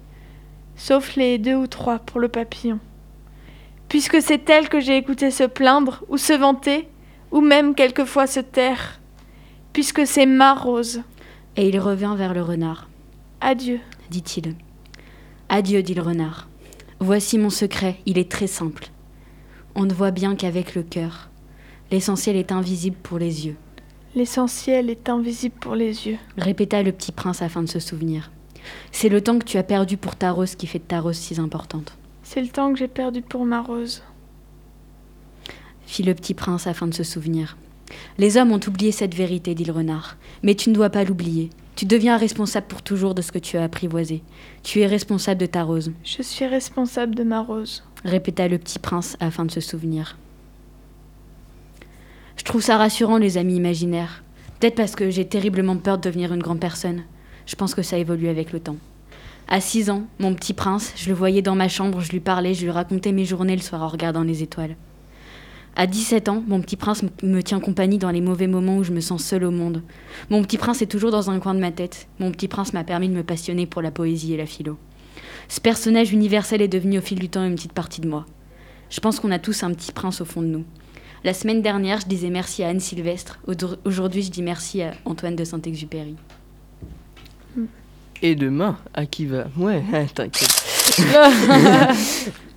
sauf 0.77 1.17
les 1.17 1.39
deux 1.39 1.55
ou 1.55 1.67
trois 1.67 1.99
pour 2.01 2.21
le 2.21 2.29
papillon 2.29 2.81
puisque 3.89 4.21
c'est 4.21 4.49
elle 4.51 4.69
que 4.69 4.81
j'ai 4.81 4.97
écouté 4.97 5.31
se 5.31 5.45
plaindre 5.45 6.05
ou 6.09 6.19
se 6.19 6.33
vanter, 6.33 6.89
ou 7.31 7.41
même 7.41 7.75
quelquefois 7.75 8.27
se 8.27 8.41
taire, 8.41 9.01
puisque 9.73 10.07
c'est 10.07 10.27
ma 10.27 10.55
rose. 10.55 11.03
Et 11.57 11.69
il 11.69 11.79
revint 11.81 12.15
vers 12.15 12.35
le 12.35 12.43
renard. 12.43 12.89
Adieu. 13.41 13.81
dit-il. 14.11 14.55
Adieu, 15.49 15.83
dit 15.83 15.95
le 15.95 16.03
renard. 16.03 16.48
Voici 17.01 17.39
mon 17.39 17.51
secret, 17.51 17.99
il 18.07 18.19
est 18.19 18.31
très 18.31 18.47
simple. 18.47 18.89
On 19.75 19.85
ne 19.85 19.93
voit 19.93 20.11
bien 20.11 20.35
qu'avec 20.35 20.75
le 20.75 20.83
cœur. 20.83 21.31
L'essentiel 21.91 22.37
est 22.37 22.53
invisible 22.53 22.97
pour 23.03 23.19
les 23.19 23.47
yeux, 23.47 23.57
L'essentiel 24.15 24.91
est 24.91 25.09
invisible 25.11 25.55
pour 25.61 25.75
les 25.75 26.09
yeux. 26.09 26.17
répéta 26.39 26.83
le 26.83 26.93
petit 26.93 27.13
prince 27.13 27.43
afin 27.43 27.63
de 27.63 27.69
se 27.69 27.79
souvenir. 27.79 28.33
C'est 28.91 29.09
le 29.09 29.21
temps 29.21 29.39
que 29.39 29.45
tu 29.45 29.59
as 29.59 29.63
perdu 29.63 29.97
pour 29.97 30.17
ta 30.17 30.33
rose 30.33 30.55
qui 30.57 30.67
fait 30.67 30.79
de 30.79 30.85
ta 30.85 31.01
rose 31.01 31.17
si 31.17 31.39
importante, 31.39 31.97
C'est 32.23 32.41
le 32.41 32.49
temps 32.49 32.73
que 32.73 32.79
j'ai 32.79 32.89
perdu 32.89 33.23
pour 33.23 33.45
ma 33.45 33.63
rose. 33.63 34.03
fit 35.87 36.03
le 36.03 36.15
petit 36.15 36.35
prince 36.35 36.67
afin 36.67 36.87
de 36.87 36.95
se 36.95 37.05
souvenir. 37.05 37.57
Les 38.19 38.37
hommes 38.37 38.51
ont 38.53 38.61
oublié 38.67 38.93
cette 38.93 39.15
vérité, 39.15 39.55
dit 39.55 39.65
le 39.65 39.73
renard. 39.73 40.17
Mais 40.43 40.55
tu 40.55 40.71
ne 40.71 40.75
dois 40.75 40.91
pas 40.91 41.05
l'oublier. 41.05 41.51
Tu 41.79 41.87
deviens 41.87 42.17
responsable 42.17 42.67
pour 42.67 42.83
toujours 42.83 43.15
de 43.15 43.23
ce 43.23 43.31
que 43.31 43.39
tu 43.39 43.57
as 43.57 43.63
apprivoisé. 43.63 44.25
Tu 44.65 44.81
es 44.81 44.87
responsable 44.89 45.41
de 45.41 45.47
ta 45.47 45.63
rose, 45.63 45.93
Je 46.03 46.23
suis 46.23 46.45
responsable 46.45 47.15
de 47.15 47.23
ma 47.23 47.41
rose. 47.41 47.85
répéta 48.05 48.49
le 48.49 48.59
petit 48.59 48.81
prince 48.81 49.17
afin 49.21 49.45
de 49.45 49.53
se 49.53 49.61
souvenir. 49.61 50.19
Je 52.37 52.43
trouve 52.43 52.63
ça 52.63 52.79
rassurant, 52.79 53.17
les 53.17 53.39
amis 53.39 53.55
imaginaires. 53.55 54.25
Peut-être 54.59 54.75
parce 54.75 54.97
que 54.97 55.09
j'ai 55.11 55.29
terriblement 55.29 55.77
peur 55.77 55.99
de 55.99 56.03
devenir 56.03 56.33
une 56.33 56.43
grande 56.43 56.59
personne. 56.59 57.05
Je 57.47 57.55
pense 57.55 57.77
que 57.77 57.83
ça 57.83 57.97
évolue 57.97 58.27
avec 58.27 58.53
le 58.53 58.59
temps. 58.59 58.79
À 59.47 59.61
6 59.61 59.91
ans, 59.91 60.03
mon 60.19 60.35
petit 60.35 60.55
prince, 60.55 60.93
je 60.97 61.09
le 61.09 61.15
voyais 61.15 61.43
dans 61.43 61.55
ma 61.55 61.69
chambre, 61.69 62.01
je 62.01 62.11
lui 62.11 62.19
parlais, 62.19 62.55
je 62.55 62.65
lui 62.65 62.73
racontais 62.73 63.13
mes 63.13 63.25
journées 63.25 63.55
le 63.55 63.63
soir 63.63 63.85
en 63.85 63.89
regardant 63.89 64.25
les 64.25 64.43
étoiles. 64.43 64.75
À 65.81 65.87
17 65.87 66.29
ans, 66.29 66.43
mon 66.49 66.61
petit 66.61 66.75
prince 66.75 67.05
me 67.23 67.41
tient 67.41 67.61
compagnie 67.61 67.99
dans 67.99 68.11
les 68.11 68.21
mauvais 68.21 68.49
moments 68.49 68.79
où 68.79 68.83
je 68.83 68.91
me 68.91 68.99
sens 68.99 69.23
seule 69.23 69.45
au 69.45 69.53
monde. 69.53 69.85
Mon 70.29 70.43
petit 70.43 70.59
prince 70.59 70.83
est 70.83 70.87
toujours 70.87 71.13
dans 71.13 71.31
un 71.31 71.39
coin 71.39 71.55
de 71.55 71.61
ma 71.61 71.71
tête. 71.71 72.09
Mon 72.19 72.33
petit 72.33 72.49
prince 72.49 72.73
m'a 72.73 72.83
permis 72.83 73.09
de 73.09 73.15
me 73.15 73.23
passionner 73.23 73.65
pour 73.65 73.81
la 73.81 73.93
poésie 73.93 74.35
et 74.35 74.37
la 74.37 74.47
philo. 74.47 74.77
Ce 75.47 75.61
personnage 75.61 76.13
universel 76.13 76.63
est 76.63 76.69
devenu 76.69 76.99
au 76.99 77.01
fil 77.01 77.21
du 77.21 77.29
temps 77.29 77.45
une 77.45 77.55
petite 77.55 77.75
partie 77.75 78.01
de 78.01 78.09
moi. 78.09 78.27
Je 78.91 78.99
pense 78.99 79.21
qu'on 79.21 79.31
a 79.31 79.39
tous 79.39 79.63
un 79.63 79.73
petit 79.73 79.93
prince 79.93 80.21
au 80.21 80.25
fond 80.25 80.43
de 80.43 80.49
nous. 80.49 80.65
La 81.23 81.33
semaine 81.33 81.63
dernière, 81.63 82.01
je 82.01 82.07
disais 82.07 82.31
merci 82.31 82.65
à 82.65 82.71
Anne 82.71 82.81
Sylvestre. 82.81 83.39
Aujourd'hui, 83.85 84.23
je 84.25 84.33
dis 84.33 84.43
merci 84.43 84.83
à 84.83 84.95
Antoine 85.05 85.37
de 85.37 85.45
Saint-Exupéry. 85.45 86.17
Et 88.21 88.35
demain, 88.35 88.79
à 88.95 89.07
qui 89.07 89.27
va? 89.27 89.47
Ouais, 89.57 89.85
t'inquiète. 90.17 90.65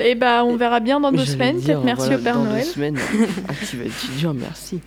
Et 0.00 0.14
bah, 0.14 0.42
on 0.44 0.56
verra 0.56 0.80
bien 0.80 1.00
dans 1.00 1.12
deux 1.12 1.24
semaines. 1.24 1.56
dire, 1.58 1.80
Peut-être 1.80 1.84
merci 1.84 2.00
voilà, 2.06 2.16
au 2.18 2.22
Père 2.22 2.34
dans 2.36 2.44
deux 2.44 2.48
Noël. 2.50 2.64
semaines, 2.64 2.98
à 3.48 3.54
qui 3.54 3.76
va 3.76 3.84
être 3.84 4.16
dur, 4.18 4.34
merci. 4.34 4.80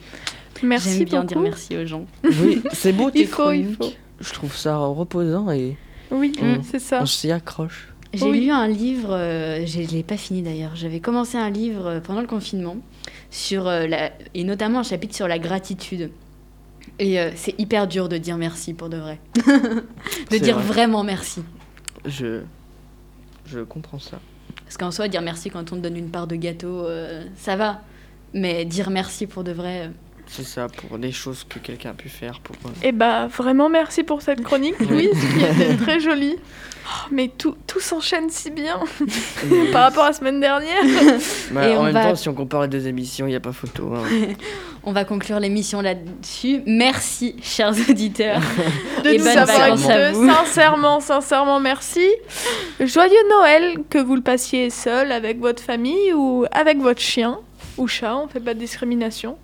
Merci 0.64 0.90
J'aime 0.98 1.04
bien 1.06 1.20
beaucoup. 1.22 1.28
dire 1.34 1.42
merci 1.42 1.78
aux 1.78 1.86
gens. 1.86 2.06
Oui, 2.24 2.62
c'est 2.74 2.92
beau 2.94 3.12
tes 3.12 3.22
Il 3.22 3.28
faut, 3.28 3.52
il 3.52 3.76
faut. 3.76 3.92
Je 4.20 4.34
trouve 4.34 4.56
ça 4.56 4.78
reposant 4.78 5.52
et 5.52 5.78
Oui, 6.12 6.34
Mm. 6.42 6.62
c'est 6.64 6.80
ça. 6.80 7.02
on 7.02 7.06
s'y 7.06 7.32
accroche. 7.32 7.90
J'ai 8.14 8.26
Oui. 8.26 8.46
lu 8.46 8.52
un 8.52 8.68
livre, 8.68 9.10
euh, 9.12 9.66
je 9.66 9.82
ne 9.82 9.88
l'ai 9.88 10.02
pas 10.04 10.16
fini 10.18 10.42
d'ailleurs. 10.42 10.72
J'avais 10.76 11.02
commencé 11.02 11.38
un 11.38 11.50
livre 11.50 11.86
euh, 11.88 12.00
pendant 12.00 12.22
le 12.22 12.28
confinement. 12.28 12.78
sur 13.30 13.68
euh, 13.68 13.86
la, 13.88 14.12
et 14.34 14.44
notamment 14.46 14.80
un 14.80 14.84
chapitre 14.84 15.14
sur 15.16 15.28
la 15.28 15.38
gratitude. 15.38 16.10
Et 17.00 17.20
euh, 17.20 17.32
c'est 17.36 17.54
hyper 17.60 17.88
dur 17.88 18.08
de 18.08 18.18
dire 18.18 18.38
merci 18.38 18.74
pour 18.74 18.88
de 18.88 18.96
vrai. 18.98 19.20
de 19.36 19.84
C'est 20.32 20.40
dire 20.40 20.56
vrai. 20.58 20.66
vraiment 20.66 21.04
merci. 21.04 21.42
Je, 22.06 22.42
je 23.46 23.60
comprends 23.60 24.00
ça. 24.00 24.20
Parce 24.66 24.78
qu'en 24.78 24.92
soi, 24.92 25.08
dire 25.08 25.22
merci 25.22 25.50
quand 25.50 25.72
on 25.72 25.78
te 25.78 25.82
donne 25.82 25.98
une 25.98 26.10
part 26.10 26.28
de 26.28 26.36
gâteau, 26.36 26.86
euh, 26.86 27.24
ça 27.38 27.56
va. 27.56 27.82
Mais 28.34 28.66
dire 28.66 28.90
merci 28.90 29.28
pour 29.28 29.44
de 29.44 29.52
vrai. 29.52 29.92
C'est 30.28 30.44
ça, 30.46 30.68
pour 30.68 30.98
des 30.98 31.12
choses 31.12 31.46
que 31.48 31.60
quelqu'un 31.60 31.92
a 31.92 31.94
pu 31.94 32.10
faire. 32.10 32.40
Pour... 32.42 32.56
euh, 32.66 32.70
Et 32.88 32.92
bah 32.92 33.28
vraiment 33.28 33.70
merci 33.70 34.04
pour 34.04 34.22
cette 34.22 34.42
chronique, 34.44 34.80
Louise, 34.90 35.10
qui 35.12 35.44
était 35.44 35.76
très 35.78 36.00
jolie. 36.00 36.36
Oh, 36.88 37.08
mais 37.12 37.30
tout, 37.36 37.56
tout 37.66 37.80
s'enchaîne 37.80 38.30
si 38.30 38.52
bien 38.52 38.80
par 39.72 39.84
rapport 39.84 40.04
à 40.04 40.08
la 40.10 40.14
semaine 40.14 40.40
dernière. 40.40 40.84
Bah, 41.52 41.68
Et 41.68 41.76
en 41.76 41.82
on 41.82 41.84
même 41.86 41.94
va- 41.94 42.04
temps, 42.10 42.16
si 42.16 42.30
on 42.30 42.34
compare 42.34 42.62
les 42.64 42.68
deux 42.68 42.88
émissions, 42.88 43.26
il 43.26 43.30
n'y 43.32 43.36
a 43.36 43.40
pas 43.40 43.54
photo. 43.54 43.94
hein. 43.96 44.04
On 44.84 44.92
va 44.92 45.04
conclure 45.04 45.40
l'émission 45.40 45.82
là-dessus. 45.82 46.62
Merci, 46.68 47.36
chers 47.42 47.74
auditeurs. 47.90 48.40
de 49.04 49.10
Et 49.10 49.18
nous 49.18 49.24
bonnes 49.24 49.38
avoir 49.38 49.58
vacances 49.60 49.90
à 49.90 50.10
écoutés. 50.10 50.20
vous. 50.20 50.30
Sincèrement, 50.30 51.00
sincèrement, 51.00 51.60
merci. 51.60 52.08
Joyeux 52.80 53.30
Noël, 53.32 53.78
que 53.90 53.98
vous 53.98 54.16
le 54.16 54.22
passiez 54.22 54.70
seul, 54.70 55.12
avec 55.12 55.40
votre 55.40 55.64
famille 55.64 56.14
ou 56.14 56.46
avec 56.52 56.78
votre 56.80 57.02
chien 57.02 57.40
ou 57.78 57.88
chat, 57.88 58.16
on 58.16 58.28
fait 58.28 58.40
pas 58.40 58.54
de 58.54 58.60
discrimination. 58.60 59.38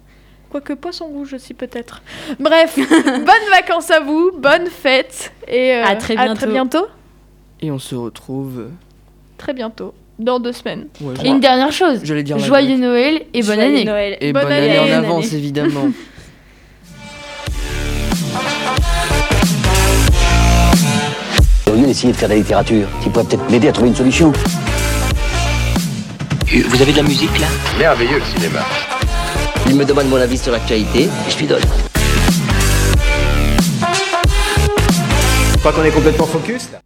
Quoique 0.52 0.74
poisson 0.74 1.06
rouge 1.06 1.34
aussi 1.34 1.54
peut-être. 1.54 2.02
Bref, 2.40 2.78
bonnes 3.06 3.50
vacances 3.52 3.90
à 3.90 4.02
vous, 4.02 4.32
bonnes 4.38 4.68
fêtes 4.68 5.32
et 5.48 5.76
euh, 5.76 5.86
À 5.86 5.96
très 5.96 6.16
bientôt. 6.16 6.48
bientôt. 6.48 6.86
Et 7.62 7.72
on 7.72 7.80
se 7.80 7.96
retrouve. 7.96 8.60
euh, 8.60 8.70
Très 9.38 9.54
bientôt, 9.54 9.94
dans 10.20 10.40
deux 10.42 10.52
semaines. 10.52 10.88
ouais, 11.00 11.14
Et 11.24 11.30
une 11.30 11.40
dernière 11.40 11.72
chose. 11.72 12.02
Dire 12.04 12.38
Joyeux. 12.38 12.76
Noël 12.78 13.22
et 13.34 13.42
bonne 13.44 13.56
Joyeux 13.56 13.62
année. 13.76 13.86
Noël. 13.86 14.18
Et 14.20 14.34
Bonne 14.34 14.44
bonne, 14.44 14.52
année, 14.52 14.78
année. 14.78 14.94
en 14.94 14.98
avance, 15.00 15.28
année. 15.28 15.38
évidemment. 15.38 15.88
Au 21.68 21.76
lieu 21.76 21.86
d'essayer 21.86 22.12
de 22.12 22.18
faire 22.18 22.28
de 22.28 22.34
la 22.34 22.40
littérature, 22.40 22.88
tu 23.02 23.10
pourrais 23.10 23.26
peut-être 23.26 23.50
m'aider 23.50 23.68
à 23.70 23.72
trouver 23.72 23.90
une 23.90 23.96
solution. 23.96 24.34
Vous 26.52 26.82
avez 26.82 26.92
de 26.92 26.98
la 26.98 27.04
musique 27.04 27.40
là? 27.40 27.48
Merveilleux 27.80 28.20
le 28.20 28.26
cinéma. 28.26 28.60
Il 29.68 29.76
me 29.76 29.86
demande 29.86 30.08
mon 30.10 30.18
avis 30.18 30.38
sur 30.38 30.52
l'actualité 30.52 31.04
et 31.04 31.32
je 31.32 31.38
lui 31.38 31.48
donne. 31.48 31.62
Je 35.54 35.58
crois 35.60 35.72
qu'on 35.72 35.84
est 35.84 35.92
complètement 35.92 36.26
focus 36.26 36.70
là. 36.72 36.80